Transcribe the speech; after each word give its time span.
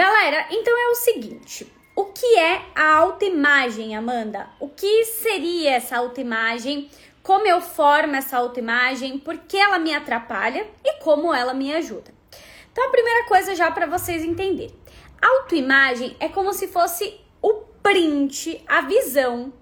Galera, 0.00 0.46
então 0.50 0.72
é 0.74 0.88
o 0.92 0.94
seguinte: 0.94 1.70
o 1.94 2.06
que 2.06 2.38
é 2.38 2.62
a 2.74 2.94
autoimagem, 2.94 3.94
Amanda? 3.94 4.48
O 4.58 4.66
que 4.66 5.04
seria 5.04 5.72
essa 5.72 5.98
autoimagem? 5.98 6.88
Como 7.22 7.46
eu 7.46 7.60
formo 7.60 8.16
essa 8.16 8.38
autoimagem? 8.38 9.18
Por 9.18 9.36
que 9.36 9.58
ela 9.58 9.78
me 9.78 9.94
atrapalha 9.94 10.66
e 10.82 10.94
como 11.00 11.34
ela 11.34 11.52
me 11.52 11.70
ajuda? 11.74 12.14
Então, 12.72 12.88
a 12.88 12.90
primeira 12.90 13.26
coisa 13.26 13.54
já 13.54 13.70
para 13.70 13.84
vocês 13.84 14.24
entenderem. 14.24 14.74
Autoimagem 15.20 16.16
é 16.18 16.30
como 16.30 16.54
se 16.54 16.66
fosse 16.66 17.20
o 17.42 17.52
print, 17.82 18.64
a 18.66 18.80
visão 18.80 19.52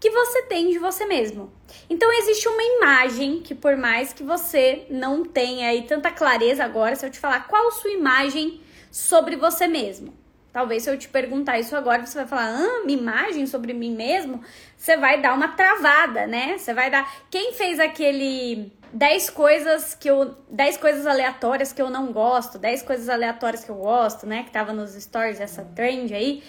que 0.00 0.08
você 0.08 0.44
tem 0.44 0.70
de 0.70 0.78
você 0.78 1.04
mesmo. 1.04 1.52
Então 1.90 2.10
existe 2.14 2.48
uma 2.48 2.62
imagem 2.62 3.42
que 3.42 3.54
por 3.54 3.76
mais 3.76 4.10
que 4.14 4.22
você 4.22 4.86
não 4.88 5.22
tenha 5.22 5.68
aí 5.68 5.82
tanta 5.82 6.10
clareza 6.10 6.64
agora, 6.64 6.96
se 6.96 7.04
eu 7.04 7.10
te 7.10 7.20
falar 7.20 7.46
qual 7.46 7.70
sua 7.72 7.90
imagem 7.90 8.58
sobre 8.92 9.36
você 9.36 9.66
mesmo. 9.66 10.12
Talvez 10.52 10.82
se 10.82 10.90
eu 10.90 10.98
te 10.98 11.08
perguntar 11.08 11.58
isso 11.58 11.74
agora, 11.74 12.04
você 12.04 12.18
vai 12.18 12.26
falar, 12.26 12.48
ah, 12.50 12.84
minha 12.84 12.98
imagem 12.98 13.46
sobre 13.46 13.72
mim 13.72 13.96
mesmo, 13.96 14.42
você 14.76 14.98
vai 14.98 15.18
dar 15.18 15.32
uma 15.32 15.48
travada, 15.48 16.26
né? 16.26 16.58
Você 16.58 16.74
vai 16.74 16.90
dar. 16.90 17.10
Quem 17.30 17.54
fez 17.54 17.80
aquele 17.80 18.70
10 18.92 19.30
coisas 19.30 19.94
que 19.94 20.10
eu. 20.10 20.36
10 20.50 20.76
coisas 20.76 21.06
aleatórias 21.06 21.72
que 21.72 21.80
eu 21.80 21.88
não 21.88 22.12
gosto, 22.12 22.58
10 22.58 22.82
coisas 22.82 23.08
aleatórias 23.08 23.64
que 23.64 23.70
eu 23.70 23.76
gosto, 23.76 24.26
né? 24.26 24.42
Que 24.42 24.50
tava 24.50 24.74
nos 24.74 24.90
stories, 24.92 25.40
essa 25.40 25.64
trend 25.74 26.12
aí. 26.14 26.42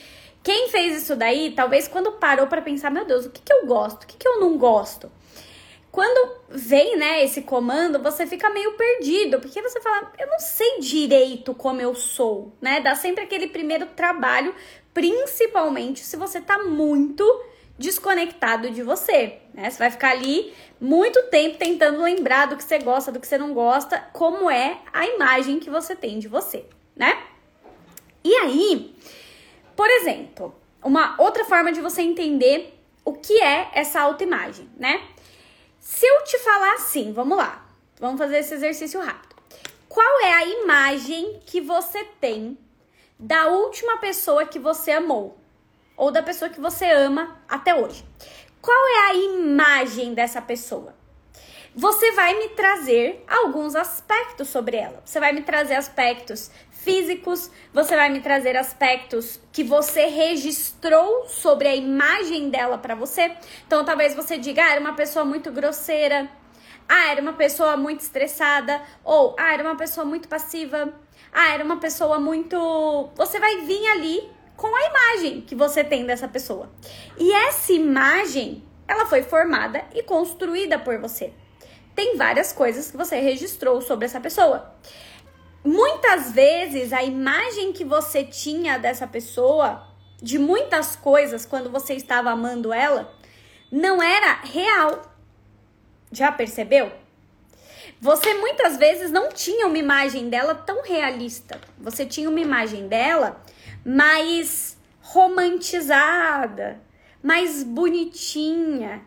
Quem 0.44 0.68
fez 0.68 1.02
isso 1.02 1.16
daí, 1.16 1.54
talvez 1.56 1.88
quando 1.88 2.12
parou 2.14 2.48
para 2.48 2.62
pensar, 2.62 2.92
meu 2.92 3.06
Deus, 3.06 3.26
o 3.26 3.30
que, 3.30 3.42
que 3.42 3.54
eu 3.54 3.66
gosto, 3.66 4.04
o 4.04 4.08
que, 4.08 4.18
que 4.18 4.28
eu 4.28 4.42
não 4.42 4.58
gosto? 4.58 5.10
Quando 5.94 6.40
vem, 6.50 6.98
né, 6.98 7.24
esse 7.24 7.44
comando, 7.44 8.02
você 8.02 8.26
fica 8.26 8.50
meio 8.50 8.74
perdido, 8.74 9.40
porque 9.40 9.62
você 9.62 9.80
fala, 9.80 10.12
eu 10.18 10.26
não 10.26 10.40
sei 10.40 10.80
direito 10.80 11.54
como 11.54 11.82
eu 11.82 11.94
sou, 11.94 12.52
né? 12.60 12.82
Dá 12.82 12.96
sempre 12.96 13.24
aquele 13.24 13.48
primeiro 13.48 13.86
trabalho, 13.86 14.56
principalmente 14.92 16.00
se 16.00 16.18
você 16.18 16.42
tá 16.42 16.58
muito 16.64 17.24
desconectado 17.78 18.72
de 18.72 18.82
você, 18.82 19.38
né? 19.54 19.70
Você 19.70 19.78
vai 19.78 19.92
ficar 19.92 20.10
ali 20.10 20.52
muito 20.82 21.22
tempo 21.28 21.60
tentando 21.60 22.02
lembrar 22.02 22.48
do 22.48 22.58
que 22.58 22.64
você 22.64 22.80
gosta, 22.80 23.12
do 23.12 23.20
que 23.20 23.28
você 23.28 23.38
não 23.38 23.54
gosta, 23.54 24.00
como 24.14 24.50
é 24.50 24.80
a 24.92 25.06
imagem 25.06 25.60
que 25.60 25.70
você 25.70 25.96
tem 25.96 26.18
de 26.18 26.28
você, 26.28 26.66
né? 26.96 27.22
E 28.24 28.34
aí, 28.38 28.96
por 29.76 29.88
exemplo, 29.92 30.56
uma 30.84 31.14
outra 31.20 31.46
forma 31.46 31.72
de 31.72 31.82
você 31.82 32.02
entender 32.02 32.80
o 33.06 33.14
que 33.14 33.40
é 33.40 33.70
essa 33.74 34.02
autoimagem, 34.02 34.68
né? 34.76 35.13
Se 35.84 36.06
eu 36.06 36.24
te 36.24 36.40
falar 36.40 36.76
assim, 36.76 37.12
vamos 37.12 37.38
lá, 37.38 37.62
vamos 38.00 38.18
fazer 38.18 38.38
esse 38.38 38.54
exercício 38.54 39.02
rápido. 39.02 39.36
Qual 39.90 40.22
é 40.22 40.32
a 40.32 40.46
imagem 40.46 41.42
que 41.46 41.60
você 41.60 42.06
tem 42.22 42.58
da 43.20 43.48
última 43.48 43.98
pessoa 43.98 44.46
que 44.46 44.58
você 44.58 44.92
amou? 44.92 45.38
Ou 45.98 46.10
da 46.10 46.24
pessoa 46.24 46.48
que 46.48 46.62
você 46.62 46.90
ama 46.90 47.38
até 47.50 47.76
hoje? 47.76 48.06
Qual 48.62 48.88
é 48.88 49.00
a 49.10 49.14
imagem 49.16 50.14
dessa 50.14 50.42
pessoa? 50.42 50.96
Você 51.76 52.14
vai 52.14 52.40
me 52.40 52.48
trazer 52.50 53.22
alguns 53.28 53.76
aspectos 53.76 54.48
sobre 54.48 54.78
ela. 54.78 55.04
Você 55.04 55.20
vai 55.20 55.34
me 55.34 55.42
trazer 55.42 55.76
aspectos 55.76 56.50
físicos, 56.84 57.50
você 57.74 57.96
vai 57.96 58.10
me 58.10 58.20
trazer 58.20 58.56
aspectos 58.58 59.40
que 59.52 59.64
você 59.64 60.06
registrou 60.06 61.26
sobre 61.28 61.68
a 61.68 61.76
imagem 61.76 62.50
dela 62.50 62.78
para 62.78 62.94
você. 62.94 63.32
Então, 63.66 63.84
talvez 63.86 64.14
você 64.14 64.38
diga, 64.38 64.64
ah, 64.64 64.72
era 64.72 64.82
uma 64.82 64.94
pessoa 64.94 65.24
muito 65.24 65.52
grosseira, 65.52 66.30
ah, 66.88 67.10
era 67.10 67.22
uma 67.22 67.34
pessoa 67.34 67.78
muito 67.78 68.02
estressada, 68.02 68.82
ou 69.04 69.36
ah, 69.40 69.54
era 69.54 69.64
uma 69.64 69.76
pessoa 69.76 70.06
muito 70.06 70.28
passiva, 70.28 70.94
ah, 71.32 71.54
era 71.54 71.64
uma 71.64 71.78
pessoa 71.78 72.20
muito. 72.20 73.10
Você 73.16 73.40
vai 73.40 73.62
vir 73.62 73.88
ali 73.88 74.30
com 74.58 74.68
a 74.68 74.82
imagem 74.82 75.42
que 75.42 75.56
você 75.56 75.84
tem 75.84 76.06
dessa 76.06 76.28
pessoa. 76.28 76.70
E 77.18 77.32
essa 77.32 77.72
imagem, 77.72 78.64
ela 78.88 79.06
foi 79.06 79.24
formada 79.24 79.84
e 79.96 80.04
construída 80.04 80.78
por 80.78 81.00
você. 81.00 81.34
Tem 81.96 82.18
várias 82.18 82.52
coisas 82.52 82.92
que 82.92 82.98
você 82.98 83.20
registrou 83.20 83.82
sobre 83.82 84.06
essa 84.06 84.20
pessoa 84.20 84.74
muitas 85.64 86.32
vezes 86.32 86.92
a 86.92 87.04
imagem 87.04 87.72
que 87.72 87.84
você 87.84 88.24
tinha 88.24 88.78
dessa 88.78 89.08
pessoa, 89.08 89.88
de 90.22 90.38
muitas 90.38 90.96
coisas 90.96 91.46
quando 91.46 91.70
você 91.70 91.94
estava 91.94 92.30
amando 92.32 92.74
ela, 92.74 93.14
não 93.72 94.02
era 94.02 94.42
real. 94.44 95.02
Já 96.12 96.32
percebeu? 96.32 96.92
Você 98.00 98.34
muitas 98.34 98.78
vezes 98.78 99.12
não 99.12 99.30
tinha 99.30 99.66
uma 99.66 99.78
imagem 99.78 100.30
dela 100.30 100.54
tão 100.54 100.84
realista. 100.84 101.60
Você 101.78 102.06
tinha 102.06 102.30
uma 102.30 102.40
imagem 102.40 102.88
dela 102.88 103.42
mais 103.86 104.78
romantizada, 105.02 106.82
mais 107.22 107.64
bonitinha, 107.64 109.02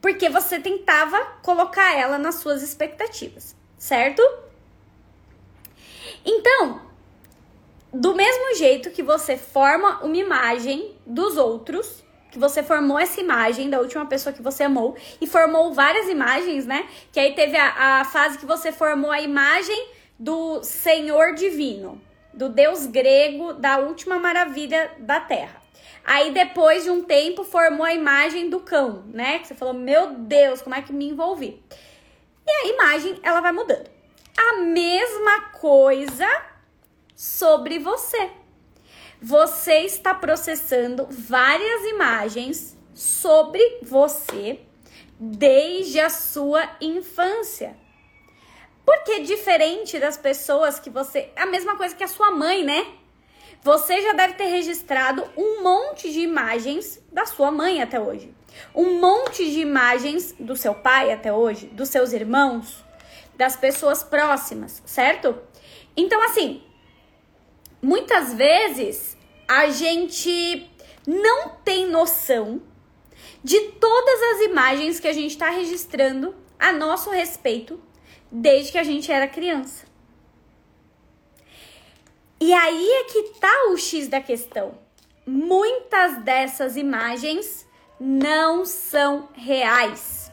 porque 0.00 0.28
você 0.28 0.58
tentava 0.60 1.18
colocar 1.42 1.96
ela 1.96 2.18
nas 2.18 2.36
suas 2.36 2.62
expectativas, 2.62 3.56
certo? 3.78 4.22
Então, 6.24 6.80
do 7.92 8.14
mesmo 8.14 8.54
jeito 8.56 8.90
que 8.90 9.02
você 9.02 9.36
forma 9.36 10.02
uma 10.02 10.16
imagem 10.16 10.96
dos 11.06 11.36
outros, 11.36 12.02
que 12.30 12.38
você 12.38 12.62
formou 12.62 12.98
essa 12.98 13.20
imagem 13.20 13.70
da 13.70 13.78
última 13.78 14.06
pessoa 14.06 14.32
que 14.32 14.42
você 14.42 14.64
amou 14.64 14.96
e 15.20 15.26
formou 15.26 15.72
várias 15.72 16.08
imagens, 16.08 16.66
né? 16.66 16.88
Que 17.12 17.20
aí 17.20 17.34
teve 17.34 17.56
a, 17.56 18.00
a 18.00 18.04
fase 18.04 18.38
que 18.38 18.46
você 18.46 18.72
formou 18.72 19.10
a 19.10 19.20
imagem 19.20 19.90
do 20.18 20.62
Senhor 20.64 21.34
Divino, 21.34 22.00
do 22.32 22.48
Deus 22.48 22.86
grego, 22.86 23.52
da 23.52 23.78
última 23.78 24.18
maravilha 24.18 24.90
da 24.98 25.20
terra. 25.20 25.62
Aí 26.04 26.32
depois 26.32 26.82
de 26.84 26.90
um 26.90 27.04
tempo 27.04 27.44
formou 27.44 27.86
a 27.86 27.94
imagem 27.94 28.50
do 28.50 28.60
cão, 28.60 29.04
né? 29.12 29.38
Que 29.38 29.46
você 29.46 29.54
falou, 29.54 29.74
meu 29.74 30.14
Deus, 30.14 30.60
como 30.60 30.74
é 30.74 30.82
que 30.82 30.92
me 30.92 31.08
envolvi? 31.08 31.62
E 32.46 32.50
a 32.50 32.66
imagem 32.74 33.20
ela 33.22 33.40
vai 33.40 33.52
mudando 33.52 33.94
a 34.36 34.58
mesma 34.58 35.40
coisa 35.52 36.28
sobre 37.14 37.78
você. 37.78 38.30
Você 39.20 39.80
está 39.80 40.12
processando 40.14 41.06
várias 41.10 41.82
imagens 41.86 42.76
sobre 42.92 43.78
você 43.82 44.60
desde 45.18 46.00
a 46.00 46.10
sua 46.10 46.68
infância. 46.80 47.76
Porque 48.84 49.20
diferente 49.20 49.98
das 49.98 50.18
pessoas 50.18 50.78
que 50.78 50.90
você. 50.90 51.30
A 51.36 51.46
mesma 51.46 51.76
coisa 51.76 51.94
que 51.94 52.04
a 52.04 52.08
sua 52.08 52.30
mãe, 52.30 52.62
né? 52.62 52.86
Você 53.62 54.02
já 54.02 54.12
deve 54.12 54.34
ter 54.34 54.44
registrado 54.44 55.24
um 55.34 55.62
monte 55.62 56.12
de 56.12 56.20
imagens 56.20 57.02
da 57.10 57.24
sua 57.24 57.50
mãe 57.50 57.80
até 57.80 57.98
hoje. 57.98 58.34
Um 58.74 59.00
monte 59.00 59.50
de 59.50 59.60
imagens 59.60 60.34
do 60.38 60.54
seu 60.54 60.74
pai 60.74 61.10
até 61.10 61.32
hoje, 61.32 61.66
dos 61.68 61.88
seus 61.88 62.12
irmãos, 62.12 62.83
das 63.36 63.56
pessoas 63.56 64.02
próximas, 64.02 64.82
certo? 64.84 65.38
Então, 65.96 66.22
assim, 66.22 66.62
muitas 67.82 68.32
vezes 68.34 69.16
a 69.46 69.68
gente 69.68 70.70
não 71.06 71.50
tem 71.64 71.86
noção 71.86 72.62
de 73.42 73.60
todas 73.72 74.22
as 74.34 74.40
imagens 74.42 74.98
que 74.98 75.08
a 75.08 75.12
gente 75.12 75.32
está 75.32 75.50
registrando 75.50 76.34
a 76.58 76.72
nosso 76.72 77.10
respeito 77.10 77.80
desde 78.30 78.72
que 78.72 78.78
a 78.78 78.82
gente 78.82 79.12
era 79.12 79.28
criança. 79.28 79.84
E 82.40 82.52
aí 82.52 82.90
é 82.90 83.04
que 83.04 83.22
tá 83.40 83.68
o 83.70 83.76
X 83.76 84.08
da 84.08 84.20
questão. 84.20 84.78
Muitas 85.26 86.22
dessas 86.22 86.76
imagens 86.76 87.66
não 87.98 88.64
são 88.64 89.28
reais. 89.34 90.23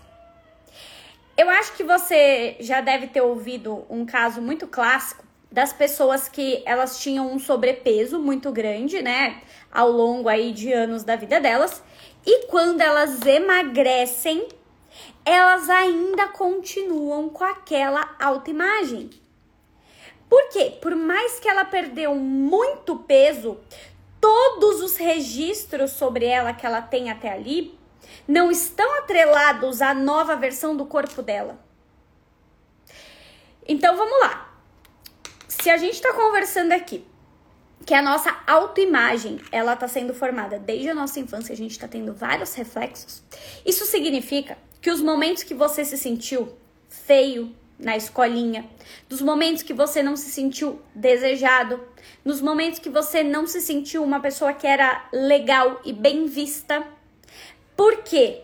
Eu 1.41 1.49
acho 1.49 1.73
que 1.73 1.83
você 1.83 2.55
já 2.59 2.81
deve 2.81 3.07
ter 3.07 3.21
ouvido 3.21 3.83
um 3.89 4.05
caso 4.05 4.39
muito 4.39 4.67
clássico 4.67 5.25
das 5.51 5.73
pessoas 5.73 6.29
que 6.29 6.61
elas 6.67 6.99
tinham 6.99 7.33
um 7.33 7.39
sobrepeso 7.39 8.19
muito 8.19 8.51
grande, 8.51 9.01
né, 9.01 9.41
ao 9.71 9.89
longo 9.89 10.29
aí 10.29 10.51
de 10.51 10.71
anos 10.71 11.03
da 11.03 11.15
vida 11.15 11.41
delas, 11.41 11.83
e 12.23 12.45
quando 12.45 12.81
elas 12.81 13.25
emagrecem, 13.25 14.49
elas 15.25 15.67
ainda 15.67 16.27
continuam 16.27 17.27
com 17.29 17.43
aquela 17.43 18.15
autoimagem. 18.21 19.09
Por 20.29 20.47
quê? 20.49 20.77
Por 20.79 20.95
mais 20.95 21.39
que 21.39 21.49
ela 21.49 21.65
perdeu 21.65 22.13
muito 22.13 22.97
peso, 22.97 23.57
todos 24.19 24.79
os 24.79 24.95
registros 24.95 25.89
sobre 25.89 26.23
ela 26.23 26.53
que 26.53 26.67
ela 26.67 26.83
tem 26.83 27.09
até 27.09 27.31
ali 27.31 27.80
não 28.27 28.51
estão 28.51 28.99
atrelados 28.99 29.81
à 29.81 29.93
nova 29.93 30.35
versão 30.35 30.75
do 30.75 30.85
corpo 30.85 31.21
dela. 31.21 31.59
Então 33.67 33.95
vamos 33.95 34.19
lá. 34.21 34.53
Se 35.47 35.69
a 35.69 35.77
gente 35.77 35.93
está 35.93 36.13
conversando 36.13 36.71
aqui 36.71 37.05
que 37.85 37.93
a 37.93 38.01
nossa 38.01 38.35
autoimagem 38.47 39.39
ela 39.51 39.73
está 39.73 39.87
sendo 39.87 40.13
formada 40.13 40.59
desde 40.59 40.89
a 40.89 40.93
nossa 40.93 41.19
infância, 41.19 41.53
a 41.53 41.57
gente 41.57 41.71
está 41.71 41.87
tendo 41.87 42.13
vários 42.13 42.53
reflexos. 42.53 43.23
Isso 43.65 43.85
significa 43.85 44.57
que 44.81 44.89
os 44.89 45.01
momentos 45.01 45.43
que 45.43 45.53
você 45.53 45.85
se 45.85 45.97
sentiu 45.97 46.55
feio, 46.89 47.55
na 47.77 47.97
escolinha, 47.97 48.69
dos 49.09 49.21
momentos 49.21 49.63
que 49.63 49.73
você 49.73 50.03
não 50.03 50.15
se 50.15 50.29
sentiu 50.29 50.81
desejado, 50.93 51.79
nos 52.23 52.39
momentos 52.41 52.79
que 52.79 52.89
você 52.89 53.23
não 53.23 53.47
se 53.47 53.59
sentiu 53.59 54.03
uma 54.03 54.19
pessoa 54.19 54.53
que 54.53 54.67
era 54.67 55.07
legal 55.11 55.81
e 55.83 55.91
bem 55.91 56.25
vista. 56.25 56.85
Por 57.75 58.03
quê? 58.03 58.43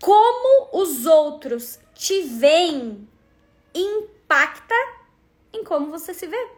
Como 0.00 0.68
os 0.72 1.06
outros 1.06 1.78
te 1.94 2.22
veem 2.22 3.08
impacta 3.74 4.74
em 5.52 5.64
como 5.64 5.90
você 5.90 6.12
se 6.14 6.26
vê. 6.26 6.48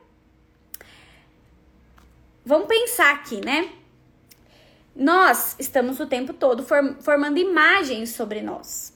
Vamos 2.45 2.69
pensar 2.69 3.13
aqui, 3.15 3.45
né? 3.45 3.73
Nós 4.95 5.57
estamos 5.59 6.01
o 6.01 6.07
tempo 6.07 6.33
todo 6.33 6.65
formando 7.01 7.39
imagens 7.39 8.11
sobre 8.11 8.41
nós. 8.41 8.95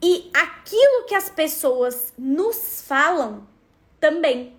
E 0.00 0.30
aquilo 0.32 1.06
que 1.06 1.14
as 1.14 1.28
pessoas 1.28 2.12
nos 2.16 2.82
falam 2.86 3.48
também. 3.98 4.56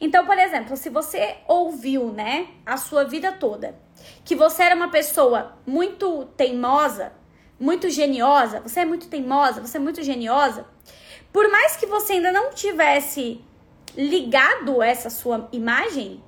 Então, 0.00 0.24
por 0.24 0.38
exemplo, 0.38 0.76
se 0.76 0.88
você 0.88 1.36
ouviu, 1.46 2.10
né, 2.12 2.48
a 2.64 2.76
sua 2.76 3.04
vida 3.04 3.32
toda, 3.32 3.78
que 4.24 4.34
você 4.34 4.62
era 4.62 4.74
uma 4.74 4.90
pessoa 4.90 5.56
muito 5.66 6.26
teimosa, 6.36 7.12
muito 7.58 7.90
geniosa, 7.90 8.60
você 8.60 8.80
é 8.80 8.84
muito 8.84 9.08
teimosa, 9.08 9.60
você 9.60 9.78
é 9.78 9.80
muito 9.80 10.02
geniosa, 10.02 10.66
por 11.32 11.50
mais 11.50 11.76
que 11.76 11.86
você 11.86 12.14
ainda 12.14 12.32
não 12.32 12.50
tivesse 12.50 13.44
ligado 13.96 14.82
essa 14.82 15.10
sua 15.10 15.48
imagem, 15.52 16.22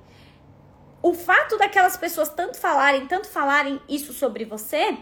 o 1.01 1.13
fato 1.13 1.57
daquelas 1.57 1.97
pessoas 1.97 2.29
tanto 2.29 2.57
falarem, 2.57 3.07
tanto 3.07 3.27
falarem 3.27 3.79
isso 3.89 4.13
sobre 4.13 4.45
você, 4.45 4.97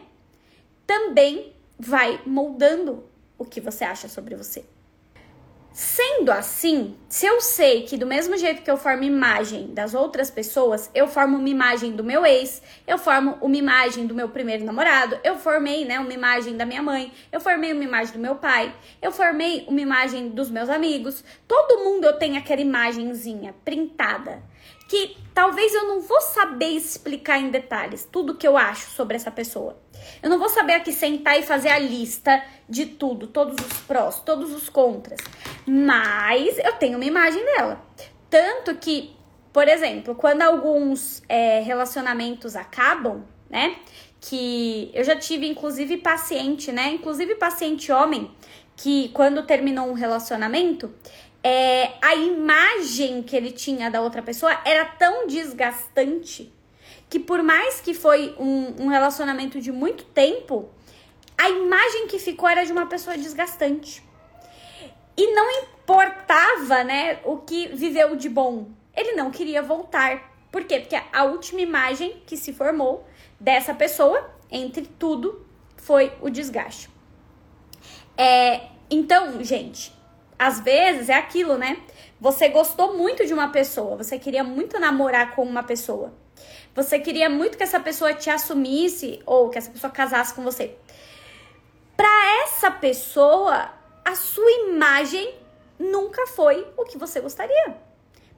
também 0.85 1.55
vai 1.77 2.21
moldando 2.25 3.03
o 3.37 3.45
que 3.45 3.59
você 3.59 3.83
acha 3.83 4.07
sobre 4.07 4.35
você. 4.35 4.65
Sendo 5.71 6.31
assim, 6.31 6.97
se 7.07 7.25
eu 7.25 7.39
sei 7.39 7.83
que 7.83 7.95
do 7.95 8.05
mesmo 8.05 8.35
jeito 8.35 8.63
que 8.63 8.71
eu 8.71 8.75
formo 8.75 9.03
imagem 9.03 9.67
das 9.73 9.93
outras 9.93 10.29
pessoas, 10.31 10.89
eu 10.95 11.07
formo 11.07 11.37
uma 11.37 11.47
imagem 11.47 11.91
do 11.91 12.03
meu 12.03 12.25
ex, 12.25 12.61
eu 12.87 12.97
formo 12.97 13.37
uma 13.39 13.55
imagem 13.55 14.07
do 14.07 14.15
meu 14.15 14.29
primeiro 14.29 14.65
namorado, 14.65 15.17
eu 15.23 15.37
formei, 15.37 15.85
né, 15.85 15.99
uma 15.99 16.13
imagem 16.13 16.57
da 16.57 16.65
minha 16.65 16.81
mãe, 16.81 17.13
eu 17.31 17.39
formei 17.39 17.71
uma 17.71 17.83
imagem 17.83 18.13
do 18.13 18.19
meu 18.19 18.35
pai, 18.35 18.73
eu 19.01 19.11
formei 19.11 19.65
uma 19.67 19.79
imagem 19.79 20.29
dos 20.29 20.49
meus 20.49 20.69
amigos, 20.69 21.23
todo 21.47 21.83
mundo 21.83 22.05
eu 22.05 22.13
tenho 22.17 22.37
aquela 22.37 22.61
imagenzinha 22.61 23.53
printada 23.63 24.43
que 24.89 25.15
talvez 25.35 25.71
eu 25.73 25.87
não 25.87 26.01
vou 26.01 26.19
saber 26.19 26.69
explicar 26.69 27.37
em 27.37 27.51
detalhes 27.51 28.09
tudo 28.11 28.35
que 28.35 28.47
eu 28.47 28.57
acho 28.57 28.89
sobre 28.89 29.15
essa 29.15 29.29
pessoa. 29.29 29.77
Eu 30.21 30.29
não 30.31 30.39
vou 30.39 30.49
saber 30.49 30.73
aqui 30.73 30.91
sentar 30.91 31.39
e 31.39 31.43
fazer 31.43 31.69
a 31.69 31.77
lista 31.77 32.43
de 32.67 32.87
tudo, 32.87 33.27
todos 33.27 33.55
os 33.63 33.77
prós, 33.81 34.19
todos 34.21 34.51
os 34.51 34.67
contras. 34.67 35.19
Mas 35.65 36.57
eu 36.57 36.73
tenho 36.73 36.97
uma 36.97 37.05
imagem 37.05 37.45
dela. 37.45 37.85
Tanto 38.31 38.75
que, 38.75 39.15
por 39.53 39.67
exemplo, 39.67 40.15
quando 40.15 40.41
alguns 40.41 41.21
é, 41.29 41.61
relacionamentos 41.61 42.55
acabam, 42.55 43.23
né? 43.47 43.75
Que 44.19 44.89
eu 44.93 45.03
já 45.03 45.15
tive, 45.15 45.47
inclusive, 45.47 45.97
paciente, 45.97 46.71
né? 46.71 46.89
Inclusive 46.93 47.35
paciente 47.35 47.91
homem, 47.91 48.31
que 48.75 49.09
quando 49.09 49.45
terminou 49.45 49.87
um 49.87 49.93
relacionamento, 49.93 50.91
é, 51.43 51.93
a 52.01 52.15
imagem 52.15 53.23
que 53.23 53.35
ele 53.35 53.51
tinha 53.51 53.89
da 53.89 54.01
outra 54.01 54.21
pessoa 54.21 54.59
era 54.65 54.85
tão 54.85 55.27
desgastante 55.27 56.53
que 57.09 57.19
por 57.19 57.41
mais 57.41 57.81
que 57.81 57.93
foi 57.93 58.35
um, 58.37 58.83
um 58.83 58.87
relacionamento 58.87 59.59
de 59.59 59.71
muito 59.71 60.03
tempo, 60.05 60.69
a 61.37 61.49
imagem 61.49 62.07
que 62.07 62.19
ficou 62.19 62.47
era 62.47 62.65
de 62.65 62.71
uma 62.71 62.85
pessoa 62.85 63.17
desgastante. 63.17 64.03
E 65.17 65.33
não 65.33 65.49
importava, 65.63 66.83
né, 66.83 67.19
o 67.25 67.37
que 67.37 67.67
viveu 67.69 68.15
de 68.15 68.29
bom. 68.29 68.69
Ele 68.95 69.13
não 69.13 69.31
queria 69.31 69.61
voltar. 69.61 70.31
Por 70.51 70.63
quê? 70.65 70.79
Porque 70.79 71.01
a 71.11 71.23
última 71.23 71.61
imagem 71.61 72.21
que 72.27 72.37
se 72.37 72.53
formou 72.53 73.05
dessa 73.39 73.73
pessoa, 73.73 74.29
entre 74.51 74.85
tudo, 74.85 75.45
foi 75.77 76.11
o 76.21 76.29
desgaste. 76.29 76.89
É, 78.15 78.67
então, 78.89 79.43
gente, 79.43 79.93
às 80.39 80.61
vezes 80.61 81.09
é 81.09 81.15
aquilo, 81.15 81.57
né? 81.57 81.77
Você 82.19 82.47
gostou 82.47 82.97
muito 82.97 83.25
de 83.25 83.33
uma 83.33 83.49
pessoa, 83.49 83.97
você 83.97 84.17
queria 84.17 84.43
muito 84.43 84.79
namorar 84.79 85.35
com 85.35 85.43
uma 85.43 85.61
pessoa. 85.61 86.13
Você 86.73 86.97
queria 86.97 87.29
muito 87.29 87.57
que 87.57 87.63
essa 87.63 87.79
pessoa 87.79 88.13
te 88.13 88.29
assumisse 88.29 89.21
ou 89.25 89.49
que 89.49 89.57
essa 89.57 89.69
pessoa 89.69 89.91
casasse 89.91 90.33
com 90.33 90.41
você. 90.41 90.77
Para 91.97 92.43
essa 92.43 92.71
pessoa, 92.71 93.69
a 94.05 94.15
sua 94.15 94.49
imagem 94.69 95.35
nunca 95.77 96.25
foi 96.27 96.65
o 96.77 96.85
que 96.85 96.97
você 96.97 97.19
gostaria. 97.19 97.75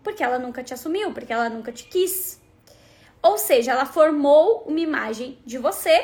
Porque 0.04 0.24
ela 0.24 0.40
nunca 0.40 0.64
te 0.64 0.74
assumiu, 0.74 1.14
porque 1.14 1.32
ela 1.32 1.50
nunca 1.50 1.72
te 1.72 1.84
quis. 1.84 2.42
Ou 3.22 3.38
seja, 3.38 3.74
ela 3.74 3.86
formou 3.86 4.64
uma 4.68 4.80
imagem 4.80 5.38
de 5.46 5.60
você 5.60 6.04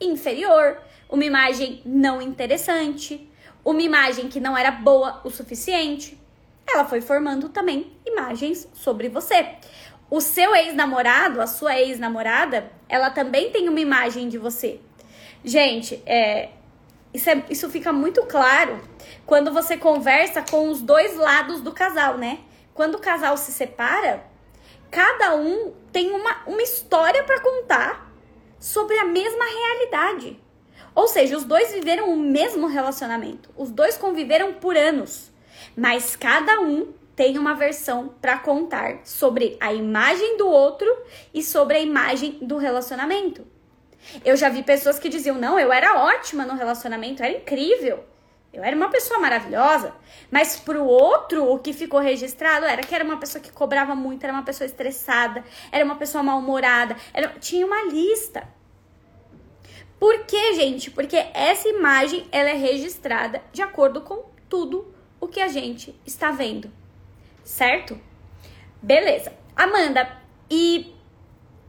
inferior, 0.00 0.80
uma 1.08 1.24
imagem 1.24 1.82
não 1.84 2.22
interessante, 2.22 3.30
uma 3.64 3.82
imagem 3.82 4.28
que 4.28 4.40
não 4.40 4.56
era 4.56 4.70
boa 4.70 5.20
o 5.24 5.30
suficiente. 5.30 6.20
Ela 6.66 6.84
foi 6.84 7.00
formando 7.00 7.48
também 7.48 7.92
imagens 8.06 8.68
sobre 8.74 9.08
você 9.08 9.56
o 10.10 10.20
seu 10.20 10.54
ex-namorado, 10.54 11.40
a 11.40 11.46
sua 11.46 11.76
ex-namorada, 11.78 12.70
ela 12.88 13.10
também 13.10 13.50
tem 13.50 13.68
uma 13.68 13.80
imagem 13.80 14.28
de 14.28 14.38
você. 14.38 14.80
Gente, 15.42 16.00
é, 16.06 16.50
isso, 17.12 17.28
é, 17.28 17.44
isso 17.50 17.68
fica 17.68 17.92
muito 17.92 18.22
claro 18.22 18.80
quando 19.26 19.52
você 19.52 19.76
conversa 19.76 20.42
com 20.42 20.70
os 20.70 20.80
dois 20.80 21.16
lados 21.16 21.60
do 21.60 21.72
casal, 21.72 22.16
né? 22.16 22.38
Quando 22.72 22.96
o 22.96 23.00
casal 23.00 23.36
se 23.36 23.52
separa, 23.52 24.24
cada 24.90 25.34
um 25.34 25.72
tem 25.92 26.10
uma, 26.10 26.42
uma 26.46 26.62
história 26.62 27.24
para 27.24 27.40
contar 27.40 28.12
sobre 28.58 28.96
a 28.98 29.04
mesma 29.04 29.44
realidade. 29.44 30.40
Ou 30.94 31.08
seja, 31.08 31.36
os 31.36 31.44
dois 31.44 31.72
viveram 31.72 32.12
o 32.12 32.16
mesmo 32.16 32.66
relacionamento, 32.66 33.50
os 33.56 33.70
dois 33.70 33.96
conviveram 33.96 34.54
por 34.54 34.76
anos, 34.76 35.32
mas 35.76 36.14
cada 36.14 36.60
um 36.60 36.92
tem 37.16 37.38
uma 37.38 37.54
versão 37.54 38.14
para 38.20 38.38
contar 38.38 38.98
sobre 39.04 39.56
a 39.60 39.72
imagem 39.72 40.36
do 40.36 40.48
outro 40.48 40.86
e 41.32 41.42
sobre 41.42 41.76
a 41.76 41.80
imagem 41.80 42.38
do 42.42 42.58
relacionamento. 42.58 43.46
Eu 44.24 44.36
já 44.36 44.48
vi 44.48 44.62
pessoas 44.62 44.98
que 44.98 45.08
diziam: 45.08 45.36
"Não, 45.36 45.58
eu 45.58 45.72
era 45.72 45.98
ótima 46.04 46.44
no 46.44 46.54
relacionamento, 46.54 47.22
era 47.22 47.32
incrível. 47.32 48.04
Eu 48.52 48.62
era 48.62 48.76
uma 48.76 48.90
pessoa 48.90 49.18
maravilhosa". 49.18 49.94
Mas 50.30 50.58
pro 50.58 50.84
outro, 50.84 51.50
o 51.50 51.58
que 51.58 51.72
ficou 51.72 52.00
registrado 52.00 52.66
era 52.66 52.82
que 52.82 52.94
era 52.94 53.04
uma 53.04 53.16
pessoa 53.18 53.42
que 53.42 53.50
cobrava 53.50 53.94
muito, 53.94 54.24
era 54.24 54.32
uma 54.32 54.42
pessoa 54.42 54.66
estressada, 54.66 55.42
era 55.72 55.84
uma 55.84 55.96
pessoa 55.96 56.22
mal-humorada, 56.22 56.96
era... 57.12 57.28
tinha 57.40 57.64
uma 57.66 57.84
lista. 57.84 58.46
Por 60.04 60.26
quê, 60.26 60.54
gente? 60.54 60.90
Porque 60.90 61.16
essa 61.32 61.66
imagem 61.66 62.26
ela 62.30 62.50
é 62.50 62.56
registrada 62.56 63.42
de 63.50 63.62
acordo 63.62 64.02
com 64.02 64.24
tudo 64.50 64.94
o 65.18 65.26
que 65.26 65.40
a 65.40 65.48
gente 65.48 65.98
está 66.04 66.30
vendo 66.30 66.70
certo? 67.44 68.00
Beleza. 68.82 69.32
Amanda, 69.54 70.10
e 70.50 70.94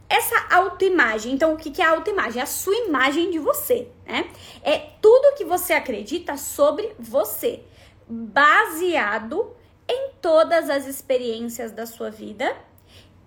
essa 0.09 0.47
autoimagem, 0.49 1.33
então 1.33 1.53
o 1.53 1.57
que 1.57 1.81
é 1.81 1.85
autoimagem? 1.85 2.39
É 2.39 2.43
a 2.43 2.47
sua 2.47 2.75
imagem 2.75 3.29
de 3.29 3.37
você, 3.37 3.89
né? 4.05 4.29
É 4.63 4.79
tudo 5.01 5.35
que 5.35 5.43
você 5.43 5.73
acredita 5.73 6.37
sobre 6.37 6.95
você, 6.97 7.63
baseado 8.07 9.55
em 9.87 10.11
todas 10.21 10.69
as 10.69 10.87
experiências 10.87 11.71
da 11.71 11.85
sua 11.85 12.09
vida 12.09 12.55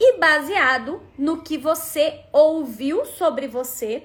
e 0.01 0.19
baseado 0.19 1.01
no 1.17 1.43
que 1.43 1.59
você 1.59 2.21
ouviu 2.33 3.05
sobre 3.05 3.47
você, 3.47 4.05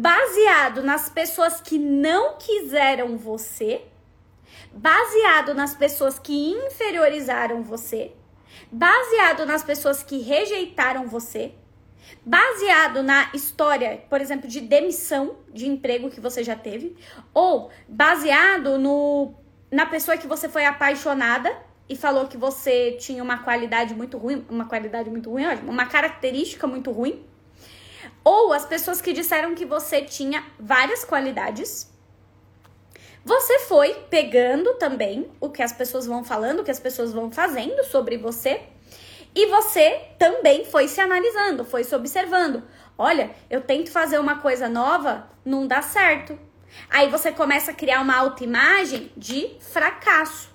baseado 0.00 0.82
nas 0.82 1.08
pessoas 1.08 1.60
que 1.60 1.78
não 1.78 2.36
quiseram 2.38 3.16
você 3.16 3.82
baseado 4.74 5.54
nas 5.54 5.74
pessoas 5.74 6.18
que 6.18 6.50
inferiorizaram 6.50 7.62
você, 7.62 8.12
baseado 8.70 9.46
nas 9.46 9.62
pessoas 9.62 10.02
que 10.02 10.18
rejeitaram 10.18 11.06
você, 11.06 11.54
baseado 12.26 13.02
na 13.02 13.30
história, 13.32 14.02
por 14.10 14.20
exemplo, 14.20 14.48
de 14.48 14.60
demissão 14.60 15.36
de 15.52 15.66
emprego 15.66 16.10
que 16.10 16.20
você 16.20 16.42
já 16.42 16.56
teve, 16.56 16.96
ou 17.32 17.70
baseado 17.88 18.78
no 18.78 19.34
na 19.70 19.86
pessoa 19.86 20.16
que 20.16 20.26
você 20.26 20.48
foi 20.48 20.64
apaixonada 20.64 21.50
e 21.88 21.96
falou 21.96 22.28
que 22.28 22.36
você 22.36 22.92
tinha 22.92 23.22
uma 23.22 23.38
qualidade 23.38 23.92
muito 23.92 24.16
ruim, 24.18 24.44
uma 24.48 24.66
qualidade 24.66 25.10
muito 25.10 25.30
ruim, 25.30 25.44
uma 25.66 25.86
característica 25.86 26.64
muito 26.66 26.92
ruim, 26.92 27.24
ou 28.24 28.52
as 28.52 28.64
pessoas 28.64 29.00
que 29.00 29.12
disseram 29.12 29.54
que 29.54 29.64
você 29.64 30.02
tinha 30.02 30.42
várias 30.58 31.04
qualidades 31.04 31.94
você 33.24 33.60
foi 33.60 33.94
pegando 34.10 34.74
também 34.74 35.30
o 35.40 35.48
que 35.48 35.62
as 35.62 35.72
pessoas 35.72 36.06
vão 36.06 36.22
falando, 36.22 36.60
o 36.60 36.64
que 36.64 36.70
as 36.70 36.78
pessoas 36.78 37.10
vão 37.10 37.30
fazendo 37.30 37.82
sobre 37.84 38.18
você. 38.18 38.60
E 39.34 39.46
você 39.46 40.02
também 40.18 40.66
foi 40.66 40.86
se 40.88 41.00
analisando, 41.00 41.64
foi 41.64 41.84
se 41.84 41.94
observando. 41.94 42.62
Olha, 42.98 43.30
eu 43.48 43.62
tento 43.62 43.90
fazer 43.90 44.18
uma 44.18 44.40
coisa 44.40 44.68
nova, 44.68 45.26
não 45.42 45.66
dá 45.66 45.80
certo. 45.80 46.38
Aí 46.90 47.08
você 47.08 47.32
começa 47.32 47.70
a 47.70 47.74
criar 47.74 48.02
uma 48.02 48.14
autoimagem 48.14 49.10
de 49.16 49.56
fracasso. 49.58 50.50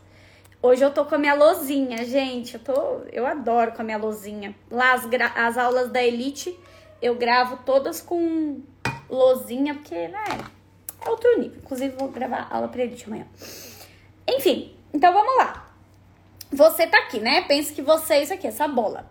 Hoje 0.61 0.83
eu 0.83 0.91
tô 0.91 1.05
com 1.05 1.15
a 1.15 1.17
minha 1.17 1.33
lozinha, 1.33 2.05
gente. 2.05 2.53
Eu, 2.53 2.59
tô, 2.59 3.01
eu 3.11 3.25
adoro 3.25 3.71
com 3.71 3.81
a 3.81 3.85
minha 3.85 3.97
lozinha. 3.97 4.55
Lá 4.69 4.93
as, 4.93 5.07
as 5.35 5.57
aulas 5.57 5.89
da 5.89 6.03
Elite 6.03 6.55
eu 7.01 7.15
gravo 7.15 7.57
todas 7.65 8.01
com 8.01 8.61
lozinha, 9.09 9.75
porque, 9.75 10.07
né? 10.07 10.23
É 11.05 11.09
outro 11.09 11.39
nível. 11.39 11.59
Inclusive, 11.59 11.95
vou 11.95 12.09
gravar 12.09 12.47
aula 12.51 12.67
pra 12.67 12.83
Elite 12.83 13.05
amanhã. 13.05 13.27
Enfim, 14.27 14.75
então 14.93 15.13
vamos 15.13 15.37
lá. 15.37 15.71
Você 16.51 16.87
tá 16.87 16.97
aqui, 16.99 17.19
né? 17.19 17.41
Pensa 17.41 17.73
que 17.73 17.81
você 17.81 18.15
é 18.15 18.23
isso 18.23 18.33
aqui, 18.33 18.47
essa 18.47 18.67
bola. 18.67 19.09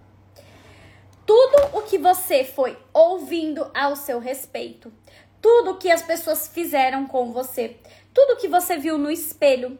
Tudo 1.24 1.76
o 1.78 1.82
que 1.82 1.98
você 1.98 2.42
foi 2.44 2.76
ouvindo 2.92 3.70
ao 3.74 3.94
seu 3.94 4.18
respeito, 4.18 4.92
tudo 5.40 5.72
o 5.72 5.76
que 5.76 5.90
as 5.90 6.02
pessoas 6.02 6.48
fizeram 6.48 7.06
com 7.06 7.32
você, 7.32 7.76
tudo 8.14 8.32
o 8.32 8.36
que 8.36 8.48
você 8.48 8.76
viu 8.78 8.96
no 8.96 9.10
espelho, 9.10 9.78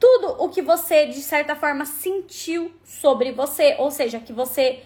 tudo 0.00 0.42
o 0.42 0.48
que 0.48 0.62
você 0.62 1.06
de 1.06 1.20
certa 1.20 1.54
forma 1.54 1.84
sentiu 1.84 2.72
sobre 2.84 3.32
você, 3.32 3.76
ou 3.78 3.90
seja, 3.90 4.18
que 4.18 4.32
você 4.32 4.82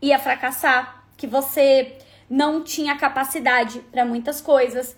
ia 0.00 0.18
fracassar, 0.18 1.04
que 1.16 1.26
você 1.26 1.96
não 2.28 2.62
tinha 2.62 2.96
capacidade 2.96 3.80
para 3.92 4.04
muitas 4.04 4.40
coisas, 4.40 4.96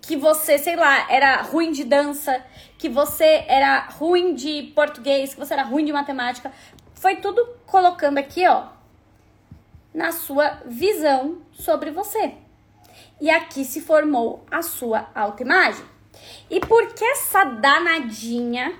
que 0.00 0.16
você, 0.16 0.58
sei 0.58 0.76
lá, 0.76 1.10
era 1.10 1.42
ruim 1.42 1.72
de 1.72 1.84
dança, 1.84 2.42
que 2.78 2.88
você 2.88 3.44
era 3.46 3.80
ruim 3.80 4.34
de 4.34 4.72
português, 4.74 5.34
que 5.34 5.40
você 5.40 5.52
era 5.52 5.62
ruim 5.62 5.84
de 5.84 5.92
matemática. 5.92 6.52
Foi 6.94 7.16
tudo 7.16 7.46
colocando 7.66 8.18
aqui, 8.18 8.46
ó, 8.46 8.68
na 9.92 10.12
sua 10.12 10.60
visão 10.64 11.42
sobre 11.52 11.90
você. 11.90 12.34
E 13.20 13.28
aqui 13.28 13.64
se 13.64 13.80
formou 13.80 14.44
a 14.50 14.62
sua 14.62 15.08
autoimagem. 15.14 15.84
E 16.48 16.60
por 16.60 16.94
que 16.94 17.04
essa 17.04 17.44
danadinha 17.44 18.74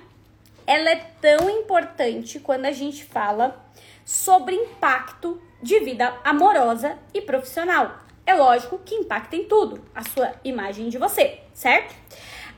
ela 0.65 0.89
é 0.89 0.95
tão 1.19 1.49
importante 1.49 2.39
quando 2.39 2.65
a 2.65 2.71
gente 2.71 3.03
fala 3.03 3.63
sobre 4.05 4.55
impacto 4.55 5.41
de 5.61 5.79
vida 5.79 6.17
amorosa 6.23 6.97
e 7.13 7.21
profissional? 7.21 7.99
É 8.25 8.33
lógico 8.33 8.79
que 8.79 8.95
impacta 8.95 9.35
em 9.35 9.45
tudo 9.45 9.83
a 9.93 10.03
sua 10.03 10.33
imagem 10.43 10.89
de 10.89 10.97
você, 10.97 11.39
certo? 11.53 11.95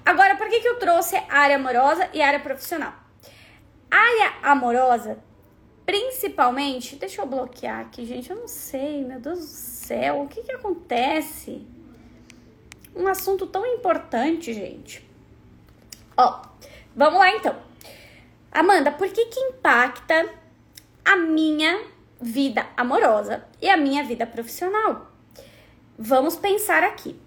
Agora, 0.06 0.36
por 0.36 0.50
que, 0.50 0.60
que 0.60 0.68
eu 0.68 0.78
trouxe 0.78 1.16
área 1.30 1.56
amorosa 1.56 2.10
e 2.14 2.22
área 2.22 2.40
profissional? 2.40 2.94
Área 3.90 4.34
amorosa, 4.44 5.18
principalmente, 5.86 6.96
deixa 6.96 7.22
eu 7.22 7.26
bloquear 7.26 7.80
aqui, 7.80 8.06
gente, 8.06 8.30
eu 8.30 8.36
não 8.36 8.48
sei, 8.48 9.04
meu 9.04 9.20
Deus 9.20 9.40
do 9.40 9.46
céu, 9.46 10.22
o 10.22 10.28
que 10.28 10.42
que 10.42 10.52
acontece? 10.52 11.66
Um 12.96 13.08
assunto 13.08 13.48
tão 13.48 13.66
importante, 13.66 14.54
gente. 14.54 15.08
Ó, 16.18 16.42
vamos 16.96 17.20
lá 17.20 17.32
então. 17.36 17.56
Amanda, 18.52 18.92
por 18.92 19.08
que 19.10 19.26
que 19.26 19.40
impacta 19.40 20.30
a 21.04 21.16
minha 21.16 21.93
vida 22.24 22.66
amorosa 22.78 23.44
e 23.62 23.70
a 23.70 23.76
minha 23.76 24.04
vida 24.04 24.26
profissional? 24.26 25.12
Vamos 26.00 26.36
pensar 26.38 26.82
aqui. 26.82 27.20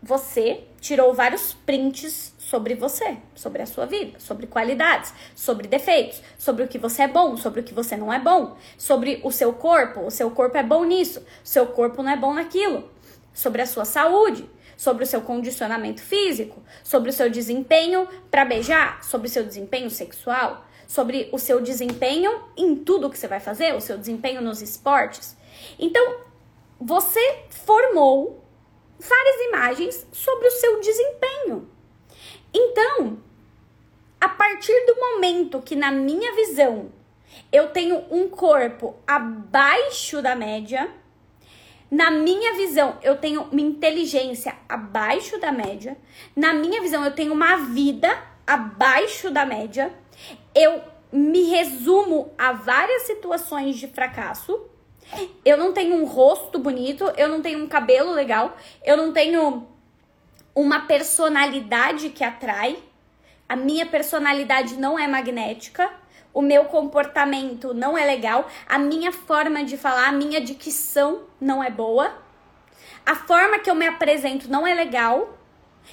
Você 0.00 0.64
tirou 0.80 1.12
vários 1.12 1.54
prints 1.54 2.34
sobre 2.38 2.74
você, 2.74 3.16
sobre 3.34 3.62
a 3.62 3.66
sua 3.66 3.86
vida, 3.86 4.20
sobre 4.20 4.46
qualidades, 4.46 5.12
sobre 5.34 5.66
defeitos, 5.66 6.22
sobre 6.38 6.62
o 6.62 6.68
que 6.68 6.78
você 6.78 7.02
é 7.02 7.08
bom, 7.08 7.36
sobre 7.36 7.60
o 7.60 7.64
que 7.64 7.74
você 7.74 7.96
não 7.96 8.12
é 8.12 8.18
bom, 8.18 8.56
sobre 8.78 9.20
o 9.24 9.30
seu 9.32 9.52
corpo, 9.52 10.02
o 10.02 10.10
seu 10.10 10.30
corpo 10.30 10.56
é 10.56 10.62
bom 10.62 10.84
nisso, 10.84 11.24
seu 11.42 11.66
corpo 11.66 12.02
não 12.02 12.12
é 12.12 12.16
bom 12.16 12.34
naquilo, 12.34 12.88
sobre 13.32 13.62
a 13.62 13.66
sua 13.66 13.84
saúde, 13.84 14.48
sobre 14.76 15.04
o 15.04 15.06
seu 15.06 15.22
condicionamento 15.22 16.02
físico, 16.02 16.62
sobre 16.82 17.10
o 17.10 17.12
seu 17.12 17.30
desempenho 17.30 18.06
para 18.30 18.44
beijar, 18.44 19.02
sobre 19.02 19.26
o 19.26 19.30
seu 19.30 19.44
desempenho 19.44 19.90
sexual, 19.90 20.64
sobre 20.86 21.28
o 21.32 21.38
seu 21.38 21.60
desempenho 21.60 22.42
em 22.56 22.74
tudo 22.76 23.10
que 23.10 23.18
você 23.18 23.28
vai 23.28 23.40
fazer, 23.40 23.74
o 23.74 23.80
seu 23.80 23.98
desempenho 23.98 24.40
nos 24.40 24.62
esportes. 24.62 25.36
Então, 25.78 26.16
você 26.80 27.44
formou 27.50 28.44
várias 28.98 29.36
imagens 29.48 30.06
sobre 30.12 30.48
o 30.48 30.50
seu 30.50 30.80
desempenho. 30.80 31.68
Então, 32.52 33.18
a 34.20 34.28
partir 34.28 34.86
do 34.86 34.96
momento 34.96 35.60
que, 35.60 35.76
na 35.76 35.90
minha 35.90 36.34
visão, 36.34 36.92
eu 37.52 37.68
tenho 37.68 38.04
um 38.10 38.28
corpo 38.28 38.96
abaixo 39.06 40.22
da 40.22 40.34
média, 40.34 40.90
na 41.90 42.10
minha 42.10 42.54
visão, 42.54 42.98
eu 43.02 43.16
tenho 43.16 43.42
uma 43.42 43.60
inteligência 43.60 44.56
abaixo 44.68 45.38
da 45.38 45.52
média, 45.52 45.96
na 46.34 46.52
minha 46.52 46.80
visão, 46.80 47.04
eu 47.04 47.12
tenho 47.12 47.32
uma 47.32 47.56
vida 47.56 48.20
abaixo 48.46 49.30
da 49.30 49.46
média, 49.46 49.92
eu 50.54 50.82
me 51.12 51.44
resumo 51.44 52.32
a 52.36 52.52
várias 52.52 53.02
situações 53.02 53.76
de 53.76 53.88
fracasso. 53.88 54.60
Eu 55.44 55.56
não 55.56 55.72
tenho 55.72 55.94
um 55.96 56.04
rosto 56.04 56.58
bonito, 56.58 57.04
eu 57.16 57.28
não 57.28 57.42
tenho 57.42 57.62
um 57.62 57.68
cabelo 57.68 58.12
legal, 58.12 58.56
eu 58.84 58.96
não 58.96 59.12
tenho 59.12 59.66
uma 60.54 60.80
personalidade 60.86 62.10
que 62.10 62.24
atrai. 62.24 62.78
A 63.48 63.54
minha 63.54 63.84
personalidade 63.86 64.76
não 64.76 64.98
é 64.98 65.06
magnética, 65.06 65.90
o 66.32 66.42
meu 66.42 66.64
comportamento 66.64 67.74
não 67.74 67.96
é 67.96 68.04
legal, 68.04 68.48
a 68.66 68.78
minha 68.78 69.12
forma 69.12 69.62
de 69.62 69.76
falar, 69.76 70.08
a 70.08 70.12
minha 70.12 70.40
dicção 70.40 71.24
não 71.40 71.62
é 71.62 71.70
boa, 71.70 72.12
a 73.06 73.14
forma 73.14 73.58
que 73.58 73.70
eu 73.70 73.74
me 73.74 73.86
apresento 73.86 74.50
não 74.50 74.66
é 74.66 74.74
legal, 74.74 75.38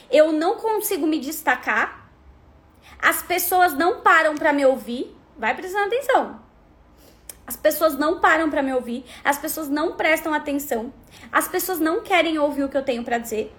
eu 0.09 0.31
não 0.31 0.55
consigo 0.55 1.05
me 1.05 1.19
destacar, 1.19 2.00
as 3.01 3.21
pessoas 3.21 3.73
não 3.73 4.01
param 4.01 4.35
para 4.35 4.53
me 4.53 4.65
ouvir. 4.65 5.15
Vai 5.37 5.55
prestando 5.55 5.87
atenção. 5.87 6.39
As 7.45 7.55
pessoas 7.55 7.97
não 7.97 8.19
param 8.19 8.49
para 8.49 8.61
me 8.61 8.73
ouvir, 8.73 9.03
as 9.23 9.37
pessoas 9.37 9.67
não 9.67 9.97
prestam 9.97 10.33
atenção, 10.33 10.93
as 11.31 11.47
pessoas 11.49 11.79
não 11.79 12.01
querem 12.01 12.39
ouvir 12.39 12.63
o 12.63 12.69
que 12.69 12.77
eu 12.77 12.83
tenho 12.83 13.03
para 13.03 13.17
dizer. 13.17 13.53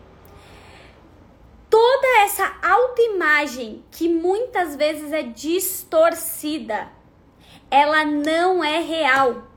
Toda 1.69 2.07
essa 2.21 2.55
autoimagem 2.63 3.85
que 3.91 4.09
muitas 4.09 4.77
vezes 4.77 5.13
é 5.13 5.23
distorcida, 5.23 6.89
ela 7.71 8.05
não 8.05 8.63
é 8.63 8.81
real. 8.81 9.49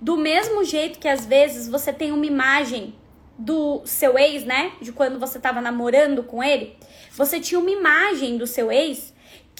Do 0.00 0.16
mesmo 0.16 0.62
jeito 0.62 0.98
que 0.98 1.08
às 1.08 1.24
vezes 1.24 1.66
você 1.66 1.92
tem 1.92 2.12
uma 2.12 2.26
imagem 2.26 2.94
do 3.38 3.80
seu 3.84 4.18
ex, 4.18 4.44
né? 4.44 4.72
De 4.80 4.92
quando 4.92 5.18
você 5.18 5.38
estava 5.38 5.60
namorando 5.60 6.22
com 6.22 6.44
ele, 6.44 6.76
você 7.12 7.40
tinha 7.40 7.58
uma 7.58 7.70
imagem 7.70 8.36
do 8.36 8.46
seu 8.46 8.70
ex 8.70 9.09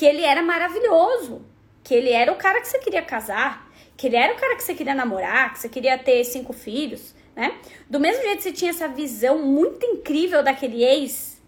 que 0.00 0.06
ele 0.06 0.22
era 0.22 0.40
maravilhoso, 0.42 1.42
que 1.84 1.94
ele 1.94 2.08
era 2.08 2.32
o 2.32 2.36
cara 2.36 2.58
que 2.62 2.68
você 2.68 2.78
queria 2.78 3.02
casar, 3.02 3.70
que 3.98 4.06
ele 4.06 4.16
era 4.16 4.32
o 4.32 4.36
cara 4.40 4.56
que 4.56 4.62
você 4.62 4.74
queria 4.74 4.94
namorar, 4.94 5.52
que 5.52 5.58
você 5.58 5.68
queria 5.68 5.98
ter 5.98 6.24
cinco 6.24 6.54
filhos, 6.54 7.14
né? 7.36 7.58
Do 7.86 8.00
mesmo 8.00 8.22
jeito 8.22 8.38
que 8.38 8.44
você 8.44 8.52
tinha 8.52 8.70
essa 8.70 8.88
visão 8.88 9.40
muito 9.40 9.84
incrível 9.84 10.42
daquele 10.42 10.82
ex, 10.82 11.38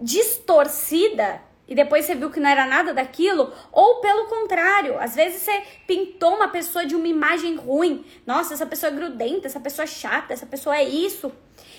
distorcida, 0.00 1.40
e 1.68 1.76
depois 1.76 2.04
você 2.04 2.16
viu 2.16 2.28
que 2.28 2.40
não 2.40 2.50
era 2.50 2.66
nada 2.66 2.92
daquilo, 2.92 3.52
ou 3.70 4.00
pelo 4.00 4.26
contrário, 4.26 4.98
às 4.98 5.14
vezes 5.14 5.42
você 5.42 5.62
pintou 5.86 6.34
uma 6.34 6.48
pessoa 6.48 6.84
de 6.84 6.96
uma 6.96 7.06
imagem 7.06 7.54
ruim. 7.54 8.04
Nossa, 8.26 8.54
essa 8.54 8.66
pessoa 8.66 8.90
é 8.90 8.96
grudenta, 8.96 9.46
essa 9.46 9.60
pessoa 9.60 9.84
é 9.84 9.86
chata, 9.86 10.32
essa 10.32 10.44
pessoa 10.44 10.76
é 10.76 10.82
isso. 10.82 11.30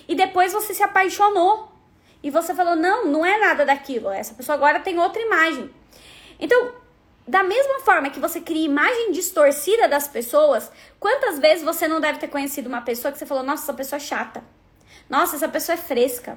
E 0.08 0.16
depois 0.16 0.54
você 0.54 0.74
se 0.74 0.84
apaixonou. 0.84 1.75
E 2.26 2.32
você 2.32 2.56
falou: 2.56 2.76
"Não, 2.76 3.06
não 3.06 3.24
é 3.24 3.38
nada 3.38 3.64
daquilo. 3.64 4.10
Essa 4.10 4.34
pessoa 4.34 4.56
agora 4.56 4.80
tem 4.80 4.98
outra 4.98 5.22
imagem". 5.22 5.70
Então, 6.40 6.74
da 7.28 7.44
mesma 7.44 7.80
forma 7.82 8.10
que 8.10 8.20
você 8.20 8.42
cria 8.42 8.66
imagem 8.66 9.12
distorcida 9.12 9.88
das 9.88 10.08
pessoas, 10.08 10.72
quantas 11.00 11.38
vezes 11.38 11.64
você 11.64 11.88
não 11.88 12.02
deve 12.02 12.18
ter 12.18 12.28
conhecido 12.28 12.68
uma 12.68 12.82
pessoa 12.82 13.12
que 13.12 13.20
você 13.20 13.28
falou, 13.28 13.44
nossa, 13.44 13.64
essa 13.64 13.74
pessoa 13.74 13.98
é 13.98 14.00
chata. 14.00 14.44
Nossa, 15.08 15.36
essa 15.36 15.48
pessoa 15.48 15.76
é 15.76 15.78
fresca. 15.78 16.36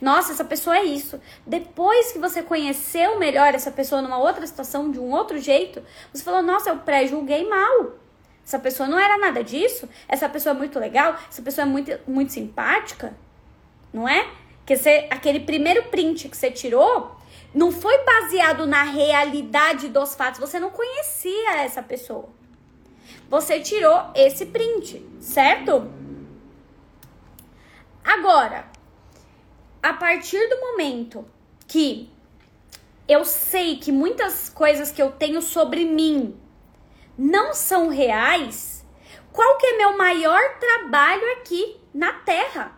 Nossa, 0.00 0.32
essa 0.32 0.44
pessoa 0.44 0.76
é 0.76 0.84
isso. 0.84 1.18
Depois 1.46 2.12
que 2.12 2.18
você 2.18 2.42
conheceu 2.42 3.18
melhor 3.18 3.54
essa 3.54 3.70
pessoa 3.70 4.02
numa 4.02 4.18
outra 4.18 4.46
situação, 4.46 4.90
de 4.90 4.98
um 4.98 5.10
outro 5.12 5.38
jeito, 5.38 5.82
você 6.12 6.22
falou, 6.22 6.42
nossa, 6.42 6.68
eu 6.68 6.76
pré-julguei 6.78 7.48
mal. 7.48 7.92
Essa 8.44 8.58
pessoa 8.58 8.86
não 8.86 8.98
era 8.98 9.16
nada 9.18 9.42
disso. 9.42 9.88
Essa 10.06 10.28
pessoa 10.28 10.54
é 10.54 10.58
muito 10.58 10.78
legal. 10.78 11.18
Essa 11.28 11.42
pessoa 11.42 11.66
é 11.66 11.68
muito, 11.68 11.98
muito 12.06 12.32
simpática. 12.32 13.14
Não 13.92 14.08
é? 14.08 14.26
Que 14.66 14.76
você, 14.76 15.06
aquele 15.10 15.40
primeiro 15.40 15.84
print 15.84 16.28
que 16.28 16.36
você 16.36 16.50
tirou, 16.50 17.16
não 17.54 17.72
foi 17.72 18.04
baseado 18.04 18.66
na 18.66 18.82
realidade 18.82 19.88
dos 19.88 20.14
fatos. 20.14 20.40
Você 20.40 20.60
não 20.60 20.70
conhecia 20.70 21.62
essa 21.62 21.82
pessoa. 21.82 22.28
Você 23.30 23.60
tirou 23.60 24.10
esse 24.14 24.46
print, 24.46 25.04
certo? 25.20 25.90
Agora, 28.04 28.66
a 29.82 29.92
partir 29.92 30.48
do 30.48 30.60
momento 30.60 31.24
que 31.66 32.10
eu 33.08 33.24
sei 33.24 33.76
que 33.76 33.92
muitas 33.92 34.48
coisas 34.48 34.90
que 34.90 35.00
eu 35.00 35.12
tenho 35.12 35.40
sobre 35.40 35.84
mim 35.84 36.36
não 37.16 37.54
são 37.54 37.88
reais, 37.88 38.84
qual 39.32 39.58
que 39.58 39.66
é 39.66 39.76
meu 39.76 39.96
maior 39.96 40.40
trabalho 40.58 41.32
aqui 41.32 41.80
na 41.94 42.12
Terra? 42.12 42.76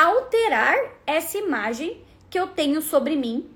Alterar 0.00 0.78
essa 1.06 1.36
imagem 1.36 2.02
que 2.30 2.40
eu 2.40 2.46
tenho 2.46 2.80
sobre 2.80 3.16
mim 3.16 3.50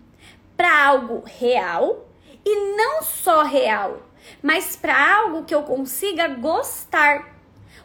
para 0.54 0.86
algo 0.88 1.22
real 1.24 2.06
e 2.44 2.76
não 2.76 3.02
só 3.02 3.44
real, 3.44 4.02
mas 4.42 4.76
para 4.76 5.16
algo 5.16 5.44
que 5.44 5.54
eu 5.54 5.62
consiga 5.62 6.28
gostar, 6.28 7.34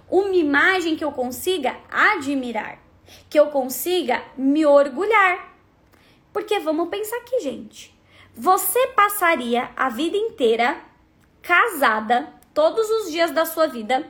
uma 0.09 0.35
imagem 0.35 0.97
que 0.97 1.05
eu 1.05 1.13
consiga 1.13 1.77
admirar, 1.89 2.79
que 3.29 3.39
eu 3.39 3.47
consiga 3.47 4.21
me 4.35 4.65
orgulhar. 4.65 5.55
Porque 6.33 6.59
vamos 6.59 6.89
pensar 6.89 7.15
aqui, 7.15 7.39
gente. 7.39 7.97
Você 8.35 8.87
passaria 8.87 9.69
a 9.73 9.87
vida 9.87 10.17
inteira 10.17 10.81
casada, 11.41 12.27
todos 12.53 12.89
os 12.89 13.09
dias 13.09 13.31
da 13.31 13.45
sua 13.45 13.67
vida, 13.67 14.05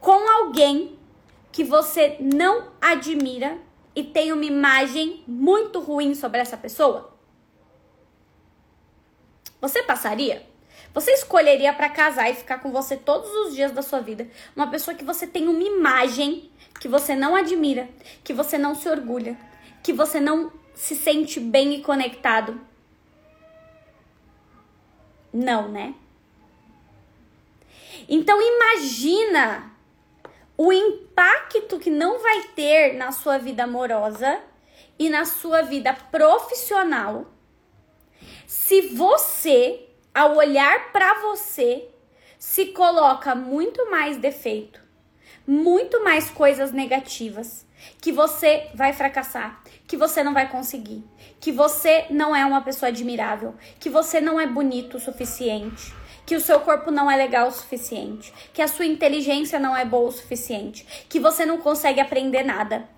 com 0.00 0.28
alguém 0.28 0.98
que 1.54 1.62
você 1.62 2.16
não 2.18 2.72
admira 2.80 3.56
e 3.94 4.02
tem 4.02 4.32
uma 4.32 4.44
imagem 4.44 5.22
muito 5.24 5.78
ruim 5.78 6.12
sobre 6.12 6.40
essa 6.40 6.56
pessoa? 6.56 7.16
Você 9.60 9.80
passaria? 9.84 10.44
Você 10.92 11.12
escolheria 11.12 11.72
para 11.72 11.88
casar 11.88 12.28
e 12.28 12.34
ficar 12.34 12.58
com 12.58 12.72
você 12.72 12.96
todos 12.96 13.30
os 13.30 13.54
dias 13.54 13.70
da 13.70 13.82
sua 13.82 14.00
vida 14.00 14.28
uma 14.56 14.68
pessoa 14.68 14.96
que 14.96 15.04
você 15.04 15.28
tem 15.28 15.46
uma 15.46 15.62
imagem 15.62 16.50
que 16.80 16.88
você 16.88 17.14
não 17.14 17.36
admira, 17.36 17.88
que 18.24 18.32
você 18.32 18.58
não 18.58 18.74
se 18.74 18.88
orgulha, 18.88 19.38
que 19.80 19.92
você 19.92 20.18
não 20.18 20.52
se 20.74 20.96
sente 20.96 21.38
bem 21.38 21.74
e 21.74 21.82
conectado? 21.82 22.60
Não, 25.32 25.68
né? 25.68 25.94
Então 28.08 28.42
imagina 28.42 29.72
o 30.56 30.72
impacto 30.72 31.78
que 31.78 31.90
não 31.90 32.20
vai 32.20 32.42
ter 32.54 32.94
na 32.94 33.12
sua 33.12 33.38
vida 33.38 33.64
amorosa 33.64 34.40
e 34.98 35.10
na 35.10 35.24
sua 35.24 35.62
vida 35.62 35.92
profissional 36.10 37.26
se 38.46 38.82
você, 38.82 39.88
ao 40.14 40.36
olhar 40.36 40.92
para 40.92 41.20
você, 41.20 41.88
se 42.38 42.66
coloca 42.66 43.34
muito 43.34 43.90
mais 43.90 44.16
defeito, 44.16 44.80
muito 45.46 46.02
mais 46.04 46.30
coisas 46.30 46.72
negativas, 46.72 47.66
que 48.00 48.12
você 48.12 48.70
vai 48.74 48.92
fracassar, 48.92 49.62
que 49.86 49.96
você 49.96 50.22
não 50.22 50.32
vai 50.32 50.48
conseguir, 50.48 51.04
que 51.40 51.52
você 51.52 52.06
não 52.10 52.34
é 52.34 52.44
uma 52.44 52.60
pessoa 52.62 52.88
admirável, 52.88 53.54
que 53.78 53.90
você 53.90 54.20
não 54.20 54.40
é 54.40 54.46
bonito 54.46 54.98
o 54.98 55.00
suficiente, 55.00 55.92
que 56.26 56.36
o 56.36 56.40
seu 56.40 56.60
corpo 56.60 56.90
não 56.90 57.10
é 57.10 57.16
legal 57.16 57.48
o 57.48 57.52
suficiente, 57.52 58.32
que 58.52 58.62
a 58.62 58.68
sua 58.68 58.86
inteligência 58.86 59.58
não 59.58 59.76
é 59.76 59.84
boa 59.84 60.08
o 60.08 60.12
suficiente, 60.12 61.06
que 61.08 61.20
você 61.20 61.44
não 61.44 61.58
consegue 61.58 62.00
aprender 62.00 62.42
nada. 62.42 62.88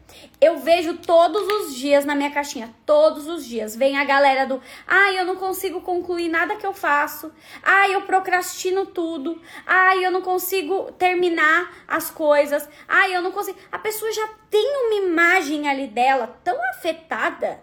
Eu 0.41 0.59
vejo 0.59 0.99
todos 0.99 1.43
os 1.43 1.75
dias 1.75 2.05
na 2.05 2.15
minha 2.15 2.31
caixinha, 2.31 2.75
todos 2.87 3.27
os 3.27 3.45
dias, 3.45 3.75
vem 3.75 3.99
a 3.99 4.05
galera 4.05 4.47
do, 4.47 4.63
ai, 4.87 5.17
ah, 5.17 5.21
eu 5.21 5.27
não 5.27 5.37
consigo 5.37 5.81
concluir 5.81 6.29
nada 6.29 6.57
que 6.57 6.67
eu 6.67 6.73
faço. 6.73 7.33
Ai, 7.63 7.91
ah, 7.91 7.95
eu 7.95 8.03
procrastino 8.03 8.87
tudo. 8.87 9.41
Ai, 9.67 9.99
ah, 9.99 10.03
eu 10.03 10.11
não 10.11 10.23
consigo 10.23 10.93
terminar 10.93 11.85
as 11.89 12.11
coisas. 12.11 12.69
Ai, 12.87 13.15
eu 13.15 13.21
não 13.21 13.33
consigo. 13.33 13.59
A 13.71 13.79
pessoa 13.79 14.11
já 14.13 14.29
tem 14.49 14.87
uma 14.87 15.07
imagem 15.07 15.69
ali 15.69 15.89
dela 15.89 16.39
tão 16.43 16.57
afetada 16.71 17.61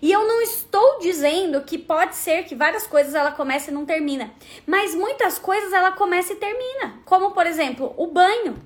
e 0.00 0.10
eu 0.10 0.26
não 0.26 0.40
estou 0.42 0.98
dizendo 1.00 1.62
que 1.62 1.78
pode 1.78 2.14
ser 2.16 2.44
que 2.44 2.54
várias 2.54 2.86
coisas 2.86 3.14
ela 3.14 3.32
comece 3.32 3.70
e 3.70 3.74
não 3.74 3.84
termina, 3.84 4.32
mas 4.66 4.94
muitas 4.94 5.38
coisas 5.38 5.72
ela 5.72 5.92
começa 5.92 6.32
e 6.32 6.36
termina, 6.36 7.00
como 7.04 7.32
por 7.32 7.46
exemplo, 7.46 7.92
o 7.96 8.06
banho. 8.06 8.56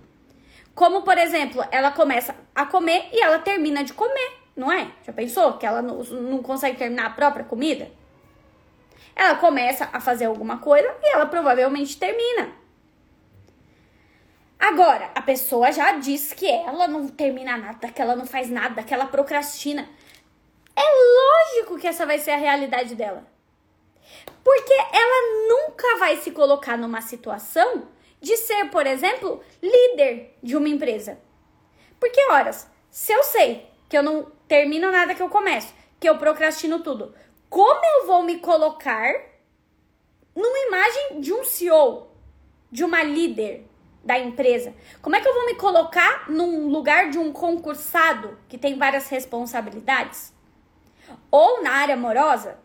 Como 0.75 1.03
por 1.03 1.17
exemplo, 1.17 1.65
ela 1.71 1.91
começa 1.91 2.35
a 2.55 2.67
comer 2.67 3.09
e 3.13 3.23
ela 3.23 3.39
termina 3.39 3.83
de 3.83 3.95
comer, 3.95 4.33
não 4.55 4.71
é? 4.71 4.91
Já 5.05 5.13
pensou 5.13 5.55
que 5.55 5.65
ela 5.65 5.81
não, 5.81 6.03
não 6.03 6.43
consegue 6.43 6.77
terminar 6.77 7.07
a 7.07 7.11
própria 7.11 7.45
comida? 7.45 7.91
Ela 9.15 9.37
começa 9.37 9.89
a 9.91 9.99
fazer 9.99 10.27
alguma 10.27 10.59
coisa 10.59 10.95
e 11.03 11.15
ela 11.15 11.25
provavelmente 11.25 11.97
termina. 11.97 12.51
Agora, 14.59 15.11
a 15.15 15.23
pessoa 15.23 15.71
já 15.71 15.93
diz 15.93 16.33
que 16.33 16.47
ela 16.47 16.87
não 16.89 17.09
termina 17.09 17.57
nada, 17.57 17.89
que 17.89 18.01
ela 18.01 18.17
não 18.17 18.27
faz 18.27 18.51
nada, 18.51 18.83
que 18.83 18.93
ela 18.93 19.07
procrastina. 19.07 19.89
É 20.77 20.83
lógico 20.83 21.79
que 21.79 21.87
essa 21.87 22.05
vai 22.05 22.19
ser 22.19 22.33
a 22.33 22.37
realidade 22.37 22.95
dela. 22.95 23.27
Porque 24.45 24.73
ela 24.75 25.49
nunca 25.49 25.99
vai 25.99 26.19
se 26.19 26.31
colocar 26.31 26.77
numa 26.77 27.01
situação 27.01 27.89
de 28.21 28.37
ser, 28.37 28.71
por 28.71 28.87
exemplo, 28.87 29.43
líder 29.63 30.37
de 30.43 30.57
uma 30.57 30.69
empresa. 30.69 31.19
Porque, 31.99 32.21
horas, 32.31 32.71
se 32.91 33.13
eu 33.13 33.23
sei 33.23 33.69
que 33.89 33.97
eu 33.97 34.03
não 34.03 34.31
termino 34.47 34.93
nada 34.93 35.15
que 35.15 35.23
eu 35.23 35.29
começo, 35.29 35.75
que 35.99 36.09
eu 36.09 36.19
procrastino 36.19 36.81
tudo, 36.81 37.15
como 37.49 37.81
eu 37.85 38.07
vou 38.07 38.23
me 38.23 38.39
colocar 38.39 39.13
numa 40.35 40.59
imagem 40.67 41.21
de 41.21 41.33
um 41.33 41.43
CEO, 41.43 42.11
de 42.71 42.85
uma 42.85 43.03
líder 43.03 43.67
da 44.05 44.19
empresa? 44.19 44.73
Como 45.03 45.17
é 45.17 45.21
que 45.21 45.27
eu 45.27 45.35
vou 45.35 45.47
me 45.47 45.57
colocar 45.57 46.31
num 46.31 46.69
lugar 46.69 47.11
de 47.11 47.19
um 47.19 47.33
concursado 47.33 48.39
que 48.49 48.57
tem 48.57 48.79
várias 48.79 49.09
responsabilidades? 49.09 50.33
Ou 51.31 51.63
na 51.63 51.73
área 51.73 51.95
amorosa, 51.95 52.59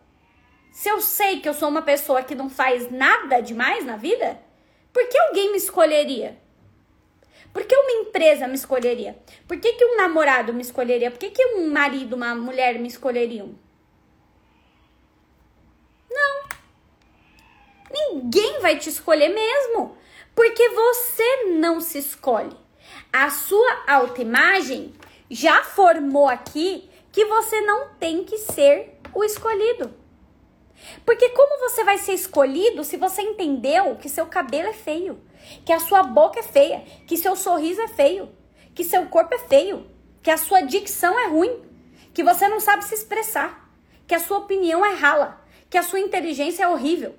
se 0.72 0.88
eu 0.88 1.00
sei 1.00 1.40
que 1.40 1.48
eu 1.48 1.54
sou 1.54 1.68
uma 1.68 1.82
pessoa 1.82 2.22
que 2.22 2.34
não 2.34 2.48
faz 2.48 2.90
nada 2.90 3.40
demais 3.40 3.84
na 3.84 3.96
vida, 3.96 4.40
por 4.92 5.06
que 5.06 5.18
alguém 5.18 5.50
me 5.50 5.58
escolheria? 5.58 6.38
Por 7.52 7.64
que 7.64 7.76
uma 7.76 7.92
empresa 7.92 8.48
me 8.48 8.54
escolheria? 8.54 9.18
Por 9.46 9.58
que, 9.58 9.74
que 9.74 9.84
um 9.84 9.96
namorado 9.96 10.54
me 10.54 10.62
escolheria? 10.62 11.10
Por 11.10 11.18
que, 11.18 11.30
que 11.30 11.44
um 11.56 11.70
marido, 11.70 12.16
uma 12.16 12.34
mulher 12.34 12.78
me 12.78 12.88
escolheriam? 12.88 13.54
Não. 16.10 16.48
Ninguém 17.90 18.60
vai 18.60 18.78
te 18.78 18.88
escolher 18.88 19.28
mesmo. 19.28 19.98
Porque 20.34 20.66
você 20.70 21.44
não 21.58 21.78
se 21.80 21.98
escolhe. 21.98 22.56
A 23.12 23.28
sua 23.28 23.84
autoimagem 23.86 24.94
já 25.30 25.62
formou 25.62 26.28
aqui 26.28 26.90
que 27.12 27.26
você 27.26 27.60
não 27.60 27.90
tem 28.00 28.24
que 28.24 28.38
ser 28.38 28.98
o 29.14 29.22
escolhido. 29.22 29.94
Porque 31.04 31.28
como 31.28 31.68
você 31.68 31.84
vai 31.84 31.98
ser 31.98 32.14
escolhido 32.14 32.82
se 32.82 32.96
você 32.96 33.22
entendeu 33.22 33.94
que 33.96 34.08
seu 34.08 34.26
cabelo 34.26 34.70
é 34.70 34.72
feio, 34.72 35.20
que 35.64 35.72
a 35.72 35.78
sua 35.78 36.02
boca 36.02 36.40
é 36.40 36.42
feia, 36.42 36.80
que 37.06 37.16
seu 37.16 37.36
sorriso 37.36 37.82
é 37.82 37.88
feio, 37.88 38.30
que 38.74 38.82
seu 38.82 39.06
corpo 39.06 39.34
é 39.34 39.38
feio, 39.38 39.86
que 40.22 40.30
a 40.30 40.36
sua 40.36 40.62
dicção 40.62 41.16
é 41.18 41.28
ruim, 41.28 41.62
que 42.14 42.24
você 42.24 42.48
não 42.48 42.58
sabe 42.58 42.84
se 42.84 42.94
expressar, 42.94 43.70
que 44.06 44.14
a 44.14 44.20
sua 44.20 44.38
opinião 44.38 44.84
é 44.84 44.94
rala, 44.94 45.44
que 45.68 45.78
a 45.78 45.82
sua 45.82 46.00
inteligência 46.00 46.64
é 46.64 46.68
horrível, 46.68 47.14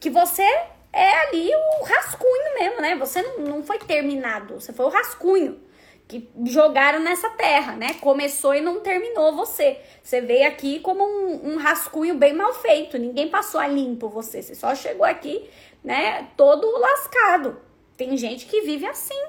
que 0.00 0.08
você 0.08 0.46
é 0.92 1.28
ali 1.28 1.50
o 1.54 1.84
rascunho 1.84 2.54
mesmo, 2.54 2.80
né? 2.80 2.94
Você 2.96 3.22
não, 3.22 3.38
não 3.38 3.62
foi 3.62 3.78
terminado, 3.78 4.60
você 4.60 4.72
foi 4.72 4.86
o 4.86 4.90
rascunho 4.90 5.60
que 6.08 6.28
jogaram 6.44 7.00
nessa 7.00 7.30
terra, 7.30 7.74
né? 7.74 7.94
Começou 7.94 8.54
e 8.54 8.60
não 8.60 8.80
terminou 8.80 9.34
você. 9.34 9.80
Você 10.02 10.20
veio 10.20 10.46
aqui 10.46 10.80
como 10.80 11.02
um, 11.02 11.52
um, 11.52 11.56
rascunho 11.56 12.14
bem 12.16 12.34
mal 12.34 12.52
feito. 12.54 12.98
Ninguém 12.98 13.28
passou 13.28 13.60
a 13.60 13.66
limpo 13.66 14.08
você. 14.08 14.42
Você 14.42 14.54
só 14.54 14.74
chegou 14.74 15.06
aqui, 15.06 15.48
né? 15.82 16.28
Todo 16.36 16.66
lascado. 16.78 17.60
Tem 17.96 18.16
gente 18.16 18.46
que 18.46 18.60
vive 18.62 18.86
assim. 18.86 19.20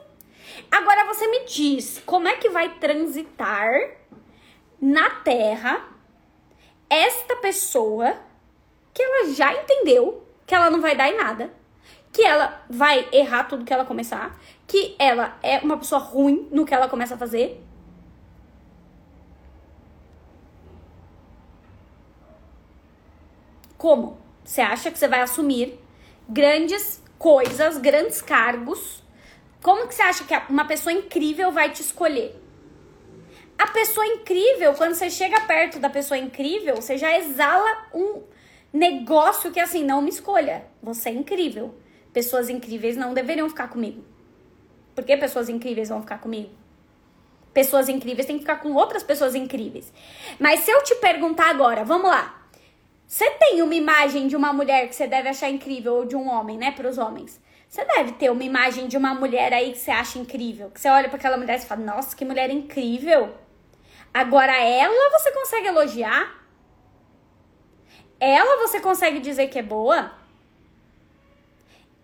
Agora 0.72 1.06
você 1.06 1.28
me 1.28 1.46
diz, 1.46 2.02
como 2.06 2.28
é 2.28 2.36
que 2.36 2.50
vai 2.50 2.76
transitar 2.76 3.72
na 4.82 5.10
terra 5.10 5.88
esta 6.90 7.38
pessoa 7.38 8.18
que 8.94 9.02
ela 9.02 9.34
já 9.34 9.54
entendeu 9.54 10.24
que 10.46 10.54
ela 10.54 10.70
não 10.70 10.82
vai 10.82 10.96
dar 10.96 11.10
em 11.10 11.18
nada, 11.18 11.52
que 12.12 12.22
ela 12.22 12.64
vai 12.70 13.08
errar 13.12 13.46
tudo 13.46 13.66
que 13.66 13.74
ela 13.74 13.86
começar, 13.86 14.40
que 14.68 14.96
ela 14.98 15.38
é 15.44 15.60
uma 15.60 15.78
pessoa 15.78 16.00
ruim 16.00 16.48
no 16.52 16.66
que 16.66 16.74
ela 16.74 16.90
começa 16.90 17.16
a 17.16 17.18
fazer. 17.18 17.64
Como? 23.78 24.18
Você 24.44 24.62
acha 24.62 24.90
que 24.92 24.98
você 24.98 25.08
vai 25.08 25.22
assumir 25.22 25.80
grandes 26.28 27.02
coisas, 27.20 27.78
grandes 27.78 28.22
cargos? 28.22 29.04
Como 29.62 29.88
que 29.88 29.94
você 29.94 30.02
acha 30.02 30.24
que 30.24 30.34
uma 30.50 30.66
pessoa 30.66 30.94
incrível 30.94 31.52
vai 31.52 31.70
te 31.70 31.82
escolher? 31.82 32.42
A 33.58 33.68
pessoa 33.68 34.06
incrível, 34.06 34.74
quando 34.74 34.94
você 34.94 35.10
chega 35.10 35.40
perto 35.42 35.80
da 35.80 35.90
pessoa 35.90 36.18
incrível, 36.18 36.76
você 36.78 36.98
já 36.98 37.18
exala 37.18 37.88
um 37.94 38.24
negócio 38.74 39.52
que 39.52 39.60
é 39.60 39.64
assim, 39.64 39.84
não 39.84 40.02
me 40.02 40.10
escolha. 40.10 40.66
Você 40.82 41.10
é 41.10 41.14
incrível. 41.14 41.76
Pessoas 42.12 42.50
incríveis 42.50 42.98
não 42.98 43.14
deveriam 43.14 43.48
ficar 43.48 43.68
comigo. 43.68 44.04
Por 44.96 45.04
que 45.04 45.18
pessoas 45.18 45.50
incríveis 45.50 45.90
vão 45.90 46.02
ficar 46.02 46.20
comigo? 46.20 46.50
Pessoas 47.54 47.88
incríveis 47.88 48.26
têm 48.26 48.38
que 48.38 48.44
ficar 48.44 48.58
com 48.58 48.74
outras 48.74 49.04
pessoas 49.04 49.36
incríveis. 49.36 49.94
Mas 50.40 50.62
se 50.62 50.72
eu 50.72 50.84
te 50.84 50.96
perguntar 50.96 51.50
agora, 51.50 51.84
vamos 51.84 52.10
lá. 52.10 52.42
Você 53.06 53.30
tem 53.32 53.62
uma 53.62 53.76
imagem 53.76 54.28
de 54.28 54.36
uma 54.36 54.52
mulher 54.52 54.88
que 54.88 54.96
você 54.96 55.06
deve 55.06 55.30
achar 55.30 55.50
incrível, 55.50 55.94
ou 55.94 56.06
de 56.06 56.16
um 56.16 56.28
homem, 56.28 56.58
né, 56.58 56.72
para 56.72 56.90
os 56.90 56.98
homens? 56.98 57.40
Você 57.70 57.86
deve 57.86 58.14
ter 58.14 58.32
uma 58.32 58.44
imagem 58.44 58.88
de 58.88 58.98
uma 58.98 59.14
mulher 59.14 59.54
aí 59.54 59.72
que 59.72 59.80
você 59.80 59.92
acha 59.92 60.18
incrível, 60.20 60.70
que 60.70 60.80
você 60.80 60.90
olha 60.90 61.10
para 61.10 61.18
aquela 61.18 61.38
mulher 61.38 61.58
e 61.58 61.62
fala: 61.62 61.82
"Nossa, 61.82 62.16
que 62.16 62.26
mulher 62.26 62.50
incrível". 62.50 63.34
Agora, 64.14 64.56
ela 64.56 65.20
você 65.20 65.32
consegue 65.32 65.68
elogiar? 65.68 66.44
Ela 68.20 68.68
você 68.68 68.80
consegue 68.80 69.20
dizer 69.20 69.48
que 69.48 69.58
é 69.58 69.64
boa? 69.64 70.12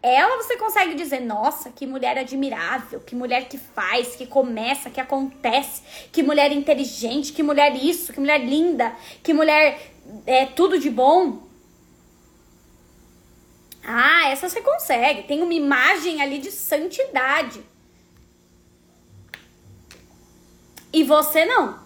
Ela 0.02 0.38
você 0.38 0.56
consegue 0.56 0.96
dizer, 0.96 1.20
nossa, 1.20 1.70
que 1.72 1.86
mulher 1.86 2.18
admirável, 2.18 3.02
que 3.02 3.14
mulher 3.14 3.50
que 3.50 3.58
faz, 3.58 4.16
que 4.16 4.26
começa, 4.26 4.90
que 4.90 5.02
acontece, 5.02 5.82
que 6.12 6.24
mulher 6.24 6.54
inteligente, 6.54 7.34
que 7.34 7.44
mulher 7.44 7.76
isso, 7.76 8.14
que 8.14 8.20
mulher 8.20 8.40
linda, 8.40 8.96
que 9.22 9.34
mulher 9.34 9.92
é 10.26 10.46
tudo 10.46 10.80
de 10.80 10.90
bom. 10.90 11.44
Ah, 13.84 14.30
essa 14.30 14.48
você 14.48 14.62
consegue. 14.62 15.24
Tem 15.24 15.42
uma 15.42 15.54
imagem 15.54 16.22
ali 16.22 16.38
de 16.38 16.52
santidade. 16.52 17.62
E 20.94 21.04
você 21.04 21.46
não. 21.46 21.80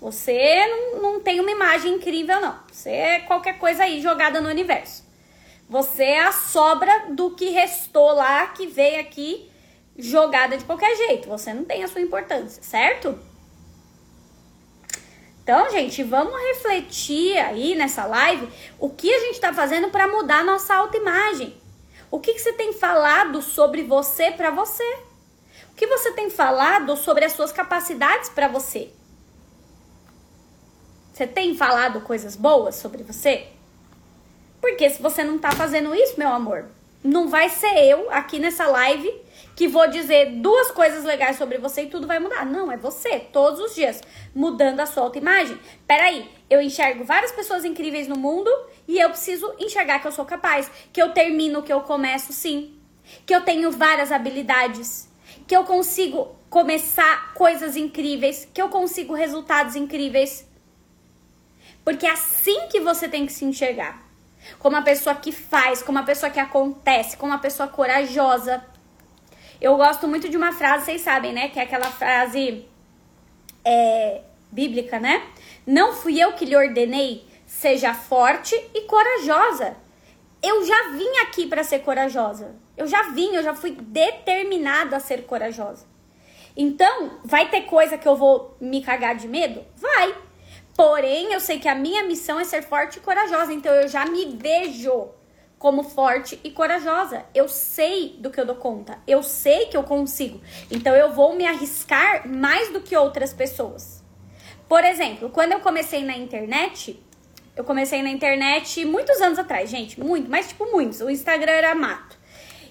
Você 0.00 0.66
não, 0.66 1.02
não 1.02 1.20
tem 1.20 1.40
uma 1.40 1.50
imagem 1.50 1.94
incrível, 1.94 2.40
não. 2.40 2.58
Você 2.70 2.90
é 2.90 3.20
qualquer 3.20 3.58
coisa 3.58 3.84
aí 3.84 4.00
jogada 4.00 4.40
no 4.40 4.48
universo. 4.48 5.07
Você 5.68 6.02
é 6.02 6.20
a 6.20 6.32
sobra 6.32 7.10
do 7.10 7.30
que 7.32 7.50
restou 7.50 8.12
lá, 8.12 8.46
que 8.48 8.66
veio 8.66 9.00
aqui 9.00 9.50
jogada 9.98 10.56
de 10.56 10.64
qualquer 10.64 10.96
jeito. 10.96 11.28
Você 11.28 11.52
não 11.52 11.64
tem 11.64 11.84
a 11.84 11.88
sua 11.88 12.00
importância, 12.00 12.62
certo? 12.62 13.18
Então, 15.42 15.70
gente, 15.70 16.02
vamos 16.02 16.38
refletir 16.48 17.36
aí 17.38 17.74
nessa 17.74 18.06
live 18.06 18.48
o 18.78 18.88
que 18.88 19.12
a 19.12 19.18
gente 19.20 19.34
está 19.34 19.52
fazendo 19.52 19.90
para 19.90 20.08
mudar 20.08 20.44
nossa 20.44 20.74
autoimagem. 20.74 21.56
O 22.10 22.18
que, 22.18 22.34
que 22.34 22.40
você 22.40 22.52
tem 22.52 22.72
falado 22.72 23.42
sobre 23.42 23.82
você 23.82 24.30
para 24.30 24.50
você? 24.50 24.84
O 25.70 25.74
que 25.74 25.86
você 25.86 26.12
tem 26.12 26.30
falado 26.30 26.96
sobre 26.96 27.24
as 27.24 27.32
suas 27.32 27.52
capacidades 27.52 28.30
para 28.30 28.48
você? 28.48 28.90
Você 31.12 31.26
tem 31.26 31.54
falado 31.54 32.00
coisas 32.02 32.36
boas 32.36 32.76
sobre 32.76 33.02
você? 33.02 33.48
Porque 34.60 34.88
se 34.90 35.00
você 35.00 35.22
não 35.22 35.38
tá 35.38 35.52
fazendo 35.52 35.94
isso, 35.94 36.18
meu 36.18 36.28
amor, 36.28 36.66
não 37.02 37.28
vai 37.28 37.48
ser 37.48 37.78
eu 37.84 38.10
aqui 38.10 38.38
nessa 38.38 38.66
live 38.66 39.12
que 39.54 39.66
vou 39.66 39.88
dizer 39.88 40.36
duas 40.36 40.70
coisas 40.70 41.02
legais 41.02 41.36
sobre 41.36 41.58
você 41.58 41.82
e 41.82 41.88
tudo 41.88 42.06
vai 42.06 42.20
mudar. 42.20 42.46
Não, 42.46 42.70
é 42.70 42.76
você, 42.76 43.18
todos 43.18 43.58
os 43.58 43.74
dias, 43.74 44.00
mudando 44.34 44.78
a 44.78 44.86
sua 44.86 45.02
autoimagem. 45.02 45.58
Peraí, 45.86 46.30
eu 46.48 46.60
enxergo 46.60 47.02
várias 47.02 47.32
pessoas 47.32 47.64
incríveis 47.64 48.06
no 48.06 48.16
mundo 48.16 48.50
e 48.86 49.00
eu 49.00 49.10
preciso 49.10 49.52
enxergar 49.58 49.98
que 49.98 50.06
eu 50.06 50.12
sou 50.12 50.24
capaz, 50.24 50.70
que 50.92 51.02
eu 51.02 51.12
termino 51.12 51.58
o 51.58 51.62
que 51.62 51.72
eu 51.72 51.80
começo 51.80 52.32
sim, 52.32 52.74
que 53.26 53.34
eu 53.34 53.40
tenho 53.40 53.70
várias 53.70 54.12
habilidades, 54.12 55.08
que 55.46 55.56
eu 55.56 55.64
consigo 55.64 56.36
começar 56.48 57.34
coisas 57.34 57.76
incríveis, 57.76 58.48
que 58.54 58.62
eu 58.62 58.68
consigo 58.68 59.12
resultados 59.12 59.74
incríveis. 59.74 60.46
Porque 61.84 62.06
é 62.06 62.10
assim 62.10 62.68
que 62.68 62.80
você 62.80 63.08
tem 63.08 63.26
que 63.26 63.32
se 63.32 63.44
enxergar. 63.44 64.07
Como 64.58 64.76
uma 64.76 64.82
pessoa 64.82 65.14
que 65.16 65.32
faz, 65.32 65.82
como 65.82 65.98
uma 65.98 66.04
pessoa 66.04 66.30
que 66.30 66.40
acontece, 66.40 67.16
como 67.16 67.32
uma 67.32 67.38
pessoa 67.38 67.68
corajosa. 67.68 68.64
Eu 69.60 69.76
gosto 69.76 70.06
muito 70.06 70.28
de 70.28 70.36
uma 70.36 70.52
frase, 70.52 70.84
vocês 70.84 71.00
sabem, 71.00 71.32
né? 71.32 71.48
Que 71.48 71.58
é 71.58 71.62
aquela 71.62 71.90
frase 71.90 72.64
é, 73.64 74.22
bíblica, 74.50 74.98
né? 74.98 75.22
Não 75.66 75.92
fui 75.92 76.20
eu 76.20 76.32
que 76.32 76.44
lhe 76.44 76.56
ordenei, 76.56 77.26
seja 77.46 77.92
forte 77.92 78.54
e 78.74 78.82
corajosa. 78.82 79.76
Eu 80.42 80.64
já 80.64 80.90
vim 80.92 81.18
aqui 81.26 81.46
para 81.46 81.64
ser 81.64 81.80
corajosa. 81.80 82.54
Eu 82.76 82.86
já 82.86 83.10
vim, 83.10 83.34
eu 83.34 83.42
já 83.42 83.54
fui 83.54 83.72
determinada 83.72 84.96
a 84.96 85.00
ser 85.00 85.26
corajosa. 85.26 85.84
Então, 86.56 87.18
vai 87.24 87.48
ter 87.50 87.62
coisa 87.62 87.98
que 87.98 88.06
eu 88.06 88.16
vou 88.16 88.56
me 88.60 88.82
cagar 88.82 89.14
de 89.16 89.28
medo? 89.28 89.64
Vai. 89.76 90.14
Porém, 90.78 91.32
eu 91.32 91.40
sei 91.40 91.58
que 91.58 91.66
a 91.66 91.74
minha 91.74 92.04
missão 92.04 92.38
é 92.38 92.44
ser 92.44 92.62
forte 92.62 92.98
e 92.98 93.00
corajosa, 93.00 93.52
então 93.52 93.74
eu 93.74 93.88
já 93.88 94.06
me 94.06 94.26
vejo 94.26 95.08
como 95.58 95.82
forte 95.82 96.38
e 96.44 96.52
corajosa. 96.52 97.24
Eu 97.34 97.48
sei 97.48 98.14
do 98.20 98.30
que 98.30 98.40
eu 98.40 98.46
dou 98.46 98.54
conta, 98.54 98.96
eu 99.04 99.20
sei 99.20 99.66
que 99.66 99.76
eu 99.76 99.82
consigo. 99.82 100.40
Então 100.70 100.94
eu 100.94 101.12
vou 101.12 101.34
me 101.34 101.44
arriscar 101.44 102.28
mais 102.28 102.72
do 102.72 102.80
que 102.80 102.96
outras 102.96 103.32
pessoas. 103.32 104.04
Por 104.68 104.84
exemplo, 104.84 105.30
quando 105.30 105.50
eu 105.50 105.58
comecei 105.58 106.04
na 106.04 106.16
internet, 106.16 107.02
eu 107.56 107.64
comecei 107.64 108.00
na 108.00 108.10
internet 108.10 108.84
muitos 108.84 109.20
anos 109.20 109.36
atrás, 109.36 109.68
gente, 109.68 109.98
muito, 109.98 110.30
mas 110.30 110.46
tipo 110.46 110.64
muitos. 110.70 111.00
O 111.00 111.10
Instagram 111.10 111.54
era 111.54 111.74
mato. 111.74 112.16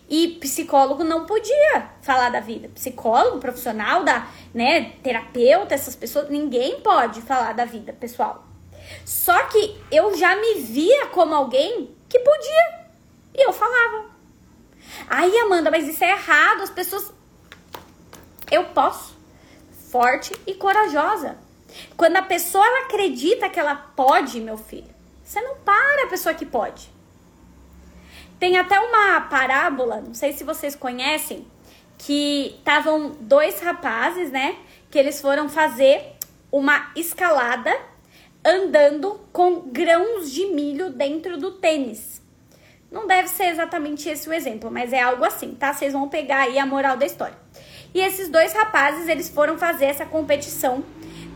E 0.09 0.29
psicólogo 0.39 1.03
não 1.03 1.25
podia 1.25 1.89
falar 2.01 2.29
da 2.29 2.39
vida. 2.39 2.69
Psicólogo, 2.69 3.39
profissional, 3.39 4.03
da, 4.03 4.27
né, 4.53 4.93
terapeuta, 5.03 5.75
essas 5.75 5.95
pessoas, 5.95 6.29
ninguém 6.29 6.79
pode 6.79 7.21
falar 7.21 7.53
da 7.53 7.65
vida 7.65 7.91
pessoal. 7.91 8.45
Só 9.05 9.43
que 9.43 9.81
eu 9.91 10.15
já 10.15 10.35
me 10.35 10.61
via 10.61 11.07
como 11.07 11.35
alguém 11.35 11.93
que 12.07 12.19
podia. 12.19 12.87
E 13.35 13.45
eu 13.45 13.51
falava. 13.51 14.05
Aí, 15.09 15.37
Amanda, 15.39 15.69
mas 15.69 15.87
isso 15.87 16.03
é 16.03 16.11
errado. 16.11 16.63
As 16.63 16.69
pessoas. 16.69 17.11
Eu 18.49 18.65
posso. 18.65 19.17
Forte 19.91 20.33
e 20.45 20.53
corajosa. 20.53 21.37
Quando 21.95 22.15
a 22.15 22.21
pessoa 22.21 22.65
acredita 22.85 23.49
que 23.49 23.59
ela 23.59 23.75
pode, 23.75 24.39
meu 24.39 24.57
filho, 24.57 24.89
você 25.23 25.41
não 25.41 25.57
para 25.57 26.05
a 26.05 26.07
pessoa 26.07 26.33
que 26.33 26.45
pode. 26.45 26.89
Tem 28.39 28.57
até 28.57 28.79
uma 28.79 29.21
parábola, 29.21 30.01
não 30.01 30.13
sei 30.13 30.33
se 30.33 30.43
vocês 30.43 30.75
conhecem, 30.75 31.47
que 31.97 32.55
estavam 32.59 33.11
dois 33.19 33.59
rapazes, 33.59 34.31
né? 34.31 34.55
Que 34.91 34.99
eles 34.99 35.19
foram 35.19 35.49
fazer 35.49 36.15
uma 36.51 36.91
escalada 36.95 37.75
andando 38.45 39.19
com 39.33 39.61
grãos 39.61 40.31
de 40.31 40.45
milho 40.45 40.91
dentro 40.91 41.37
do 41.37 41.53
tênis. 41.53 42.21
Não 42.89 43.05
deve 43.05 43.27
ser 43.27 43.45
exatamente 43.45 44.07
esse 44.07 44.29
o 44.29 44.33
exemplo, 44.33 44.71
mas 44.71 44.93
é 44.93 45.01
algo 45.01 45.25
assim, 45.25 45.53
tá? 45.55 45.73
Vocês 45.73 45.91
vão 45.91 46.07
pegar 46.07 46.43
aí 46.43 46.57
a 46.57 46.65
moral 46.65 46.95
da 46.95 47.05
história. 47.05 47.37
E 47.93 47.99
esses 47.99 48.29
dois 48.29 48.53
rapazes, 48.53 49.09
eles 49.09 49.27
foram 49.27 49.57
fazer 49.57 49.85
essa 49.85 50.05
competição 50.05 50.83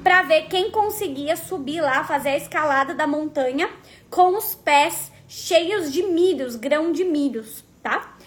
para 0.04 0.22
ver 0.24 0.44
quem 0.44 0.72
conseguia 0.72 1.36
subir 1.36 1.82
lá, 1.82 2.04
fazer 2.04 2.30
a 2.30 2.38
escalada 2.38 2.94
da 2.94 3.06
montanha 3.06 3.70
com 4.10 4.38
os 4.38 4.56
pés 4.56 5.11
cheios 5.32 5.94
de 5.94 6.04
milhos, 6.04 6.58
grão 6.58 6.92
de 6.92 7.06
milhos, 7.06 7.64
tá? 7.82 8.18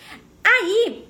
Aí 0.43 1.07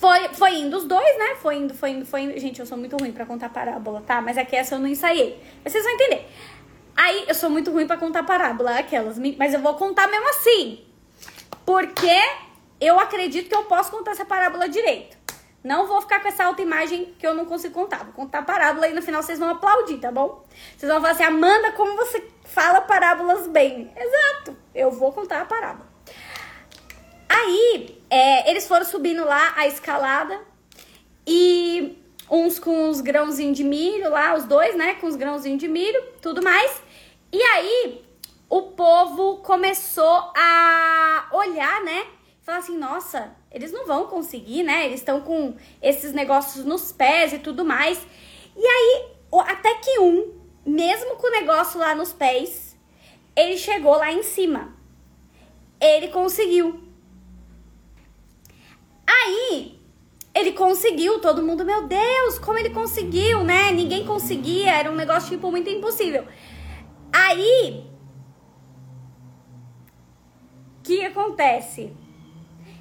foi, 0.00 0.28
foi 0.30 0.54
indo 0.54 0.78
os 0.78 0.84
dois, 0.84 1.18
né? 1.18 1.34
Foi 1.42 1.56
indo, 1.56 1.74
foi 1.74 1.90
indo, 1.90 2.06
foi 2.06 2.22
indo. 2.22 2.40
Gente, 2.40 2.58
eu 2.58 2.64
sou 2.64 2.78
muito 2.78 2.96
ruim 2.96 3.12
para 3.12 3.26
contar 3.26 3.50
parábola, 3.50 4.02
tá? 4.06 4.22
Mas 4.22 4.38
aqui 4.38 4.56
essa 4.56 4.76
eu 4.76 4.78
não 4.78 4.88
ensaiei. 4.88 5.38
Mas 5.62 5.74
vocês 5.74 5.84
vão 5.84 5.92
entender. 5.92 6.26
Aí 6.96 7.26
eu 7.28 7.34
sou 7.34 7.50
muito 7.50 7.70
ruim 7.70 7.86
para 7.86 7.98
contar 7.98 8.22
parábola, 8.22 8.78
aquelas, 8.78 9.18
mas 9.36 9.52
eu 9.52 9.60
vou 9.60 9.74
contar 9.74 10.08
mesmo 10.08 10.26
assim. 10.30 10.82
Porque 11.66 12.18
eu 12.80 12.98
acredito 12.98 13.50
que 13.50 13.54
eu 13.54 13.64
posso 13.64 13.90
contar 13.90 14.12
essa 14.12 14.24
parábola 14.24 14.70
direito. 14.70 15.18
Não 15.62 15.86
vou 15.86 16.00
ficar 16.00 16.20
com 16.20 16.28
essa 16.28 16.44
autoimagem 16.44 17.14
que 17.18 17.26
eu 17.26 17.34
não 17.34 17.44
consigo 17.44 17.74
contar. 17.74 18.04
Vou 18.04 18.14
contar 18.14 18.40
parábola 18.42 18.88
e 18.88 18.94
no 18.94 19.02
final 19.02 19.22
vocês 19.22 19.38
vão 19.38 19.50
aplaudir, 19.50 19.98
tá 19.98 20.10
bom? 20.10 20.42
Vocês 20.74 20.90
vão 20.90 20.98
falar 21.02 21.12
assim, 21.12 21.24
Amanda, 21.24 21.72
como 21.72 21.94
você 21.94 22.22
fala 22.54 22.80
parábolas 22.80 23.48
bem? 23.48 23.92
Exato, 23.96 24.56
eu 24.72 24.90
vou 24.90 25.12
contar 25.12 25.42
a 25.42 25.44
parábola. 25.44 25.86
Aí, 27.28 28.00
é, 28.08 28.48
eles 28.48 28.68
foram 28.68 28.86
subindo 28.86 29.24
lá 29.24 29.52
a 29.56 29.66
escalada 29.66 30.40
e 31.26 31.98
uns 32.30 32.60
com 32.60 32.88
os 32.88 33.00
grãozinhos 33.00 33.56
de 33.56 33.64
milho 33.64 34.08
lá, 34.10 34.34
os 34.34 34.44
dois, 34.44 34.76
né, 34.76 34.94
com 34.94 35.08
os 35.08 35.16
grãozinhos 35.16 35.58
de 35.58 35.66
milho, 35.66 36.00
tudo 36.22 36.42
mais. 36.42 36.80
E 37.32 37.42
aí, 37.42 38.04
o 38.48 38.62
povo 38.62 39.38
começou 39.38 40.32
a 40.36 41.28
olhar, 41.32 41.82
né, 41.82 42.06
falar 42.40 42.58
assim, 42.58 42.78
nossa, 42.78 43.34
eles 43.50 43.72
não 43.72 43.84
vão 43.84 44.06
conseguir, 44.06 44.62
né? 44.62 44.84
Eles 44.84 45.00
estão 45.00 45.22
com 45.22 45.56
esses 45.80 46.12
negócios 46.12 46.64
nos 46.64 46.92
pés 46.92 47.32
e 47.32 47.38
tudo 47.38 47.64
mais. 47.64 47.98
E 48.54 48.66
aí, 48.66 49.06
até 49.48 49.74
que 49.76 49.98
um, 49.98 50.43
mesmo 50.64 51.16
com 51.16 51.26
o 51.26 51.30
negócio 51.30 51.78
lá 51.78 51.94
nos 51.94 52.12
pés, 52.12 52.76
ele 53.36 53.56
chegou 53.56 53.96
lá 53.96 54.12
em 54.12 54.22
cima. 54.22 54.74
Ele 55.80 56.08
conseguiu. 56.08 56.82
Aí, 59.06 59.78
ele 60.34 60.52
conseguiu, 60.52 61.20
todo 61.20 61.42
mundo, 61.42 61.64
meu 61.64 61.86
Deus, 61.86 62.38
como 62.38 62.58
ele 62.58 62.70
conseguiu, 62.70 63.44
né? 63.44 63.70
Ninguém 63.70 64.06
conseguia, 64.06 64.72
era 64.72 64.90
um 64.90 64.94
negócio 64.94 65.30
tipo 65.30 65.50
muito 65.50 65.68
impossível. 65.68 66.26
Aí, 67.12 67.84
o 70.78 70.82
que 70.82 71.04
acontece? 71.04 71.94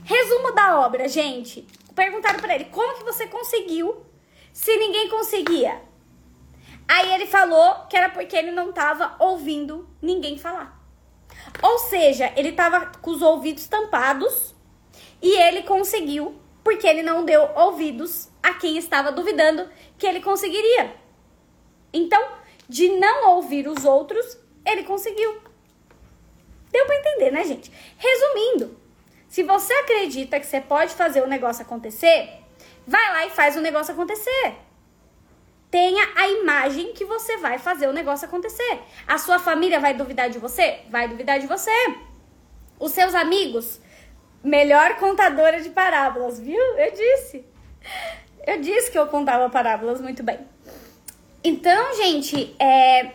Resumo 0.04 0.54
da 0.54 0.80
obra, 0.80 1.08
gente. 1.08 1.68
Perguntaram 1.96 2.40
para 2.40 2.56
ele: 2.56 2.66
"Como 2.66 2.98
que 2.98 3.04
você 3.04 3.28
conseguiu 3.28 4.04
se 4.52 4.76
ninguém 4.78 5.10
conseguia?" 5.10 5.82
Aí 6.88 7.14
ele 7.14 7.26
falou 7.26 7.86
que 7.90 7.96
era 7.96 8.10
porque 8.10 8.36
ele 8.36 8.52
não 8.52 8.70
estava 8.70 9.16
ouvindo 9.20 9.88
ninguém 10.02 10.38
falar. 10.38 10.80
Ou 11.62 11.80
seja, 11.80 12.32
ele 12.36 12.50
estava 12.50 12.92
com 13.02 13.12
os 13.12 13.22
ouvidos 13.22 13.68
tampados 13.68 14.54
e 15.22 15.40
ele 15.42 15.64
conseguiu 15.64 16.40
porque 16.64 16.88
ele 16.88 17.04
não 17.04 17.26
deu 17.26 17.50
ouvidos 17.56 18.30
a 18.42 18.54
quem 18.54 18.78
estava 18.78 19.12
duvidando 19.12 19.70
que 19.98 20.08
ele 20.08 20.22
conseguiria. 20.22 20.96
Então, 21.92 22.26
de 22.68 22.90
não 22.90 23.32
ouvir 23.32 23.68
os 23.68 23.86
outros, 23.86 24.38
ele 24.66 24.84
conseguiu. 24.84 25.42
Deu 26.72 26.86
para 26.86 26.98
entender, 26.98 27.32
né, 27.32 27.44
gente? 27.44 27.72
Resumindo, 27.98 28.78
se 29.28 29.44
você 29.44 29.74
acredita 29.74 30.40
que 30.40 30.46
você 30.46 30.60
pode 30.60 30.94
fazer 30.96 31.22
o 31.22 31.28
negócio 31.28 31.64
acontecer, 31.64 32.30
vai 32.88 33.12
lá 33.12 33.26
e 33.26 33.30
faz 33.30 33.56
o 33.56 33.62
negócio 33.62 33.94
acontecer. 33.94 34.56
Tenha 35.74 36.08
a 36.16 36.28
imagem 36.28 36.94
que 36.94 37.04
você 37.04 37.38
vai 37.38 37.58
fazer 37.58 37.88
o 37.88 37.92
negócio 37.94 38.28
acontecer. 38.28 38.80
A 39.08 39.18
sua 39.18 39.40
família 39.40 39.80
vai 39.80 39.96
duvidar 39.96 40.30
de 40.30 40.38
você? 40.38 40.82
Vai 40.88 41.08
duvidar 41.08 41.40
de 41.40 41.48
você. 41.48 41.72
Os 42.80 42.92
seus 42.92 43.16
amigos? 43.16 43.82
Melhor 44.44 44.98
contadora 44.98 45.60
de 45.60 45.72
parábolas, 45.72 46.40
viu? 46.40 46.62
Eu 46.78 46.92
disse. 46.92 47.44
Eu 48.46 48.62
disse 48.62 48.92
que 48.92 49.00
eu 49.00 49.08
contava 49.08 49.50
parábolas 49.50 50.00
muito 50.00 50.22
bem. 50.22 50.42
Então, 51.44 51.96
gente, 51.96 52.56
é, 52.60 53.08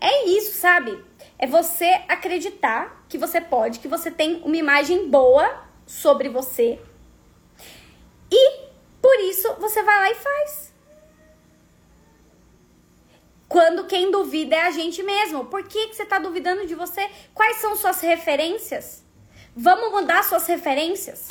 é 0.00 0.24
isso, 0.24 0.58
sabe? 0.58 0.98
É 1.38 1.46
você 1.46 2.00
acreditar 2.08 3.04
que 3.10 3.18
você 3.18 3.42
pode, 3.42 3.78
que 3.78 3.88
você 3.88 4.10
tem 4.10 4.40
uma 4.42 4.56
imagem 4.56 5.10
boa 5.10 5.64
sobre 5.86 6.30
você. 6.30 6.78
E 8.32 8.60
por 9.02 9.20
isso 9.20 9.54
você 9.60 9.82
vai 9.82 9.98
lá 9.98 10.10
e 10.12 10.14
faz. 10.14 10.75
Quando 13.48 13.86
quem 13.86 14.10
duvida 14.10 14.56
é 14.56 14.62
a 14.62 14.70
gente 14.70 15.02
mesmo. 15.02 15.44
Por 15.46 15.62
que, 15.64 15.88
que 15.88 15.94
você 15.94 16.02
está 16.02 16.18
duvidando 16.18 16.66
de 16.66 16.74
você? 16.74 17.08
Quais 17.32 17.58
são 17.58 17.76
suas 17.76 18.00
referências? 18.00 19.04
Vamos 19.54 19.90
mudar 19.90 20.22
suas 20.24 20.46
referências? 20.46 21.28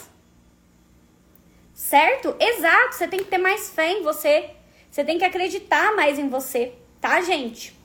Certo? 1.73 2.35
Exato, 2.39 2.95
você 2.95 3.07
tem 3.07 3.19
que 3.19 3.29
ter 3.29 3.37
mais 3.37 3.69
fé 3.69 3.91
em 3.91 4.01
você. 4.01 4.49
Você 4.89 5.03
tem 5.03 5.17
que 5.17 5.25
acreditar 5.25 5.93
mais 5.93 6.17
em 6.17 6.29
você, 6.29 6.73
tá, 7.01 7.21
gente? 7.21 7.75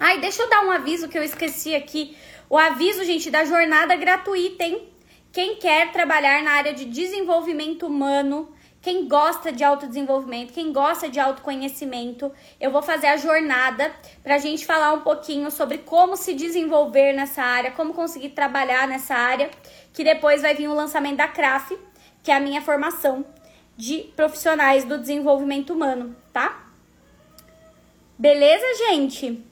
Ai, 0.00 0.18
deixa 0.18 0.42
eu 0.42 0.48
dar 0.48 0.64
um 0.64 0.70
aviso 0.70 1.08
que 1.08 1.18
eu 1.18 1.22
esqueci 1.22 1.74
aqui. 1.74 2.16
O 2.48 2.56
aviso, 2.56 3.04
gente, 3.04 3.30
da 3.30 3.44
jornada 3.44 3.94
gratuita, 3.96 4.64
hein? 4.64 4.88
Quem 5.30 5.56
quer 5.56 5.92
trabalhar 5.92 6.42
na 6.42 6.52
área 6.52 6.72
de 6.72 6.86
desenvolvimento 6.86 7.86
humano, 7.86 8.52
quem 8.82 9.06
gosta 9.06 9.52
de 9.52 9.62
autodesenvolvimento, 9.62 10.52
quem 10.52 10.72
gosta 10.72 11.08
de 11.08 11.20
autoconhecimento, 11.20 12.32
eu 12.60 12.72
vou 12.72 12.82
fazer 12.82 13.06
a 13.06 13.16
jornada 13.16 13.92
para 14.24 14.34
a 14.34 14.38
gente 14.38 14.66
falar 14.66 14.92
um 14.92 15.02
pouquinho 15.02 15.52
sobre 15.52 15.78
como 15.78 16.16
se 16.16 16.34
desenvolver 16.34 17.12
nessa 17.12 17.42
área, 17.42 17.70
como 17.70 17.94
conseguir 17.94 18.30
trabalhar 18.30 18.88
nessa 18.88 19.14
área, 19.14 19.50
que 19.92 20.02
depois 20.02 20.42
vai 20.42 20.54
vir 20.56 20.66
o 20.66 20.74
lançamento 20.74 21.18
da 21.18 21.28
CRAF, 21.28 21.78
que 22.24 22.32
é 22.32 22.34
a 22.34 22.40
minha 22.40 22.60
formação 22.60 23.24
de 23.76 24.10
profissionais 24.16 24.82
do 24.84 24.98
desenvolvimento 24.98 25.72
humano, 25.72 26.16
tá? 26.32 26.66
Beleza, 28.18 28.66
gente? 28.88 29.51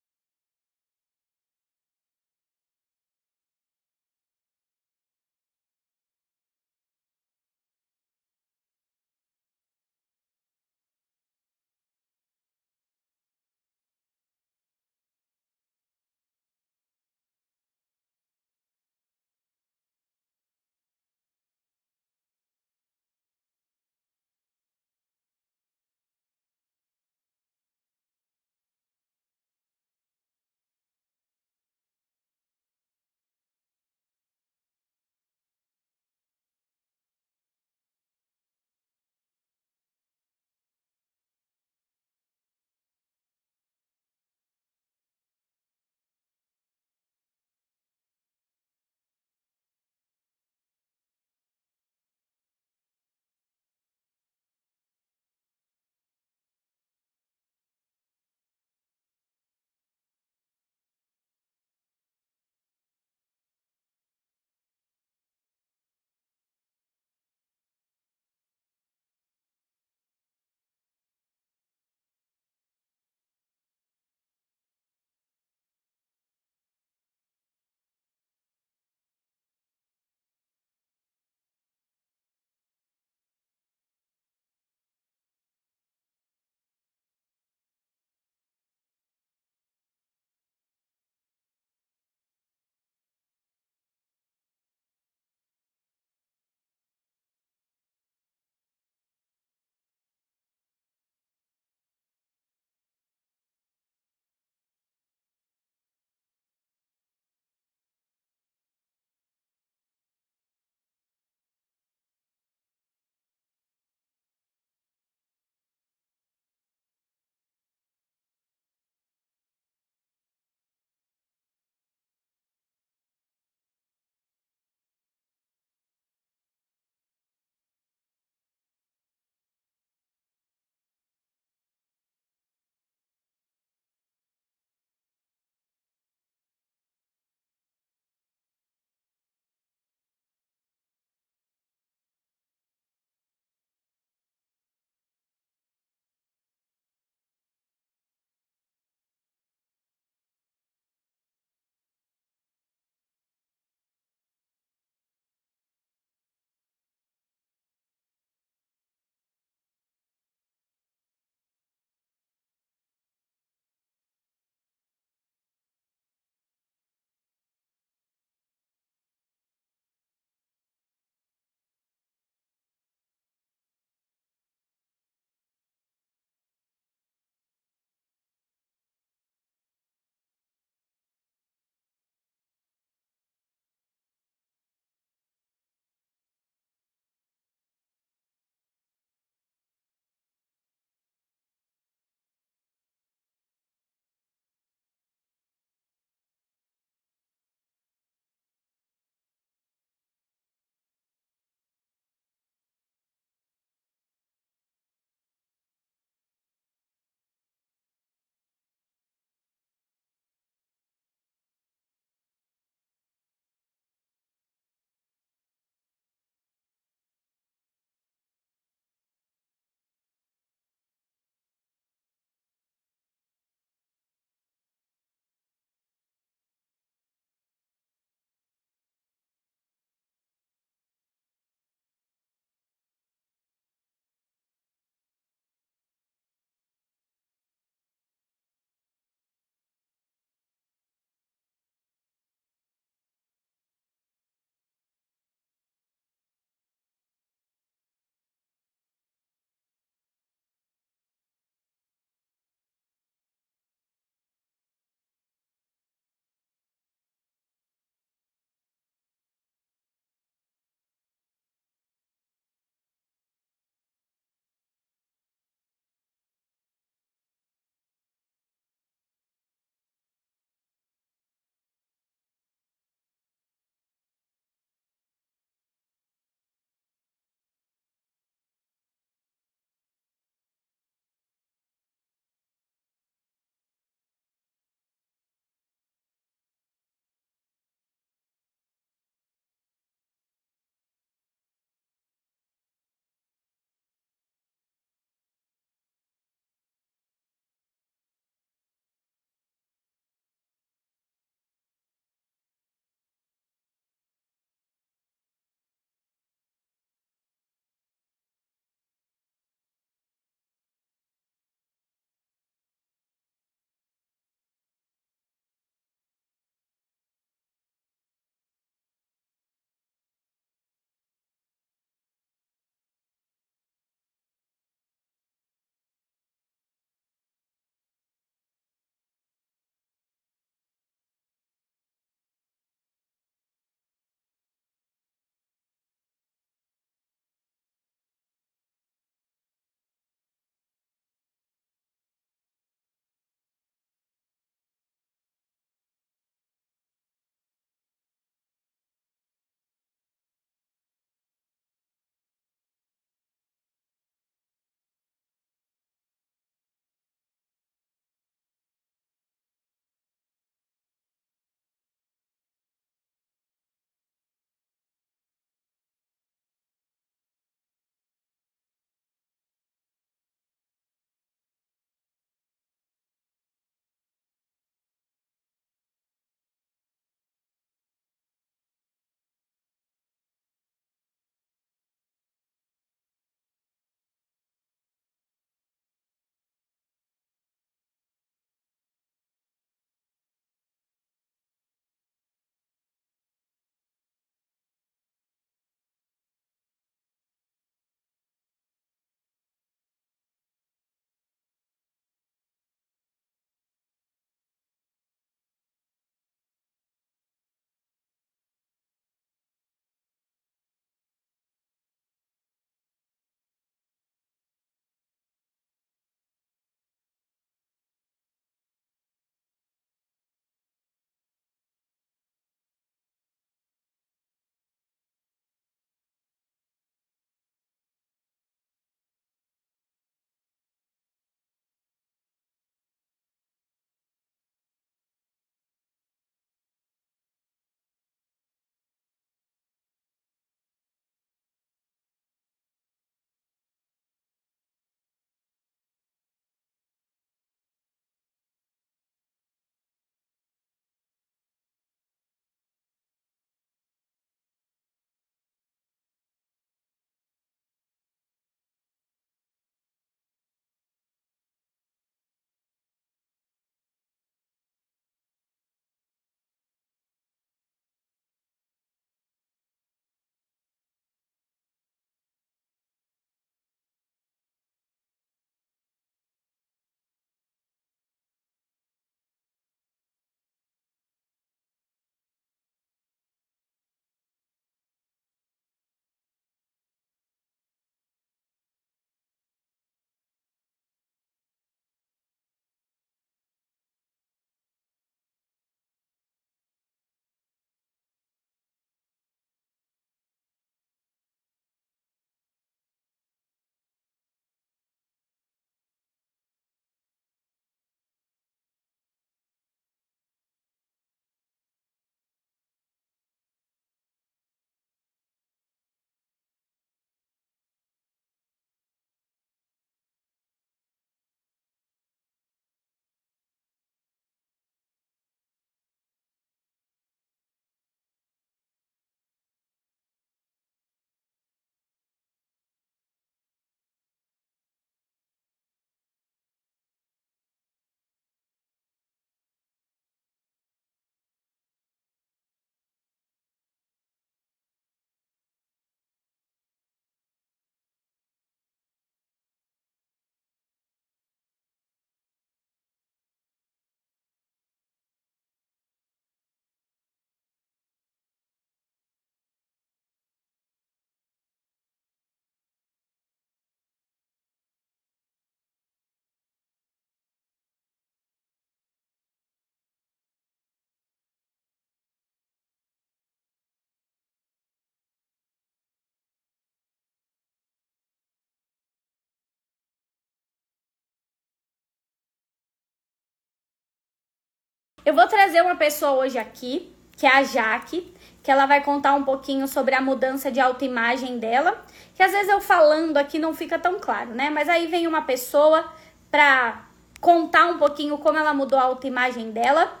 Eu 585.04 585.14
vou 585.14 585.28
trazer 585.28 585.60
uma 585.60 585.76
pessoa 585.76 586.12
hoje 586.12 586.38
aqui, 586.38 586.96
que 587.12 587.26
é 587.26 587.30
a 587.30 587.42
Jaque, 587.42 588.14
que 588.42 588.50
ela 588.50 588.64
vai 588.64 588.82
contar 588.82 589.14
um 589.14 589.22
pouquinho 589.22 589.68
sobre 589.68 589.94
a 589.94 590.00
mudança 590.00 590.50
de 590.50 590.60
autoimagem 590.60 591.38
dela, 591.38 591.84
que 592.14 592.22
às 592.22 592.32
vezes 592.32 592.48
eu 592.48 592.60
falando 592.60 593.18
aqui 593.18 593.38
não 593.38 593.54
fica 593.54 593.78
tão 593.78 594.00
claro, 594.00 594.30
né? 594.30 594.48
Mas 594.48 594.66
aí 594.66 594.86
vem 594.86 595.06
uma 595.06 595.22
pessoa 595.22 595.92
para 596.30 596.88
contar 597.20 597.66
um 597.66 597.78
pouquinho 597.78 598.16
como 598.16 598.38
ela 598.38 598.54
mudou 598.54 598.78
a 598.78 598.84
autoimagem 598.84 599.50
dela. 599.50 600.00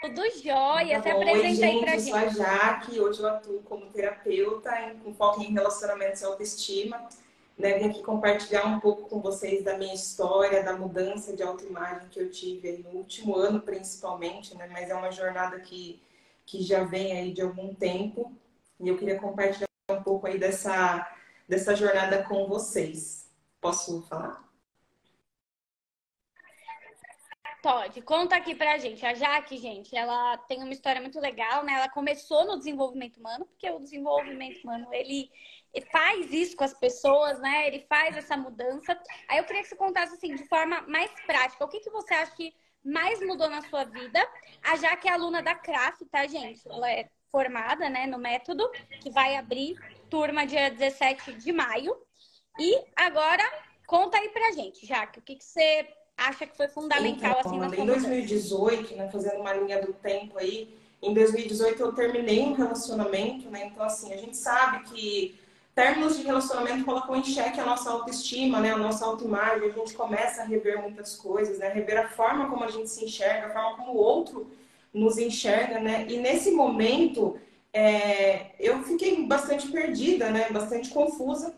Tudo 0.00 0.22
jóia, 0.42 1.00
se 1.02 1.08
apresenta 1.08 1.66
aí 1.66 1.80
pra 1.80 1.96
gente. 1.96 2.10
Eu 2.10 2.30
sou 2.30 2.44
a 2.44 2.46
Jaque, 2.46 3.00
hoje 3.00 3.20
eu 3.20 3.26
atuo 3.26 3.62
como 3.62 3.90
terapeuta 3.90 4.70
com 5.02 5.14
foco 5.14 5.42
em 5.42 5.52
relacionamentos 5.52 6.20
e 6.20 6.24
autoestima. 6.24 7.08
Né, 7.56 7.78
vim 7.78 7.88
aqui 7.88 8.02
compartilhar 8.02 8.66
um 8.66 8.80
pouco 8.80 9.08
com 9.08 9.20
vocês 9.20 9.62
da 9.62 9.78
minha 9.78 9.94
história, 9.94 10.64
da 10.64 10.76
mudança 10.76 11.36
de 11.36 11.42
autoimagem 11.42 12.08
que 12.08 12.20
eu 12.20 12.28
tive 12.28 12.78
no 12.78 12.90
último 12.90 13.36
ano, 13.36 13.60
principalmente, 13.60 14.56
né? 14.56 14.68
Mas 14.72 14.90
é 14.90 14.94
uma 14.94 15.12
jornada 15.12 15.60
que, 15.60 16.02
que 16.44 16.62
já 16.62 16.82
vem 16.82 17.16
aí 17.16 17.32
de 17.32 17.42
algum 17.42 17.72
tempo. 17.72 18.32
E 18.80 18.88
eu 18.88 18.98
queria 18.98 19.20
compartilhar 19.20 19.68
um 19.88 20.02
pouco 20.02 20.26
aí 20.26 20.36
dessa, 20.36 21.08
dessa 21.48 21.76
jornada 21.76 22.24
com 22.24 22.48
vocês. 22.48 23.30
Posso 23.60 24.02
falar? 24.02 24.43
Pode, 27.64 28.02
conta 28.02 28.36
aqui 28.36 28.54
pra 28.54 28.76
gente. 28.76 29.06
A 29.06 29.14
Jaque, 29.14 29.56
gente, 29.56 29.96
ela 29.96 30.36
tem 30.36 30.62
uma 30.62 30.74
história 30.74 31.00
muito 31.00 31.18
legal, 31.18 31.64
né? 31.64 31.72
Ela 31.72 31.88
começou 31.88 32.44
no 32.44 32.58
desenvolvimento 32.58 33.16
humano, 33.16 33.46
porque 33.46 33.70
o 33.70 33.78
desenvolvimento 33.78 34.62
humano, 34.62 34.86
ele 34.92 35.30
faz 35.90 36.30
isso 36.30 36.54
com 36.58 36.64
as 36.64 36.74
pessoas, 36.74 37.40
né? 37.40 37.66
Ele 37.66 37.80
faz 37.88 38.18
essa 38.18 38.36
mudança. 38.36 38.94
Aí 39.26 39.38
eu 39.38 39.44
queria 39.44 39.62
que 39.62 39.68
você 39.68 39.76
contasse 39.76 40.12
assim, 40.12 40.34
de 40.34 40.46
forma 40.46 40.82
mais 40.82 41.10
prática, 41.24 41.64
o 41.64 41.68
que, 41.68 41.80
que 41.80 41.88
você 41.88 42.12
acha 42.12 42.36
que 42.36 42.54
mais 42.84 43.18
mudou 43.26 43.48
na 43.48 43.62
sua 43.62 43.84
vida? 43.84 44.20
A 44.62 44.76
Jaque 44.76 45.08
é 45.08 45.12
aluna 45.12 45.42
da 45.42 45.54
CRAF, 45.54 46.04
tá, 46.10 46.26
gente? 46.26 46.68
Ela 46.68 46.90
é 46.90 47.08
formada, 47.32 47.88
né, 47.88 48.06
no 48.06 48.18
método, 48.18 48.70
que 49.00 49.08
vai 49.08 49.36
abrir 49.36 49.74
turma 50.10 50.46
dia 50.46 50.70
17 50.70 51.32
de 51.32 51.50
maio. 51.50 51.96
E 52.60 52.84
agora, 52.94 53.42
conta 53.86 54.18
aí 54.18 54.28
pra 54.28 54.52
gente, 54.52 54.84
Jaque, 54.84 55.18
o 55.18 55.22
que, 55.22 55.36
que 55.36 55.44
você 55.44 55.88
acha 56.16 56.46
que 56.46 56.56
foi 56.56 56.68
fundamental 56.68 57.36
então, 57.38 57.40
assim 57.40 57.58
na 57.58 57.66
Em 57.66 57.86
2018, 57.86 58.96
né, 58.96 59.08
fazendo 59.10 59.40
uma 59.40 59.52
linha 59.52 59.80
do 59.80 59.92
tempo 59.92 60.38
aí, 60.38 60.74
em 61.02 61.12
2018 61.12 61.80
eu 61.82 61.92
terminei 61.92 62.40
um 62.40 62.54
relacionamento, 62.54 63.50
né? 63.50 63.66
Então 63.66 63.84
assim, 63.84 64.12
a 64.12 64.16
gente 64.16 64.36
sabe 64.36 64.84
que 64.84 65.38
términos 65.74 66.16
de 66.16 66.22
relacionamento 66.22 66.84
colocam 66.84 67.16
em 67.16 67.24
xeque 67.24 67.60
a 67.60 67.66
nossa 67.66 67.90
autoestima, 67.90 68.60
né? 68.60 68.72
A 68.72 68.78
nossa 68.78 69.04
autoimagem, 69.04 69.70
a 69.70 69.72
gente 69.72 69.92
começa 69.94 70.42
a 70.42 70.44
rever 70.46 70.80
muitas 70.80 71.14
coisas, 71.16 71.58
né? 71.58 71.68
Rever 71.68 71.98
a 71.98 72.08
forma 72.08 72.48
como 72.48 72.64
a 72.64 72.70
gente 72.70 72.88
se 72.88 73.04
enxerga, 73.04 73.48
a 73.48 73.50
forma 73.50 73.76
como 73.76 73.92
o 73.92 73.96
outro 73.96 74.50
nos 74.94 75.18
enxerga, 75.18 75.78
né? 75.80 76.06
E 76.08 76.16
nesse 76.16 76.52
momento 76.52 77.38
é, 77.72 78.52
eu 78.58 78.82
fiquei 78.84 79.26
bastante 79.26 79.68
perdida, 79.68 80.30
né? 80.30 80.48
Bastante 80.50 80.90
confusa. 80.90 81.54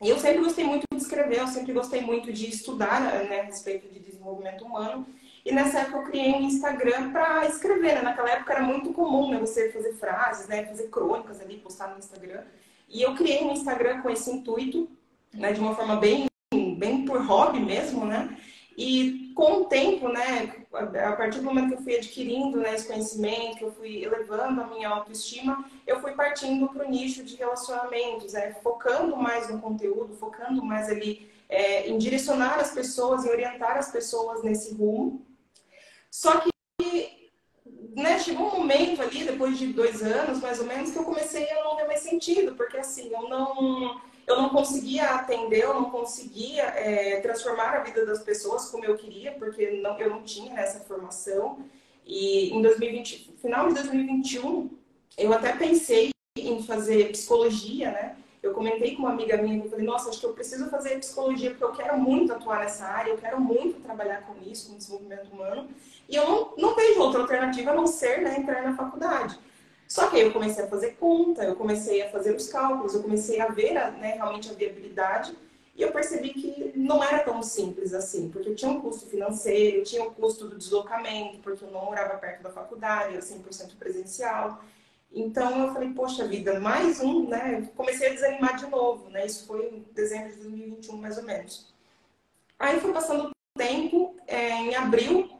E 0.00 0.08
eu 0.08 0.18
sempre 0.18 0.42
gostei 0.42 0.64
muito 0.64 0.84
de 0.92 1.02
escrever, 1.02 1.40
eu 1.40 1.48
sempre 1.48 1.72
gostei 1.72 2.00
muito 2.00 2.32
de 2.32 2.48
estudar 2.48 3.00
né, 3.00 3.40
a 3.40 3.44
respeito 3.44 3.92
de 3.92 3.98
desenvolvimento 3.98 4.64
humano. 4.64 5.06
E 5.44 5.50
nessa 5.52 5.80
época 5.80 5.98
eu 5.98 6.04
criei 6.04 6.32
um 6.34 6.42
Instagram 6.42 7.10
para 7.10 7.46
escrever, 7.46 7.96
né? 7.96 8.02
Naquela 8.02 8.30
época 8.30 8.52
era 8.52 8.62
muito 8.62 8.92
comum 8.92 9.30
né, 9.30 9.38
você 9.38 9.72
fazer 9.72 9.94
frases, 9.94 10.46
né? 10.46 10.66
Fazer 10.66 10.88
crônicas 10.88 11.40
ali, 11.40 11.56
postar 11.56 11.88
no 11.88 11.98
Instagram. 11.98 12.42
E 12.88 13.02
eu 13.02 13.14
criei 13.14 13.42
um 13.42 13.52
Instagram 13.52 14.00
com 14.00 14.10
esse 14.10 14.30
intuito, 14.30 14.88
né, 15.32 15.52
de 15.52 15.60
uma 15.60 15.74
forma 15.74 15.96
bem, 15.96 16.26
bem 16.76 17.04
por 17.04 17.20
hobby 17.24 17.60
mesmo, 17.60 18.04
né? 18.04 18.36
E 18.80 19.32
com 19.34 19.62
o 19.62 19.64
tempo, 19.64 20.08
né, 20.08 20.54
a 20.72 21.12
partir 21.16 21.40
do 21.40 21.44
momento 21.44 21.70
que 21.70 21.74
eu 21.74 21.82
fui 21.82 21.96
adquirindo 21.96 22.58
né, 22.58 22.76
esse 22.76 22.86
conhecimento, 22.86 23.56
que 23.56 23.64
eu 23.64 23.72
fui 23.72 24.04
elevando 24.04 24.60
a 24.60 24.68
minha 24.68 24.88
autoestima, 24.88 25.68
eu 25.84 26.00
fui 26.00 26.12
partindo 26.12 26.68
para 26.68 26.86
o 26.86 26.88
nicho 26.88 27.24
de 27.24 27.34
relacionamentos, 27.34 28.34
né, 28.34 28.54
focando 28.62 29.16
mais 29.16 29.50
no 29.50 29.60
conteúdo, 29.60 30.14
focando 30.14 30.64
mais 30.64 30.88
ali 30.88 31.28
é, 31.48 31.88
em 31.88 31.98
direcionar 31.98 32.60
as 32.60 32.70
pessoas, 32.70 33.24
em 33.24 33.30
orientar 33.30 33.76
as 33.76 33.90
pessoas 33.90 34.44
nesse 34.44 34.72
rumo. 34.74 35.26
Só 36.08 36.38
que 36.38 36.48
né, 37.96 38.20
chegou 38.20 38.46
um 38.46 38.60
momento 38.60 39.02
ali, 39.02 39.24
depois 39.24 39.58
de 39.58 39.72
dois 39.72 40.04
anos, 40.04 40.38
mais 40.40 40.60
ou 40.60 40.66
menos, 40.66 40.92
que 40.92 40.98
eu 40.98 41.04
comecei 41.04 41.50
a 41.50 41.64
não 41.64 41.74
ver 41.74 41.88
mais 41.88 41.98
sentido, 41.98 42.54
porque 42.54 42.76
assim, 42.76 43.10
eu 43.12 43.28
não, 43.28 44.00
eu 44.28 44.36
não 44.36 44.50
conseguia 44.50 45.04
atender, 45.14 45.62
eu 45.62 45.72
não 45.72 45.90
conseguia 45.90 46.64
é, 46.64 47.18
transformar 47.20 47.76
a 47.76 47.80
vida 47.80 48.04
das 48.04 48.22
pessoas 48.22 48.70
como 48.70 48.84
eu 48.84 48.94
queria, 48.94 49.32
porque 49.32 49.80
não, 49.82 49.98
eu 49.98 50.10
não 50.10 50.22
tinha 50.22 50.60
essa 50.60 50.80
formação. 50.80 51.60
E 52.04 52.50
em 52.50 52.60
2020, 52.60 53.36
final 53.40 53.68
de 53.68 53.74
2021, 53.74 54.70
eu 55.16 55.32
até 55.32 55.56
pensei 55.56 56.10
em 56.36 56.62
fazer 56.62 57.10
psicologia, 57.10 57.90
né? 57.90 58.16
Eu 58.42 58.52
comentei 58.52 58.94
com 58.94 59.02
uma 59.02 59.10
amiga 59.12 59.36
minha, 59.38 59.64
eu 59.64 59.70
falei, 59.70 59.84
nossa, 59.84 60.10
acho 60.10 60.20
que 60.20 60.26
eu 60.26 60.34
preciso 60.34 60.68
fazer 60.68 60.98
psicologia 60.98 61.50
porque 61.50 61.64
eu 61.64 61.72
quero 61.72 61.98
muito 61.98 62.32
atuar 62.32 62.60
nessa 62.60 62.84
área, 62.84 63.10
eu 63.10 63.18
quero 63.18 63.40
muito 63.40 63.80
trabalhar 63.80 64.26
com 64.26 64.34
isso, 64.48 64.70
com 64.70 64.76
desenvolvimento 64.76 65.32
humano. 65.32 65.68
E 66.06 66.14
eu 66.14 66.28
não, 66.28 66.54
não 66.56 66.74
vejo 66.76 67.00
outra 67.00 67.22
alternativa 67.22 67.70
a 67.70 67.74
não 67.74 67.86
ser 67.86 68.20
né, 68.20 68.38
entrar 68.38 68.62
na 68.62 68.76
faculdade. 68.76 69.38
Só 69.88 70.08
que 70.08 70.16
aí 70.16 70.22
eu 70.22 70.32
comecei 70.32 70.64
a 70.64 70.68
fazer 70.68 70.96
conta, 71.00 71.42
eu 71.42 71.56
comecei 71.56 72.02
a 72.02 72.10
fazer 72.10 72.36
os 72.36 72.46
cálculos, 72.48 72.94
eu 72.94 73.02
comecei 73.02 73.40
a 73.40 73.48
ver 73.48 73.74
a, 73.78 73.90
né, 73.90 74.12
realmente 74.12 74.50
a 74.50 74.52
viabilidade 74.52 75.34
e 75.74 75.80
eu 75.82 75.90
percebi 75.90 76.30
que 76.30 76.72
não 76.76 77.02
era 77.02 77.20
tão 77.20 77.42
simples 77.42 77.94
assim, 77.94 78.28
porque 78.28 78.50
eu 78.50 78.54
tinha 78.54 78.70
um 78.70 78.82
custo 78.82 79.06
financeiro, 79.06 79.78
eu 79.78 79.84
tinha 79.84 80.02
o 80.02 80.08
um 80.08 80.14
custo 80.14 80.46
do 80.46 80.58
deslocamento, 80.58 81.38
porque 81.38 81.64
eu 81.64 81.70
não 81.70 81.86
morava 81.86 82.18
perto 82.18 82.42
da 82.42 82.50
faculdade, 82.50 83.14
era 83.14 83.22
100% 83.22 83.76
presencial. 83.78 84.62
Então 85.10 85.66
eu 85.66 85.72
falei, 85.72 85.90
poxa 85.94 86.26
vida, 86.26 86.60
mais 86.60 87.00
um, 87.00 87.28
né? 87.28 87.70
Comecei 87.74 88.08
a 88.08 88.12
desanimar 88.12 88.56
de 88.56 88.66
novo, 88.66 89.08
né? 89.08 89.24
Isso 89.24 89.46
foi 89.46 89.68
em 89.68 89.86
dezembro 89.94 90.32
de 90.32 90.38
2021, 90.38 90.96
mais 90.96 91.16
ou 91.16 91.24
menos. 91.24 91.72
Aí 92.58 92.78
foi 92.80 92.92
passando 92.92 93.28
o 93.28 93.58
tempo, 93.58 94.16
é, 94.26 94.50
em 94.50 94.74
abril 94.74 95.37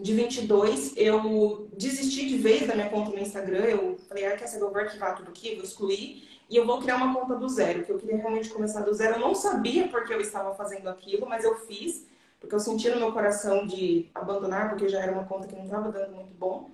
de 0.00 0.14
22, 0.14 0.96
eu 0.96 1.68
desisti 1.76 2.28
de 2.28 2.38
vez 2.38 2.66
da 2.66 2.74
minha 2.74 2.88
conta 2.88 3.10
no 3.10 3.18
Instagram. 3.18 3.64
Eu 3.64 3.98
falei, 4.08 4.26
ah, 4.26 4.36
quer 4.36 4.46
saber, 4.46 4.64
eu 4.64 4.70
vou 4.70 4.80
arquivar 4.80 5.16
tudo 5.16 5.28
aqui, 5.28 5.56
vou 5.56 5.64
excluir. 5.64 6.28
E 6.48 6.56
eu 6.56 6.64
vou 6.64 6.80
criar 6.80 6.96
uma 6.96 7.12
conta 7.12 7.34
do 7.34 7.48
zero, 7.48 7.84
que 7.84 7.90
eu 7.90 7.98
queria 7.98 8.16
realmente 8.16 8.48
começar 8.48 8.80
do 8.82 8.94
zero. 8.94 9.16
Eu 9.16 9.20
não 9.20 9.34
sabia 9.34 9.88
porque 9.88 10.14
eu 10.14 10.20
estava 10.20 10.54
fazendo 10.54 10.88
aquilo, 10.88 11.28
mas 11.28 11.44
eu 11.44 11.56
fiz, 11.66 12.06
porque 12.38 12.54
eu 12.54 12.60
senti 12.60 12.88
no 12.88 12.96
meu 12.96 13.12
coração 13.12 13.66
de 13.66 14.08
abandonar, 14.14 14.70
porque 14.70 14.88
já 14.88 15.00
era 15.00 15.12
uma 15.12 15.24
conta 15.24 15.48
que 15.48 15.56
não 15.56 15.64
estava 15.64 15.90
dando 15.90 16.14
muito 16.14 16.32
bom. 16.34 16.70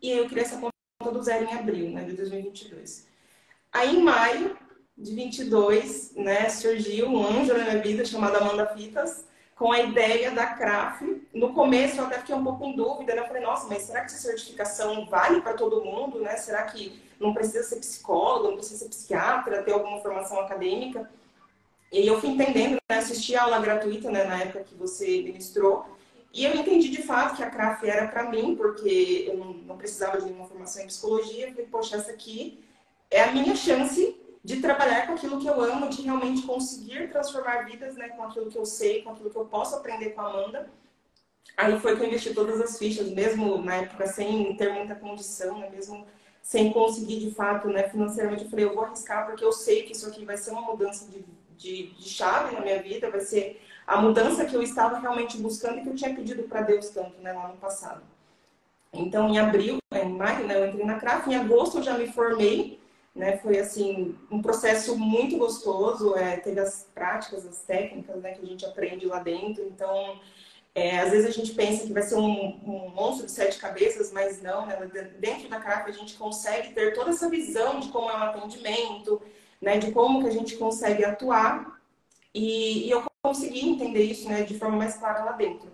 E 0.00 0.10
eu 0.10 0.26
criei 0.26 0.44
essa 0.44 0.58
conta 0.58 0.72
do 1.12 1.22
zero 1.22 1.44
em 1.46 1.54
abril, 1.54 1.90
né, 1.90 2.04
de 2.04 2.12
2022. 2.12 3.06
Aí, 3.72 3.96
em 3.96 4.02
maio 4.02 4.56
de 4.96 5.14
22, 5.14 6.14
né, 6.14 6.50
surgiu 6.50 7.06
um 7.06 7.26
anjo 7.26 7.54
na 7.54 7.64
minha 7.64 7.82
vida 7.82 8.04
chamado 8.04 8.36
Amanda 8.36 8.66
Fitas, 8.66 9.24
com 9.60 9.72
a 9.72 9.80
ideia 9.80 10.30
da 10.30 10.46
CRAF. 10.46 11.22
No 11.34 11.52
começo 11.52 11.98
eu 11.98 12.06
até 12.06 12.16
fiquei 12.16 12.34
um 12.34 12.42
pouco 12.42 12.64
em 12.64 12.74
dúvida, 12.74 13.14
né? 13.14 13.20
Eu 13.20 13.26
falei, 13.26 13.42
nossa, 13.42 13.68
mas 13.68 13.82
será 13.82 14.00
que 14.00 14.06
essa 14.06 14.16
certificação 14.16 15.04
vale 15.04 15.42
para 15.42 15.52
todo 15.52 15.84
mundo, 15.84 16.18
né? 16.18 16.34
Será 16.38 16.62
que 16.62 16.98
não 17.20 17.34
precisa 17.34 17.62
ser 17.62 17.76
psicólogo, 17.76 18.48
não 18.48 18.56
precisa 18.56 18.78
ser 18.78 18.88
psiquiatra, 18.88 19.62
ter 19.62 19.72
alguma 19.72 20.00
formação 20.00 20.40
acadêmica? 20.40 21.10
E 21.92 22.06
eu 22.06 22.18
fui 22.18 22.30
entendendo, 22.30 22.78
né? 22.88 22.96
assisti 22.96 23.36
a 23.36 23.42
aula 23.42 23.60
gratuita, 23.60 24.10
né, 24.10 24.24
na 24.24 24.38
época 24.38 24.64
que 24.64 24.74
você 24.76 25.20
ministrou, 25.20 25.84
e 26.32 26.42
eu 26.42 26.54
entendi 26.54 26.88
de 26.88 27.02
fato 27.02 27.36
que 27.36 27.42
a 27.42 27.50
CRAF 27.50 27.86
era 27.86 28.08
para 28.08 28.30
mim, 28.30 28.56
porque 28.56 29.26
eu 29.28 29.36
não 29.66 29.76
precisava 29.76 30.16
de 30.16 30.24
nenhuma 30.24 30.46
formação 30.46 30.82
em 30.82 30.86
psicologia. 30.86 31.48
Eu 31.48 31.50
falei, 31.50 31.66
poxa, 31.66 31.96
essa 31.96 32.12
aqui 32.12 32.64
é 33.10 33.24
a 33.24 33.32
minha 33.32 33.54
chance 33.54 34.16
de 34.42 34.60
trabalhar 34.60 35.06
com 35.06 35.12
aquilo 35.12 35.38
que 35.38 35.46
eu 35.46 35.60
amo, 35.60 35.88
de 35.88 36.02
realmente 36.02 36.42
conseguir 36.42 37.10
transformar 37.10 37.64
vidas, 37.66 37.94
né, 37.94 38.08
com 38.08 38.22
aquilo 38.22 38.50
que 38.50 38.58
eu 38.58 38.64
sei, 38.64 39.02
com 39.02 39.10
aquilo 39.10 39.30
que 39.30 39.36
eu 39.36 39.44
posso 39.44 39.76
aprender 39.76 40.10
com 40.10 40.22
a 40.22 40.30
Amanda. 40.30 40.70
Aí 41.56 41.78
foi 41.78 41.96
que 41.96 42.02
eu 42.02 42.06
investi 42.06 42.32
todas 42.32 42.60
as 42.60 42.78
fichas, 42.78 43.10
mesmo 43.10 43.60
na 43.62 43.76
época 43.76 44.06
sem 44.06 44.56
ter 44.56 44.72
muita 44.72 44.94
condição, 44.94 45.58
né, 45.58 45.68
mesmo 45.70 46.06
sem 46.42 46.72
conseguir 46.72 47.20
de 47.20 47.34
fato, 47.34 47.68
né, 47.68 47.88
financeiramente, 47.88 48.44
eu 48.44 48.50
falei, 48.50 48.64
eu 48.64 48.74
vou 48.74 48.84
arriscar 48.84 49.26
porque 49.26 49.44
eu 49.44 49.52
sei 49.52 49.82
que 49.82 49.92
isso 49.92 50.08
aqui 50.08 50.24
vai 50.24 50.38
ser 50.38 50.52
uma 50.52 50.62
mudança 50.62 51.06
de, 51.06 51.24
de, 51.58 51.92
de 51.92 52.08
chave 52.08 52.54
na 52.54 52.62
minha 52.62 52.82
vida, 52.82 53.10
vai 53.10 53.20
ser 53.20 53.62
a 53.86 54.00
mudança 54.00 54.46
que 54.46 54.54
eu 54.54 54.62
estava 54.62 54.98
realmente 54.98 55.36
buscando 55.36 55.78
e 55.78 55.82
que 55.82 55.88
eu 55.90 55.94
tinha 55.94 56.14
pedido 56.14 56.44
para 56.44 56.62
Deus 56.62 56.88
tanto, 56.88 57.20
né, 57.20 57.32
lá 57.32 57.48
no 57.48 57.56
passado. 57.58 58.02
Então, 58.92 59.28
em 59.28 59.38
abril, 59.38 59.78
em 59.92 60.08
maio, 60.08 60.46
né, 60.46 60.56
eu 60.56 60.66
entrei 60.68 60.84
na 60.84 60.98
CRAF, 60.98 61.28
em 61.28 61.36
agosto 61.36 61.78
eu 61.78 61.82
já 61.82 61.96
me 61.98 62.10
formei, 62.10 62.79
né? 63.14 63.36
Foi 63.38 63.58
assim 63.58 64.16
um 64.30 64.40
processo 64.40 64.96
muito 64.96 65.36
gostoso. 65.36 66.16
É, 66.16 66.36
teve 66.36 66.60
as 66.60 66.88
práticas, 66.94 67.46
as 67.46 67.62
técnicas, 67.62 68.16
né, 68.22 68.34
que 68.34 68.42
a 68.42 68.48
gente 68.48 68.64
aprende 68.64 69.06
lá 69.06 69.20
dentro. 69.20 69.64
Então, 69.64 70.20
é, 70.74 71.00
às 71.00 71.10
vezes 71.10 71.28
a 71.28 71.32
gente 71.32 71.52
pensa 71.54 71.86
que 71.86 71.92
vai 71.92 72.02
ser 72.02 72.14
um, 72.16 72.60
um, 72.64 72.90
monstro 72.94 73.26
de 73.26 73.32
sete 73.32 73.58
cabeças, 73.58 74.12
mas 74.12 74.40
não. 74.40 74.66
Né? 74.66 74.76
Dentro 75.18 75.48
da 75.48 75.60
CRAF 75.60 75.90
a 75.90 75.92
gente 75.92 76.14
consegue 76.14 76.72
ter 76.72 76.94
toda 76.94 77.10
essa 77.10 77.28
visão 77.28 77.80
de 77.80 77.88
como 77.88 78.10
é 78.10 78.14
um 78.16 78.22
atendimento, 78.22 79.20
né? 79.60 79.78
De 79.78 79.90
como 79.92 80.22
que 80.22 80.28
a 80.28 80.32
gente 80.32 80.56
consegue 80.56 81.04
atuar. 81.04 81.80
E, 82.32 82.86
e 82.86 82.90
eu 82.90 83.04
consegui 83.22 83.68
entender 83.68 84.04
isso, 84.04 84.28
né? 84.28 84.42
De 84.44 84.58
forma 84.58 84.76
mais 84.76 84.96
clara 84.96 85.24
lá 85.24 85.32
dentro. 85.32 85.70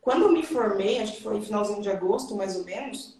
Quando 0.00 0.22
eu 0.22 0.32
me 0.32 0.44
formei, 0.44 1.00
acho 1.00 1.16
que 1.16 1.22
foi 1.22 1.40
finalzinho 1.40 1.82
de 1.82 1.90
agosto, 1.90 2.36
mais 2.36 2.54
ou 2.54 2.64
menos, 2.64 3.18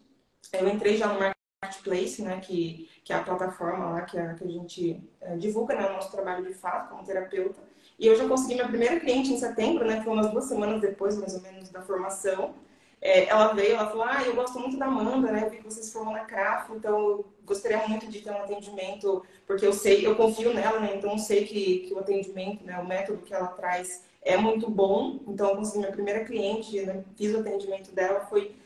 eu 0.53 0.69
entrei 0.69 0.97
já 0.97 1.09
no 1.09 1.19
Marketplace, 1.67 2.23
né, 2.23 2.41
que, 2.41 2.89
que 3.05 3.13
é 3.13 3.17
a 3.17 3.23
plataforma 3.23 3.91
lá 3.91 4.03
que 4.03 4.19
a, 4.19 4.35
que 4.35 4.45
a 4.45 4.49
gente 4.49 5.03
é, 5.21 5.37
divulga 5.37 5.75
né, 5.75 5.87
o 5.87 5.93
nosso 5.93 6.11
trabalho 6.11 6.47
de 6.47 6.55
fato 6.55 6.91
como 6.91 7.05
terapeuta. 7.05 7.61
E 7.99 8.07
eu 8.07 8.17
já 8.17 8.29
consegui 8.29 8.55
minha 8.55 8.69
primeira 8.69 9.01
cliente 9.01 9.33
em 9.33 9.39
setembro, 9.39 9.85
né, 9.85 10.03
foi 10.03 10.13
umas 10.13 10.31
duas 10.31 10.45
semanas 10.45 10.81
depois, 10.81 11.17
mais 11.17 11.35
ou 11.35 11.43
menos, 11.43 11.69
da 11.71 11.83
formação. 11.83 12.55
É, 13.01 13.29
ela 13.29 13.53
veio, 13.53 13.75
ela 13.75 13.91
falou, 13.91 14.05
ah, 14.05 14.23
eu 14.25 14.35
gosto 14.35 14.59
muito 14.59 14.79
da 14.79 14.87
Amanda, 14.87 15.31
né, 15.31 15.45
eu 15.45 15.51
vi 15.51 15.59
que 15.59 15.65
você 15.65 15.83
se 15.83 15.93
formou 15.93 16.15
na 16.15 16.25
CRAF, 16.25 16.73
então 16.73 16.99
eu 16.99 17.27
gostaria 17.45 17.87
muito 17.87 18.07
de 18.07 18.21
ter 18.21 18.31
um 18.31 18.43
atendimento, 18.43 19.25
porque 19.47 19.67
eu 19.67 19.73
sei, 19.73 20.07
eu 20.07 20.17
confio 20.17 20.55
nela, 20.55 20.81
né, 20.81 20.95
então 20.97 21.13
eu 21.13 21.19
sei 21.19 21.45
que, 21.45 21.81
que 21.81 21.95
o 21.95 21.99
atendimento, 21.99 22.65
né, 22.65 22.79
o 22.79 22.87
método 22.87 23.23
que 23.23 23.35
ela 23.35 23.49
traz 23.49 24.05
é 24.23 24.37
muito 24.37 24.69
bom. 24.69 25.21
Então, 25.29 25.51
eu 25.51 25.57
consegui 25.57 25.79
minha 25.79 25.93
primeira 25.93 26.25
cliente, 26.25 26.81
né, 26.83 27.05
fiz 27.15 27.35
o 27.35 27.39
atendimento 27.39 27.93
dela, 27.93 28.21
foi 28.21 28.57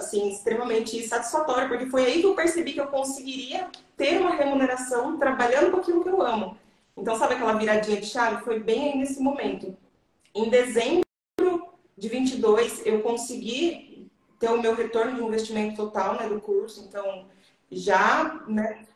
assim 0.00 0.30
extremamente 0.30 1.06
satisfatório, 1.06 1.68
porque 1.68 1.86
foi 1.86 2.04
aí 2.04 2.20
que 2.20 2.26
eu 2.26 2.34
percebi 2.34 2.72
que 2.72 2.80
eu 2.80 2.88
conseguiria 2.88 3.68
ter 3.96 4.20
uma 4.20 4.34
remuneração 4.34 5.18
trabalhando 5.18 5.70
com 5.70 5.78
aquilo 5.78 6.02
que 6.02 6.08
eu 6.08 6.22
amo. 6.22 6.58
Então, 6.96 7.16
sabe 7.16 7.34
aquela 7.34 7.54
viradinha 7.54 8.00
de 8.00 8.06
chave? 8.06 8.44
Foi 8.44 8.58
bem 8.58 8.92
aí 8.92 8.98
nesse 8.98 9.20
momento. 9.20 9.76
Em 10.34 10.50
dezembro 10.50 11.04
de 11.96 12.08
22, 12.08 12.84
eu 12.84 13.00
consegui 13.02 14.10
ter 14.38 14.50
o 14.50 14.60
meu 14.60 14.74
retorno 14.74 15.14
de 15.14 15.22
investimento 15.22 15.76
total 15.76 16.18
né, 16.18 16.28
do 16.28 16.40
curso. 16.40 16.84
Então, 16.86 17.26
já, 17.70 18.42
né? 18.48 18.86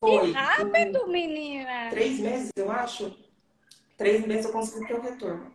Foi. 0.00 0.26
Que 0.26 0.32
rápido, 0.32 1.06
menina! 1.06 1.90
Três 1.90 2.18
meses, 2.18 2.50
eu 2.56 2.70
acho 2.70 3.14
três 4.00 4.26
meses 4.26 4.46
eu 4.46 4.52
consegui 4.52 4.86
ter 4.86 4.94
o 4.94 5.02
retorno. 5.02 5.54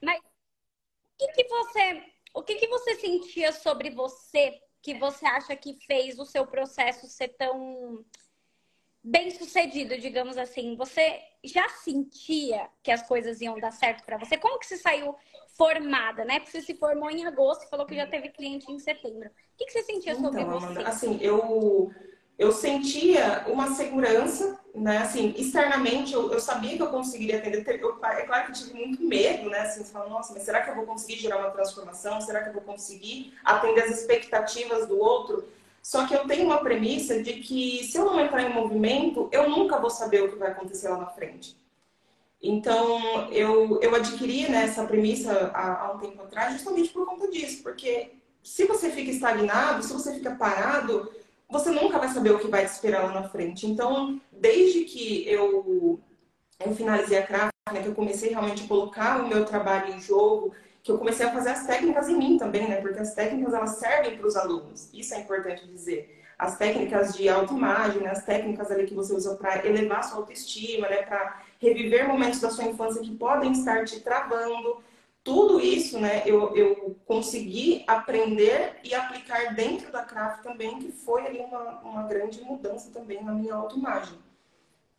Mas 0.00 0.18
o 0.18 0.22
que, 1.18 1.28
que 1.34 1.48
você, 1.48 2.02
o 2.36 2.42
que, 2.42 2.56
que 2.56 2.68
você 2.68 2.96
sentia 2.96 3.50
sobre 3.50 3.88
você 3.88 4.60
que 4.82 4.94
você 4.94 5.24
acha 5.26 5.56
que 5.56 5.78
fez 5.86 6.18
o 6.18 6.26
seu 6.26 6.46
processo 6.46 7.08
ser 7.08 7.28
tão 7.28 8.04
bem 9.02 9.30
sucedido, 9.30 9.98
digamos 9.98 10.36
assim? 10.36 10.76
Você 10.76 11.18
já 11.42 11.66
sentia 11.70 12.68
que 12.82 12.90
as 12.90 13.02
coisas 13.08 13.40
iam 13.40 13.58
dar 13.58 13.72
certo 13.72 14.04
para 14.04 14.18
você? 14.18 14.36
Como 14.36 14.58
que 14.58 14.66
você 14.66 14.76
saiu 14.76 15.16
formada, 15.56 16.26
né? 16.26 16.38
Porque 16.38 16.52
você 16.52 16.60
se 16.60 16.74
formou 16.74 17.10
em 17.10 17.24
agosto 17.24 17.64
e 17.64 17.70
falou 17.70 17.86
que 17.86 17.96
já 17.96 18.06
teve 18.06 18.28
cliente 18.28 18.70
em 18.70 18.78
setembro. 18.78 19.28
O 19.28 19.56
que, 19.56 19.64
que 19.64 19.72
você 19.72 19.82
sentia 19.84 20.12
então, 20.12 20.24
sobre 20.24 20.44
você? 20.44 20.66
Amanda, 20.66 20.88
assim, 20.88 21.18
eu 21.22 21.90
eu 22.38 22.52
sentia 22.52 23.44
uma 23.46 23.74
segurança, 23.74 24.60
né? 24.74 24.98
Assim, 24.98 25.34
externamente 25.38 26.12
eu, 26.12 26.30
eu 26.30 26.38
sabia 26.38 26.76
que 26.76 26.82
eu 26.82 26.88
conseguiria 26.88 27.38
atender. 27.38 27.80
Eu, 27.80 27.98
é 28.04 28.22
claro 28.22 28.44
que 28.44 28.50
eu 28.50 28.54
tive 28.54 28.74
muito 28.74 29.02
medo, 29.02 29.48
né? 29.48 29.60
Assim, 29.60 29.82
você 29.82 29.92
fala, 29.92 30.08
nossa, 30.10 30.34
mas 30.34 30.42
será 30.42 30.60
que 30.60 30.70
eu 30.70 30.74
vou 30.74 30.84
conseguir 30.84 31.16
gerar 31.16 31.38
uma 31.38 31.50
transformação? 31.50 32.20
Será 32.20 32.42
que 32.42 32.50
eu 32.50 32.52
vou 32.52 32.62
conseguir 32.62 33.32
atender 33.42 33.84
as 33.84 33.90
expectativas 33.90 34.86
do 34.86 34.98
outro? 34.98 35.48
Só 35.82 36.06
que 36.06 36.14
eu 36.14 36.26
tenho 36.26 36.44
uma 36.44 36.58
premissa 36.58 37.22
de 37.22 37.34
que 37.34 37.84
se 37.84 37.96
eu 37.96 38.04
não 38.04 38.20
entrar 38.20 38.42
em 38.42 38.52
movimento, 38.52 39.28
eu 39.32 39.48
nunca 39.48 39.78
vou 39.78 39.88
saber 39.88 40.24
o 40.24 40.32
que 40.32 40.36
vai 40.36 40.50
acontecer 40.50 40.88
lá 40.88 40.98
na 40.98 41.06
frente. 41.06 41.56
Então, 42.42 43.30
eu, 43.30 43.80
eu 43.80 43.94
adquiri 43.94 44.48
né, 44.48 44.64
essa 44.64 44.84
premissa 44.84 45.50
há, 45.54 45.86
há 45.86 45.92
um 45.92 45.98
tempo 45.98 46.22
atrás 46.22 46.52
justamente 46.52 46.90
por 46.90 47.06
conta 47.06 47.30
disso, 47.30 47.62
porque 47.62 48.12
se 48.42 48.66
você 48.66 48.90
fica 48.90 49.10
estagnado, 49.10 49.82
se 49.82 49.92
você 49.92 50.14
fica 50.14 50.34
parado, 50.34 51.10
você 51.48 51.70
nunca 51.70 51.98
vai 51.98 52.08
saber 52.08 52.30
o 52.30 52.38
que 52.38 52.48
vai 52.48 52.64
te 52.64 52.72
esperar 52.72 53.04
lá 53.04 53.12
na 53.12 53.28
frente. 53.28 53.66
Então, 53.66 54.20
desde 54.32 54.84
que 54.84 55.28
eu, 55.28 56.00
eu 56.64 56.74
finalizei 56.74 57.18
a 57.18 57.26
craft, 57.26 57.52
né, 57.72 57.82
que 57.82 57.88
eu 57.88 57.94
comecei 57.94 58.30
realmente 58.30 58.64
a 58.64 58.68
colocar 58.68 59.22
o 59.22 59.28
meu 59.28 59.44
trabalho 59.44 59.94
em 59.94 60.00
jogo, 60.00 60.52
que 60.82 60.90
eu 60.90 60.98
comecei 60.98 61.26
a 61.26 61.32
fazer 61.32 61.50
as 61.50 61.66
técnicas 61.66 62.08
em 62.08 62.16
mim 62.16 62.38
também, 62.38 62.68
né? 62.68 62.80
Porque 62.80 63.00
as 63.00 63.12
técnicas 63.12 63.52
elas 63.52 63.70
servem 63.70 64.16
para 64.16 64.26
os 64.26 64.36
alunos. 64.36 64.88
Isso 64.94 65.14
é 65.14 65.20
importante 65.20 65.66
dizer. 65.66 66.22
As 66.38 66.56
técnicas 66.56 67.16
de 67.16 67.28
autoimagem, 67.28 68.02
né? 68.02 68.10
as 68.10 68.24
técnicas 68.24 68.70
ali 68.70 68.86
que 68.86 68.94
você 68.94 69.12
usa 69.12 69.34
para 69.36 69.66
elevar 69.66 70.04
sua 70.04 70.18
autoestima, 70.18 70.88
né? 70.88 71.02
Para 71.02 71.42
reviver 71.58 72.06
momentos 72.06 72.40
da 72.40 72.50
sua 72.50 72.64
infância 72.64 73.02
que 73.02 73.16
podem 73.16 73.52
estar 73.52 73.84
te 73.84 74.00
travando 74.00 74.78
tudo 75.26 75.58
isso, 75.58 75.98
né, 75.98 76.22
eu, 76.24 76.54
eu 76.54 76.96
consegui 77.04 77.82
aprender 77.88 78.76
e 78.84 78.94
aplicar 78.94 79.56
dentro 79.56 79.90
da 79.90 80.04
craft 80.04 80.44
também, 80.44 80.78
que 80.78 80.92
foi 80.92 81.26
ali 81.26 81.40
uma, 81.40 81.80
uma 81.80 82.02
grande 82.04 82.40
mudança 82.42 82.92
também 82.92 83.24
na 83.24 83.32
minha 83.32 83.56
autoimagem. 83.56 84.16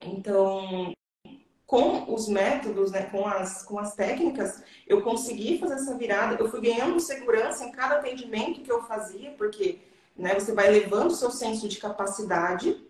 Então, 0.02 0.94
com 1.66 2.14
os 2.14 2.28
métodos, 2.28 2.92
né, 2.92 3.04
com, 3.04 3.26
as, 3.26 3.64
com 3.64 3.80
as 3.80 3.96
técnicas, 3.96 4.62
eu 4.86 5.02
consegui 5.02 5.60
fazer 5.60 5.76
essa 5.76 5.98
virada. 5.98 6.36
Eu 6.36 6.52
fui 6.52 6.60
ganhando 6.60 7.00
segurança 7.00 7.64
em 7.64 7.72
cada 7.72 7.96
atendimento 7.96 8.60
que 8.60 8.72
eu 8.72 8.84
fazia, 8.84 9.32
porque 9.32 9.80
né, 10.14 10.34
você 10.34 10.52
vai 10.52 10.70
levando 10.70 11.12
o 11.12 11.16
seu 11.16 11.32
senso 11.32 11.70
de 11.70 11.78
capacidade. 11.78 12.86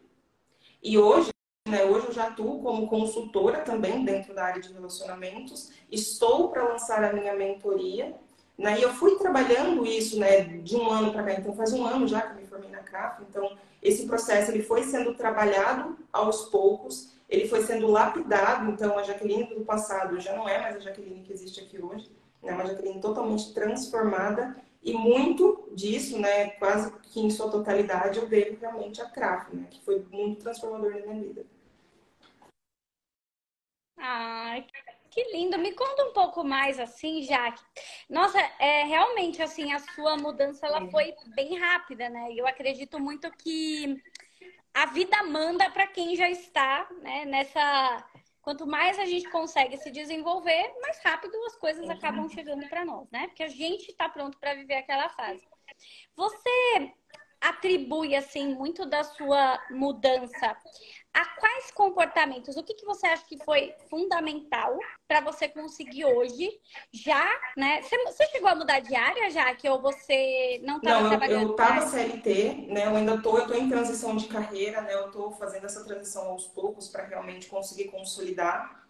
E 0.82 0.98
hoje, 0.98 1.30
né? 1.70 1.86
Hoje 1.86 2.08
eu 2.08 2.14
já 2.14 2.28
atuo 2.28 2.62
como 2.62 2.88
consultora 2.88 3.60
também 3.60 4.04
dentro 4.04 4.34
da 4.34 4.46
área 4.46 4.62
de 4.62 4.72
relacionamentos. 4.72 5.72
Estou 5.92 6.50
para 6.50 6.64
lançar 6.64 7.04
a 7.04 7.14
minha 7.14 7.34
mentoria. 7.34 8.16
Né? 8.58 8.80
E 8.80 8.82
eu 8.82 8.94
fui 8.94 9.16
trabalhando 9.18 9.86
isso 9.86 10.20
né, 10.20 10.42
de 10.42 10.76
um 10.76 10.90
ano 10.90 11.12
para 11.12 11.24
cá. 11.24 11.34
Então 11.34 11.54
faz 11.56 11.74
um 11.74 11.86
ano 11.86 12.08
já 12.08 12.22
que 12.22 12.34
eu 12.34 12.42
me 12.42 12.48
formei 12.48 12.70
na 12.70 12.80
CRAF. 12.80 13.22
Então 13.30 13.56
esse 13.82 14.06
processo 14.06 14.52
ele 14.52 14.64
foi 14.64 14.84
sendo 14.84 15.14
trabalhado 15.14 15.98
aos 16.12 16.46
poucos. 16.46 17.14
Ele 17.30 17.48
foi 17.48 17.64
sendo 17.64 17.88
lapidado. 17.88 18.72
Então 18.72 18.98
a 18.98 19.04
Jaqueline 19.04 19.44
do 19.56 19.66
passado 19.66 20.20
já 20.20 20.36
não 20.36 20.48
é 20.48 20.60
mais 20.62 20.78
a 20.78 20.80
Jaqueline 20.80 21.22
que 21.22 21.34
existe 21.34 21.60
aqui 21.60 21.82
hoje. 21.82 22.10
É 22.44 22.54
uma 22.54 22.66
Jaqueline 22.66 23.00
totalmente 23.00 23.54
transformada. 23.54 24.56
E 24.82 24.94
muito 24.94 25.68
disso, 25.74 26.18
né, 26.18 26.52
quase 26.52 26.92
que 27.02 27.20
em 27.20 27.30
sua 27.30 27.50
totalidade, 27.50 28.20
eu 28.20 28.28
devo 28.28 28.58
realmente 28.62 29.02
à 29.02 29.06
CRAF, 29.06 29.54
né, 29.54 29.68
que 29.70 29.84
foi 29.84 30.06
muito 30.10 30.44
transformador 30.44 30.92
na 30.92 31.00
minha 31.02 31.24
vida. 31.24 31.46
Ai, 33.98 34.66
que 35.10 35.24
lindo. 35.32 35.58
Me 35.58 35.74
conta 35.74 36.06
um 36.06 36.14
pouco 36.14 36.44
mais 36.44 36.80
assim, 36.80 37.24
Jaque. 37.24 37.64
Nossa, 38.10 38.40
é 38.60 38.84
realmente 38.84 39.42
assim, 39.42 39.74
a 39.74 39.80
sua 39.80 40.16
mudança 40.16 40.66
ela 40.66 40.90
foi 40.90 41.14
bem 41.36 41.58
rápida, 41.58 42.10
né? 42.10 42.30
Eu 42.34 42.46
acredito 42.48 43.00
muito 43.00 43.30
que 43.32 44.02
a 44.74 44.86
vida 44.86 45.24
manda 45.24 45.70
para 45.72 45.88
quem 45.88 46.16
já 46.16 46.30
está, 46.30 46.88
né, 47.02 47.26
nessa 47.26 48.06
Quanto 48.48 48.66
mais 48.66 48.98
a 48.98 49.06
gente 49.06 49.30
consegue 49.30 49.76
se 49.76 49.92
desenvolver, 49.92 50.74
mais 50.82 50.98
rápido 51.04 51.36
as 51.48 51.58
coisas 51.58 51.90
acabam 51.90 52.30
chegando 52.30 52.66
para 52.70 52.86
nós, 52.86 53.06
né? 53.12 53.28
Porque 53.28 53.44
a 53.44 53.50
gente 53.50 53.90
está 53.90 54.08
pronto 54.08 54.40
para 54.40 54.54
viver 54.54 54.76
aquela 54.76 55.10
fase. 55.10 55.46
Você 56.16 56.94
atribui 57.42 58.16
assim 58.16 58.54
muito 58.56 58.86
da 58.86 59.04
sua 59.04 59.60
mudança 59.70 60.56
a 61.18 61.26
quais 61.40 61.72
comportamentos? 61.72 62.56
O 62.58 62.64
que, 62.64 62.76
que 62.76 62.86
você 62.86 63.08
acha 63.08 63.26
que 63.26 63.44
foi 63.44 63.74
fundamental 63.90 64.78
para 65.08 65.20
você 65.20 65.48
conseguir 65.50 66.06
hoje 66.06 66.48
já, 66.94 67.26
né? 67.58 67.82
Você, 67.82 68.28
chegou 68.28 68.48
a 68.48 68.54
mudar 68.54 68.82
de 68.82 68.96
área 68.96 69.28
já, 69.32 69.54
que 69.56 69.68
ou 69.68 69.82
você 69.82 70.62
não 70.64 70.78
estava 70.78 71.08
trabalhando? 71.08 71.42
eu 71.42 71.52
estava 71.52 71.88
CLT, 71.88 72.68
né? 72.70 72.86
Eu 72.86 72.96
ainda 72.96 73.16
estou, 73.16 73.40
eu 73.40 73.48
tô 73.48 73.56
em 73.56 73.68
transição 73.68 74.16
de 74.16 74.28
carreira, 74.28 74.82
né? 74.82 74.94
Eu 74.94 75.08
estou 75.08 75.32
fazendo 75.32 75.66
essa 75.66 75.84
transição 75.84 76.28
aos 76.28 76.46
poucos 76.46 76.88
para 76.88 77.06
realmente 77.06 77.48
conseguir 77.48 77.86
consolidar. 77.86 78.86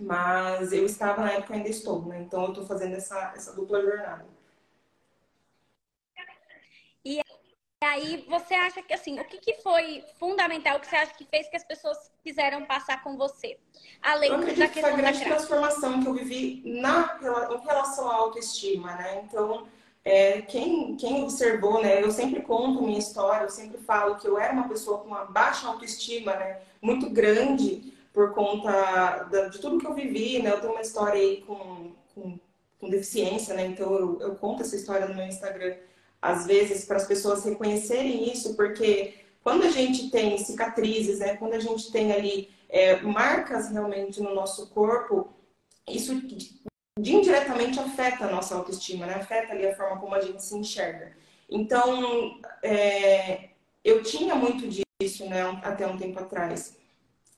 Mas 0.00 0.72
eu 0.72 0.86
estava 0.86 1.22
na 1.22 1.32
época 1.32 1.52
ainda 1.52 1.68
estou, 1.68 2.06
né? 2.06 2.22
Então 2.22 2.44
eu 2.44 2.48
estou 2.48 2.64
fazendo 2.64 2.94
essa, 2.94 3.34
essa 3.36 3.52
dupla 3.52 3.82
jornada. 3.82 4.37
E 7.80 7.86
aí, 7.86 8.26
você 8.28 8.54
acha 8.54 8.82
que, 8.82 8.92
assim, 8.92 9.20
o 9.20 9.24
que, 9.24 9.38
que 9.38 9.54
foi 9.62 10.04
fundamental, 10.18 10.76
o 10.76 10.80
que 10.80 10.88
você 10.88 10.96
acha 10.96 11.14
que 11.14 11.24
fez 11.24 11.48
que 11.48 11.56
as 11.56 11.62
pessoas 11.62 11.96
quiseram 12.24 12.64
passar 12.64 13.04
com 13.04 13.16
você? 13.16 13.56
Além 14.02 14.32
eu 14.32 14.56
da 14.56 14.66
que 14.66 14.80
foi 14.80 14.90
a 14.90 14.96
grande 14.96 15.20
transformação 15.20 16.02
que 16.02 16.08
eu 16.08 16.14
vivi 16.14 16.60
na, 16.64 17.16
em 17.22 17.64
relação 17.64 18.10
à 18.10 18.14
autoestima, 18.14 18.96
né? 18.96 19.22
Então, 19.24 19.68
é, 20.04 20.42
quem, 20.42 20.96
quem 20.96 21.22
observou, 21.22 21.80
né? 21.80 22.02
Eu 22.02 22.10
sempre 22.10 22.42
conto 22.42 22.82
minha 22.82 22.98
história, 22.98 23.44
eu 23.44 23.50
sempre 23.50 23.78
falo 23.78 24.16
que 24.16 24.26
eu 24.26 24.36
era 24.36 24.52
uma 24.52 24.68
pessoa 24.68 24.98
com 24.98 25.06
uma 25.06 25.26
baixa 25.26 25.68
autoestima, 25.68 26.34
né? 26.34 26.60
Muito 26.82 27.08
grande 27.08 27.94
por 28.12 28.34
conta 28.34 29.28
de 29.52 29.58
tudo 29.60 29.78
que 29.78 29.86
eu 29.86 29.94
vivi, 29.94 30.42
né? 30.42 30.50
Eu 30.50 30.60
tenho 30.60 30.72
uma 30.72 30.82
história 30.82 31.20
aí 31.20 31.42
com, 31.42 31.92
com, 32.12 32.40
com 32.80 32.90
deficiência, 32.90 33.54
né? 33.54 33.66
Então, 33.66 33.94
eu, 33.94 34.20
eu 34.20 34.34
conto 34.34 34.62
essa 34.62 34.74
história 34.74 35.06
no 35.06 35.14
meu 35.14 35.26
Instagram 35.26 35.76
às 36.20 36.46
vezes, 36.46 36.84
para 36.84 36.96
as 36.96 37.06
pessoas 37.06 37.44
reconhecerem 37.44 38.32
isso, 38.32 38.54
porque 38.54 39.14
quando 39.42 39.64
a 39.64 39.70
gente 39.70 40.10
tem 40.10 40.36
cicatrizes, 40.38 41.20
né, 41.20 41.36
quando 41.36 41.54
a 41.54 41.60
gente 41.60 41.90
tem 41.90 42.12
ali 42.12 42.50
é, 42.68 43.00
marcas 43.00 43.70
realmente 43.70 44.20
no 44.20 44.34
nosso 44.34 44.68
corpo, 44.70 45.32
isso 45.88 46.12
indiretamente 46.98 47.78
afeta 47.78 48.26
a 48.26 48.30
nossa 48.30 48.54
autoestima, 48.54 49.06
né? 49.06 49.14
afeta 49.14 49.52
ali 49.52 49.66
a 49.66 49.76
forma 49.76 49.98
como 49.98 50.14
a 50.14 50.20
gente 50.20 50.42
se 50.42 50.56
enxerga. 50.56 51.16
Então, 51.48 52.40
é, 52.62 53.50
eu 53.84 54.02
tinha 54.02 54.34
muito 54.34 54.68
disso 54.68 55.24
né, 55.26 55.42
até 55.62 55.86
um 55.86 55.96
tempo 55.96 56.18
atrás. 56.18 56.76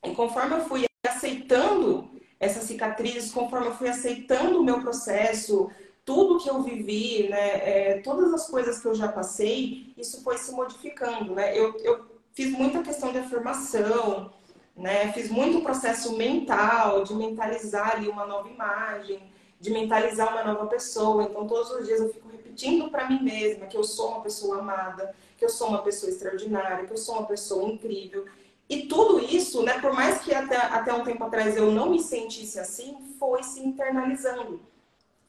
E 0.04 0.10
conforme 0.14 0.56
eu 0.56 0.64
fui 0.64 0.84
aceitando 1.06 2.10
essas 2.40 2.64
cicatrizes, 2.64 3.30
conforme 3.30 3.68
eu 3.68 3.74
fui 3.76 3.88
aceitando 3.88 4.58
o 4.58 4.64
meu 4.64 4.80
processo, 4.80 5.70
tudo 6.10 6.40
que 6.40 6.50
eu 6.50 6.60
vivi, 6.60 7.28
né, 7.28 7.50
é, 7.70 8.00
todas 8.02 8.34
as 8.34 8.48
coisas 8.48 8.80
que 8.80 8.88
eu 8.88 8.96
já 8.96 9.06
passei, 9.06 9.94
isso 9.96 10.24
foi 10.24 10.36
se 10.38 10.50
modificando, 10.50 11.36
né? 11.36 11.56
Eu, 11.56 11.76
eu 11.84 12.04
fiz 12.32 12.50
muita 12.50 12.82
questão 12.82 13.12
de 13.12 13.18
afirmação, 13.18 14.32
né? 14.76 15.12
Fiz 15.12 15.30
muito 15.30 15.62
processo 15.62 16.16
mental, 16.16 17.04
de 17.04 17.14
mentalizar 17.14 17.92
ali 17.92 18.08
uma 18.08 18.26
nova 18.26 18.48
imagem, 18.48 19.22
de 19.60 19.70
mentalizar 19.70 20.32
uma 20.32 20.42
nova 20.42 20.66
pessoa. 20.66 21.22
Então, 21.22 21.46
todos 21.46 21.70
os 21.70 21.86
dias 21.86 22.00
eu 22.00 22.12
fico 22.12 22.28
repetindo 22.28 22.90
para 22.90 23.08
mim 23.08 23.22
mesma 23.22 23.66
que 23.66 23.76
eu 23.76 23.84
sou 23.84 24.08
uma 24.08 24.20
pessoa 24.20 24.58
amada, 24.58 25.14
que 25.38 25.44
eu 25.44 25.48
sou 25.48 25.68
uma 25.68 25.82
pessoa 25.82 26.10
extraordinária, 26.10 26.86
que 26.86 26.92
eu 26.92 26.98
sou 26.98 27.18
uma 27.18 27.26
pessoa 27.26 27.70
incrível. 27.70 28.26
E 28.68 28.88
tudo 28.88 29.20
isso, 29.20 29.62
né, 29.62 29.78
por 29.80 29.92
mais 29.92 30.22
que 30.22 30.34
até, 30.34 30.56
até 30.56 30.92
um 30.92 31.04
tempo 31.04 31.22
atrás 31.22 31.56
eu 31.56 31.70
não 31.70 31.88
me 31.88 32.00
sentisse 32.00 32.58
assim, 32.58 32.98
foi 33.16 33.44
se 33.44 33.60
internalizando. 33.60 34.60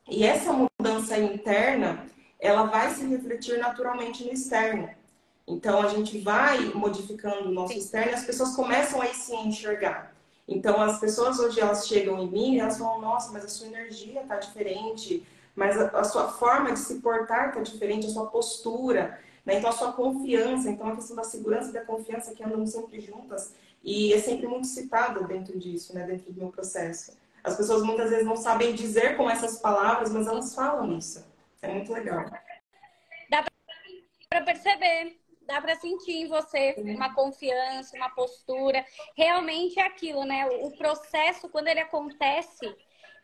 E 0.09 0.23
essa 0.23 0.51
mudança 0.81 1.15
interna, 1.15 2.03
ela 2.39 2.63
vai 2.63 2.89
se 2.89 3.05
refletir 3.05 3.59
naturalmente 3.59 4.23
no 4.23 4.33
externo. 4.33 4.89
Então 5.47 5.79
a 5.79 5.89
gente 5.89 6.17
vai 6.17 6.59
modificando 6.73 7.49
o 7.49 7.51
nosso 7.51 7.73
Sim. 7.73 7.79
externo 7.79 8.11
e 8.11 8.15
as 8.15 8.25
pessoas 8.25 8.55
começam 8.55 8.99
a 8.99 9.05
se 9.13 9.35
enxergar. 9.35 10.11
Então 10.47 10.81
as 10.81 10.99
pessoas 10.99 11.39
hoje 11.39 11.59
elas 11.59 11.87
chegam 11.87 12.19
em 12.19 12.27
mim 12.27 12.55
e 12.55 12.59
elas 12.59 12.79
falam, 12.79 12.99
nossa, 12.99 13.31
mas 13.31 13.45
a 13.45 13.47
sua 13.47 13.67
energia 13.67 14.23
está 14.23 14.37
diferente, 14.37 15.23
mas 15.55 15.79
a, 15.79 15.87
a, 15.89 16.03
sua 16.03 16.29
forma 16.29 16.71
de 16.71 16.79
se 16.79 16.95
portar 16.95 17.49
está 17.49 17.61
diferente, 17.61 18.07
a 18.07 18.09
sua 18.09 18.25
postura, 18.25 19.19
né? 19.45 19.59
Então 19.59 19.69
a 19.69 19.73
sua 19.73 19.91
confiança, 19.91 20.67
então 20.67 20.87
a 20.87 20.95
questão 20.95 21.15
da 21.15 21.23
segurança 21.23 21.69
e 21.69 21.73
da 21.73 21.85
confiança 21.85 22.33
que 22.33 22.43
andam 22.43 22.65
sempre 22.65 22.99
juntas 22.99 23.53
e 23.83 24.13
é 24.13 24.19
sempre 24.19 24.47
muito 24.47 24.65
citada 24.65 25.21
dentro 25.25 25.59
disso, 25.59 25.93
né? 25.93 26.07
Dentro 26.07 26.31
do 26.31 26.39
meu 26.39 26.49
processo. 26.49 27.13
As 27.43 27.57
pessoas 27.57 27.83
muitas 27.83 28.09
vezes 28.09 28.25
não 28.25 28.35
sabem 28.35 28.73
dizer 28.73 29.17
com 29.17 29.29
essas 29.29 29.59
palavras, 29.59 30.11
mas 30.11 30.27
elas 30.27 30.53
falam 30.53 30.97
isso. 30.97 31.25
É 31.61 31.67
muito 31.67 31.91
legal. 31.91 32.25
Dá 33.29 33.43
para 34.29 34.41
perceber, 34.41 35.19
dá 35.41 35.61
para 35.61 35.75
sentir 35.75 36.13
em 36.13 36.27
você 36.27 36.75
uma 36.77 37.13
confiança, 37.13 37.95
uma 37.95 38.09
postura. 38.09 38.85
Realmente 39.15 39.79
é 39.79 39.85
aquilo, 39.85 40.23
né? 40.23 40.47
O 40.61 40.71
processo, 40.71 41.49
quando 41.49 41.67
ele 41.67 41.79
acontece, 41.79 42.75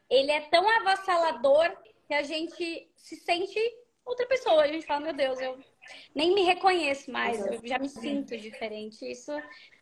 ele 0.09 0.32
é 0.32 0.41
tão 0.41 0.68
avassalador 0.70 1.76
que 2.07 2.13
a 2.13 2.24
gente 2.24 2.89
se 2.95 3.15
sente 3.18 3.59
outra 4.05 4.26
pessoa. 4.26 4.63
A 4.63 4.68
gente 4.68 4.86
fala, 4.86 5.01
meu 5.01 5.13
Deus, 5.13 5.39
eu 5.39 5.59
nem 6.14 6.34
me 6.34 6.44
reconheço 6.44 7.12
mais, 7.12 7.46
eu 7.46 7.60
já 7.64 7.80
me 7.80 7.90
sinto 7.90 8.38
diferente. 8.38 9.06
Isso 9.10 9.32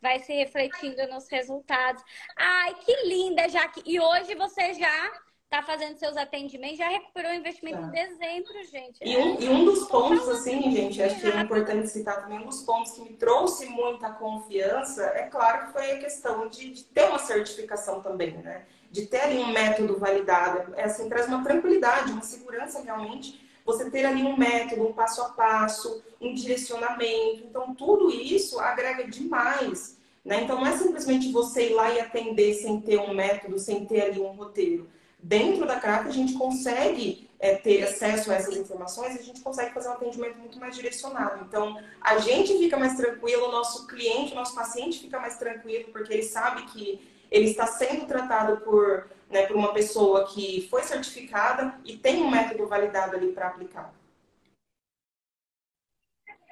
vai 0.02 0.18
se 0.20 0.32
refletindo 0.32 1.06
nos 1.08 1.28
resultados. 1.28 2.02
Ai, 2.36 2.74
que 2.74 2.94
linda, 3.06 3.48
Jaque! 3.48 3.82
E 3.84 4.00
hoje 4.00 4.34
você 4.34 4.74
já 4.74 5.12
está 5.46 5.62
fazendo 5.62 5.96
seus 5.96 6.16
atendimentos, 6.16 6.78
já 6.78 6.88
recuperou 6.88 7.30
o 7.30 7.34
investimento 7.34 7.80
tá. 7.80 7.86
em 7.86 7.90
dezembro, 7.90 8.64
gente. 8.64 8.98
E 9.00 9.16
um, 9.16 9.40
e 9.40 9.48
um 9.48 9.64
dos 9.64 9.86
pontos, 9.88 10.28
assim, 10.28 10.70
gente, 10.70 11.00
acho 11.02 11.20
que 11.20 11.26
é 11.28 11.40
importante 11.40 11.88
citar 11.88 12.22
também, 12.22 12.40
um 12.40 12.46
dos 12.46 12.62
pontos 12.62 12.92
que 12.92 13.00
me 13.02 13.10
trouxe 13.10 13.66
muita 13.66 14.10
confiança, 14.10 15.04
é 15.04 15.22
claro 15.28 15.66
que 15.66 15.72
foi 15.72 15.92
a 15.92 15.98
questão 15.98 16.48
de, 16.48 16.70
de 16.70 16.84
ter 16.84 17.08
uma 17.08 17.18
certificação 17.18 18.02
também, 18.02 18.32
né? 18.38 18.66
De 18.90 19.06
ter 19.06 19.20
ali 19.20 19.38
um 19.38 19.52
método 19.52 19.98
validado. 19.98 20.74
É 20.74 20.84
assim, 20.84 21.08
traz 21.08 21.26
uma 21.28 21.42
tranquilidade, 21.42 22.12
uma 22.12 22.22
segurança 22.22 22.82
realmente 22.82 23.45
você 23.66 23.90
ter 23.90 24.06
ali 24.06 24.22
um 24.22 24.36
método, 24.36 24.86
um 24.86 24.92
passo 24.92 25.20
a 25.20 25.30
passo, 25.30 26.02
um 26.20 26.32
direcionamento. 26.32 27.44
Então, 27.44 27.74
tudo 27.74 28.10
isso 28.10 28.60
agrega 28.60 29.04
demais. 29.08 29.98
Né? 30.24 30.44
Então, 30.44 30.60
não 30.60 30.66
é 30.66 30.76
simplesmente 30.76 31.32
você 31.32 31.70
ir 31.70 31.74
lá 31.74 31.92
e 31.92 32.00
atender 32.00 32.54
sem 32.54 32.80
ter 32.80 32.98
um 32.98 33.12
método, 33.12 33.58
sem 33.58 33.84
ter 33.84 34.02
ali 34.02 34.20
um 34.20 34.28
roteiro. 34.28 34.88
Dentro 35.18 35.66
da 35.66 35.80
CRAP, 35.80 36.06
a 36.06 36.12
gente 36.12 36.34
consegue 36.34 37.28
é, 37.40 37.56
ter 37.56 37.82
acesso 37.82 38.30
a 38.30 38.34
essas 38.34 38.56
informações 38.56 39.16
e 39.16 39.18
a 39.18 39.22
gente 39.22 39.40
consegue 39.40 39.74
fazer 39.74 39.88
um 39.88 39.92
atendimento 39.92 40.38
muito 40.38 40.58
mais 40.60 40.74
direcionado. 40.76 41.44
Então, 41.44 41.76
a 42.00 42.18
gente 42.18 42.56
fica 42.58 42.76
mais 42.76 42.96
tranquilo, 42.96 43.48
o 43.48 43.52
nosso 43.52 43.86
cliente, 43.88 44.32
o 44.32 44.36
nosso 44.36 44.54
paciente 44.54 45.00
fica 45.00 45.18
mais 45.18 45.36
tranquilo, 45.36 45.90
porque 45.92 46.12
ele 46.12 46.22
sabe 46.22 46.62
que 46.66 47.00
ele 47.30 47.50
está 47.50 47.66
sendo 47.66 48.06
tratado 48.06 48.58
por 48.58 49.08
né, 49.28 49.46
por 49.46 49.56
uma 49.56 49.72
pessoa 49.72 50.26
que 50.26 50.66
foi 50.70 50.82
certificada 50.82 51.78
e 51.84 51.96
tem 51.96 52.22
um 52.22 52.30
método 52.30 52.66
validado 52.66 53.16
ali 53.16 53.32
para 53.32 53.48
aplicar. 53.48 53.92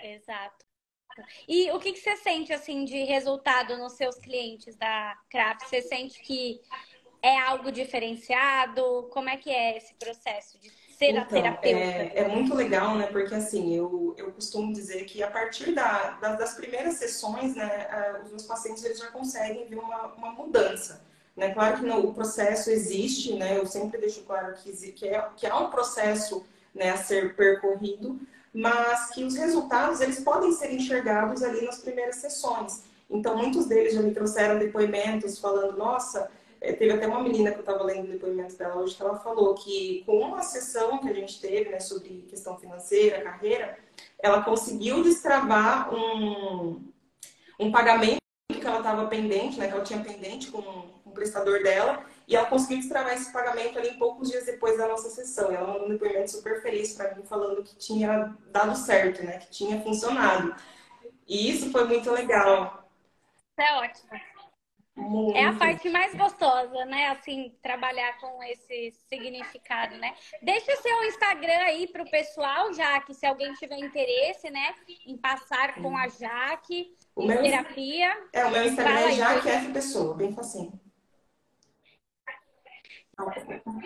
Exato. 0.03 0.65
E 1.49 1.71
o 1.71 1.79
que, 1.79 1.93
que 1.93 2.01
você 2.01 2.17
sente 2.17 2.53
assim 2.53 2.85
de 2.85 3.05
resultado 3.05 3.77
nos 3.79 3.95
seus 3.95 4.17
clientes 4.17 4.77
da 4.77 5.17
Craft? 5.31 5.69
Você 5.69 5.81
sente 5.81 6.21
que 6.21 6.61
é 7.23 7.39
algo 7.39 7.71
diferenciado? 7.71 9.09
Como 9.13 9.29
é 9.29 9.37
que 9.37 9.51
é 9.51 9.77
esse 9.77 9.95
processo 9.95 10.59
de 10.59 10.69
ser 10.71 11.11
então, 11.11 11.23
a 11.23 11.27
terapeuta? 11.27 11.79
É, 11.79 12.13
é, 12.17 12.29
muito 12.29 12.55
legal, 12.55 12.97
né? 12.97 13.07
Porque 13.07 13.35
assim, 13.35 13.75
eu, 13.75 14.15
eu 14.19 14.33
costumo 14.33 14.73
dizer 14.73 15.05
que 15.05 15.23
a 15.23 15.31
partir 15.31 15.73
da, 15.73 16.11
das 16.11 16.55
primeiras 16.55 16.95
sessões, 16.95 17.55
né, 17.55 18.21
os 18.25 18.31
meus 18.31 18.43
pacientes 18.43 18.85
eles 18.85 18.99
já 18.99 19.11
conseguem 19.11 19.67
ver 19.67 19.79
uma, 19.79 20.09
uma 20.15 20.33
mudança. 20.33 21.14
Né? 21.37 21.53
Claro 21.53 21.81
que 21.81 21.89
o 21.89 22.13
processo 22.13 22.71
existe, 22.71 23.35
né? 23.35 23.59
eu 23.59 23.67
sempre 23.67 24.01
deixo 24.01 24.23
claro 24.23 24.55
que, 24.55 24.73
que, 24.93 25.09
é, 25.09 25.29
que 25.37 25.47
há 25.47 25.59
um 25.59 25.71
processo 25.71 26.45
né, 26.75 26.91
a 26.91 26.97
ser 26.97 27.35
percorrido, 27.35 28.21
mas 28.53 29.11
que 29.11 29.25
os 29.25 29.35
resultados 29.35 30.01
eles 30.01 30.21
podem 30.21 30.53
ser 30.53 30.73
enxergados 30.73 31.43
ali 31.43 31.65
nas 31.65 31.79
primeiras 31.79 32.17
sessões. 32.17 32.85
Então, 33.11 33.37
muitos 33.37 33.67
deles 33.67 33.95
já 33.95 34.01
me 34.01 34.13
trouxeram 34.13 34.59
depoimentos 34.59 35.39
falando, 35.39 35.77
nossa, 35.77 36.31
eh, 36.61 36.73
teve 36.73 36.93
até 36.93 37.07
uma 37.07 37.23
menina 37.23 37.51
que 37.51 37.59
eu 37.59 37.61
estava 37.61 37.83
lendo 37.83 38.07
o 38.07 38.13
depoimento 38.13 38.57
dela 38.57 38.77
hoje 38.77 38.95
que 38.95 39.03
ela 39.03 39.19
falou 39.19 39.55
que 39.55 40.03
com 40.07 40.19
uma 40.21 40.43
sessão 40.43 40.99
que 40.99 41.09
a 41.09 41.13
gente 41.13 41.41
teve 41.41 41.71
né, 41.71 41.81
sobre 41.81 42.27
questão 42.29 42.57
financeira, 42.59 43.23
carreira, 43.23 43.77
ela 44.23 44.43
conseguiu 44.43 45.03
destravar 45.03 45.93
um, 45.93 46.81
um 47.59 47.71
pagamento 47.71 48.19
que 48.49 48.67
ela 48.67 48.79
estava 48.79 49.07
pendente, 49.07 49.59
né, 49.59 49.67
que 49.67 49.75
ela 49.75 49.85
tinha 49.85 50.03
pendente 50.03 50.51
com 50.51 50.63
prestador 51.15 51.63
dela 51.63 52.05
e 52.27 52.35
ela 52.35 52.47
conseguiu 52.47 52.79
destravar 52.79 53.15
esse 53.15 53.33
pagamento 53.33 53.79
ali 53.79 53.97
poucos 53.99 54.31
dias 54.31 54.47
depois 54.47 54.77
da 54.77 54.89
nossa 54.89 55.11
sessão. 55.11 55.51
Ela 55.51 55.67
mandou 55.67 55.87
um 55.87 55.91
depoimento 55.91 56.31
super 56.31 56.61
feliz 56.63 56.95
para 56.95 57.15
mim, 57.15 57.25
falando 57.25 57.63
que 57.63 57.77
tinha 57.77 58.37
dado 58.51 58.77
certo, 58.77 59.23
né? 59.23 59.39
Que 59.39 59.51
tinha 59.51 59.81
funcionado. 59.81 60.55
E 61.27 61.51
isso 61.51 61.71
foi 61.71 61.85
muito 61.85 62.11
legal. 62.11 62.89
É 63.57 63.75
ótimo. 63.75 64.11
Muito. 64.97 65.37
É 65.37 65.45
a 65.45 65.53
parte 65.55 65.89
mais 65.89 66.15
gostosa, 66.15 66.85
né? 66.85 67.09
Assim, 67.09 67.53
trabalhar 67.61 68.17
com 68.21 68.43
esse 68.45 68.93
significado, 69.09 69.97
né? 69.97 70.15
Deixa 70.41 70.73
o 70.73 70.77
seu 70.77 71.05
Instagram 71.05 71.59
aí 71.65 71.89
para 71.89 72.05
o 72.05 72.11
pessoal, 72.11 72.73
já 72.73 73.01
que 73.01 73.13
se 73.13 73.27
alguém 73.27 73.53
tiver 73.55 73.79
interesse, 73.79 74.49
né, 74.51 74.73
em 75.05 75.17
passar 75.17 75.75
com 75.75 75.97
a 75.97 76.07
Jaque, 76.07 76.97
o 77.17 77.25
em 77.25 77.27
meu, 77.27 77.43
terapia. 77.43 78.17
É, 78.33 78.45
o 78.45 78.51
meu 78.51 78.65
Instagram 78.65 79.01
é 79.01 79.13
Jaque 79.13 79.49
F 79.49 79.73
Pessoa, 79.73 80.15
bem 80.15 80.33
facinho. 80.33 80.84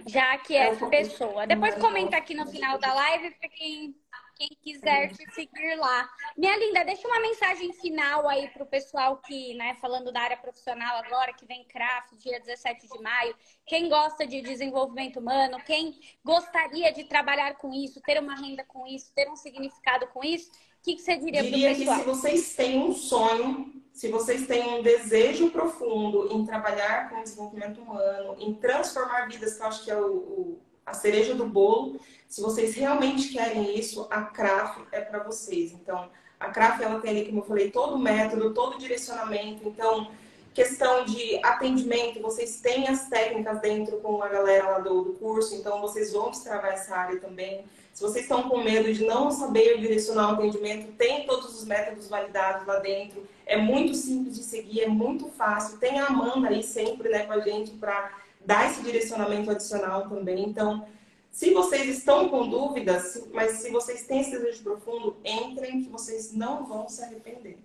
Já 0.07 0.39
que 0.39 0.57
é 0.57 0.75
pessoa. 0.75 1.47
Depois 1.47 1.75
comenta 1.77 2.17
aqui 2.17 2.35
no 2.35 2.47
final 2.47 2.79
da 2.79 2.93
live 2.95 3.31
para 3.33 3.49
quem, 3.49 3.95
quem 4.37 4.49
quiser 4.63 5.13
te 5.13 5.31
seguir 5.33 5.77
lá. 5.77 6.09
Minha 6.37 6.57
linda, 6.57 6.85
deixa 6.85 7.07
uma 7.07 7.21
mensagem 7.21 7.73
final 7.75 8.29
aí 8.29 8.49
para 8.49 8.63
o 8.63 8.67
pessoal 8.67 9.19
que, 9.19 9.55
né, 9.55 9.75
falando 9.81 10.13
da 10.13 10.21
área 10.21 10.37
profissional 10.37 10.97
agora, 10.99 11.33
que 11.33 11.47
vem 11.47 11.67
craft 11.67 12.15
dia 12.17 12.41
17 12.41 12.89
de 12.89 13.03
maio. 13.03 13.35
Quem 13.67 13.89
gosta 13.89 14.27
de 14.27 14.41
desenvolvimento 14.41 15.19
humano, 15.19 15.59
quem 15.65 15.99
gostaria 16.25 16.93
de 16.93 17.05
trabalhar 17.05 17.57
com 17.57 17.73
isso, 17.73 18.01
ter 18.03 18.21
uma 18.21 18.35
renda 18.35 18.65
com 18.65 18.87
isso, 18.87 19.13
ter 19.15 19.29
um 19.29 19.37
significado 19.37 20.07
com 20.09 20.25
isso, 20.25 20.51
que, 20.89 20.97
que 20.97 21.03
você 21.03 21.17
diria, 21.17 21.43
diria 21.43 21.69
para 21.69 21.75
o 21.75 21.79
pessoal? 21.79 21.97
que 21.97 22.03
se 22.03 22.09
vocês 22.09 22.55
têm 22.55 22.79
um 22.79 22.93
sonho 22.93 23.79
se 23.99 24.07
vocês 24.07 24.47
têm 24.47 24.79
um 24.79 24.81
desejo 24.81 25.51
profundo 25.51 26.29
em 26.31 26.47
trabalhar 26.47 27.11
com 27.11 27.19
o 27.19 27.23
desenvolvimento 27.25 27.81
humano, 27.81 28.37
em 28.39 28.55
transformar 28.55 29.27
vidas, 29.27 29.57
que 29.57 29.61
eu 29.61 29.67
acho 29.67 29.85
que 29.85 29.91
é 29.91 29.97
o, 29.97 30.15
o, 30.15 30.59
a 30.87 30.95
cereja 30.95 31.35
do 31.35 31.45
bolo, 31.45 31.99
se 32.29 32.41
vocês 32.41 32.77
realmente 32.77 33.33
querem 33.33 33.77
isso, 33.77 34.07
a 34.09 34.23
CRAF 34.23 34.87
é 34.93 35.01
para 35.01 35.25
vocês. 35.25 35.73
Então, 35.73 36.09
a 36.39 36.49
CRAF 36.49 36.81
ela 36.81 37.01
tem 37.01 37.11
ali, 37.11 37.27
como 37.27 37.41
eu 37.41 37.45
falei, 37.45 37.73
todo 37.73 37.97
o 37.97 37.99
método, 37.99 38.55
todo 38.55 38.77
o 38.77 38.79
direcionamento. 38.79 39.67
Então, 39.67 40.13
questão 40.55 41.05
de 41.05 41.45
atendimento, 41.45 42.23
vocês 42.23 42.61
têm 42.61 42.87
as 42.87 43.09
técnicas 43.09 43.61
dentro 43.61 43.97
com 43.97 44.23
a 44.23 44.29
galera 44.29 44.69
lá 44.69 44.79
do, 44.79 45.03
do 45.03 45.13
curso, 45.15 45.57
então 45.57 45.81
vocês 45.81 46.13
vão 46.13 46.31
destravar 46.31 46.73
essa 46.73 46.95
área 46.95 47.19
também. 47.19 47.65
Se 47.99 48.05
vocês 48.05 48.27
estão 48.27 48.49
com 48.49 48.63
medo 48.63 48.95
de 48.95 49.05
não 49.05 49.29
saber 49.33 49.77
direcionar 49.81 50.31
o 50.31 50.35
atendimento, 50.35 50.93
tem 50.93 51.27
todos 51.27 51.59
os 51.59 51.65
métodos 51.65 52.09
validados 52.09 52.65
lá 52.65 52.79
dentro. 52.79 53.27
É 53.45 53.57
muito 53.57 53.93
simples 53.93 54.37
de 54.37 54.45
seguir, 54.45 54.83
é 54.83 54.87
muito 54.87 55.27
fácil. 55.31 55.81
Tem 55.81 55.99
a 55.99 56.07
Amanda 56.07 56.47
aí 56.47 56.63
sempre 56.63 57.09
né, 57.09 57.27
com 57.27 57.33
a 57.33 57.41
gente 57.41 57.73
para 57.73 58.17
dar 58.47 58.71
esse 58.71 58.85
direcionamento 58.85 59.51
adicional 59.51 60.09
também. 60.09 60.45
Então, 60.45 60.87
se 61.33 61.53
vocês 61.53 61.89
estão 61.89 62.29
com 62.29 62.49
dúvidas, 62.49 63.27
mas 63.33 63.55
se 63.63 63.71
vocês 63.73 64.07
têm 64.07 64.21
esse 64.21 64.31
desejo 64.31 64.63
profundo, 64.63 65.17
entrem 65.25 65.83
que 65.83 65.91
vocês 65.91 66.33
não 66.33 66.67
vão 66.67 66.89
se 66.89 67.03
arrepender. 67.03 67.59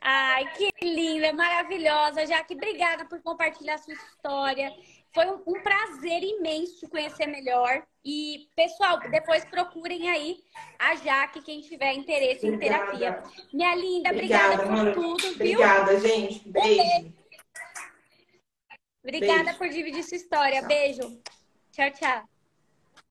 Ai, 0.00 0.52
que 0.52 0.70
linda, 0.82 1.32
maravilhosa. 1.32 2.26
Jaque, 2.26 2.54
obrigada 2.54 3.06
por 3.06 3.20
compartilhar 3.22 3.78
sua 3.78 3.94
história. 3.94 4.70
Foi 5.14 5.26
um, 5.26 5.42
um 5.46 5.62
prazer 5.62 6.22
imenso 6.22 6.80
te 6.80 6.88
conhecer 6.88 7.26
melhor. 7.26 7.86
E, 8.04 8.48
pessoal, 8.56 8.98
depois 8.98 9.44
procurem 9.44 10.10
aí 10.10 10.38
a 10.78 10.96
Jaque, 10.96 11.40
quem 11.40 11.60
tiver 11.60 11.92
interesse 11.94 12.46
obrigada. 12.48 12.92
em 12.94 12.98
terapia. 12.98 13.22
Minha 13.52 13.74
linda, 13.76 14.10
obrigada, 14.10 14.54
obrigada 14.54 14.92
por 14.92 14.94
tudo, 14.94 15.34
obrigada, 15.34 15.96
viu? 15.96 16.08
gente. 16.08 16.48
Beijo. 16.48 16.82
beijo. 16.82 17.24
Obrigada 19.04 19.44
Beijo. 19.44 19.58
por 19.58 19.68
dividir 19.68 20.02
sua 20.02 20.16
história. 20.16 20.60
Tchau. 20.60 20.68
Beijo. 20.68 21.22
Tchau, 21.70 21.90
tchau. 21.92 22.33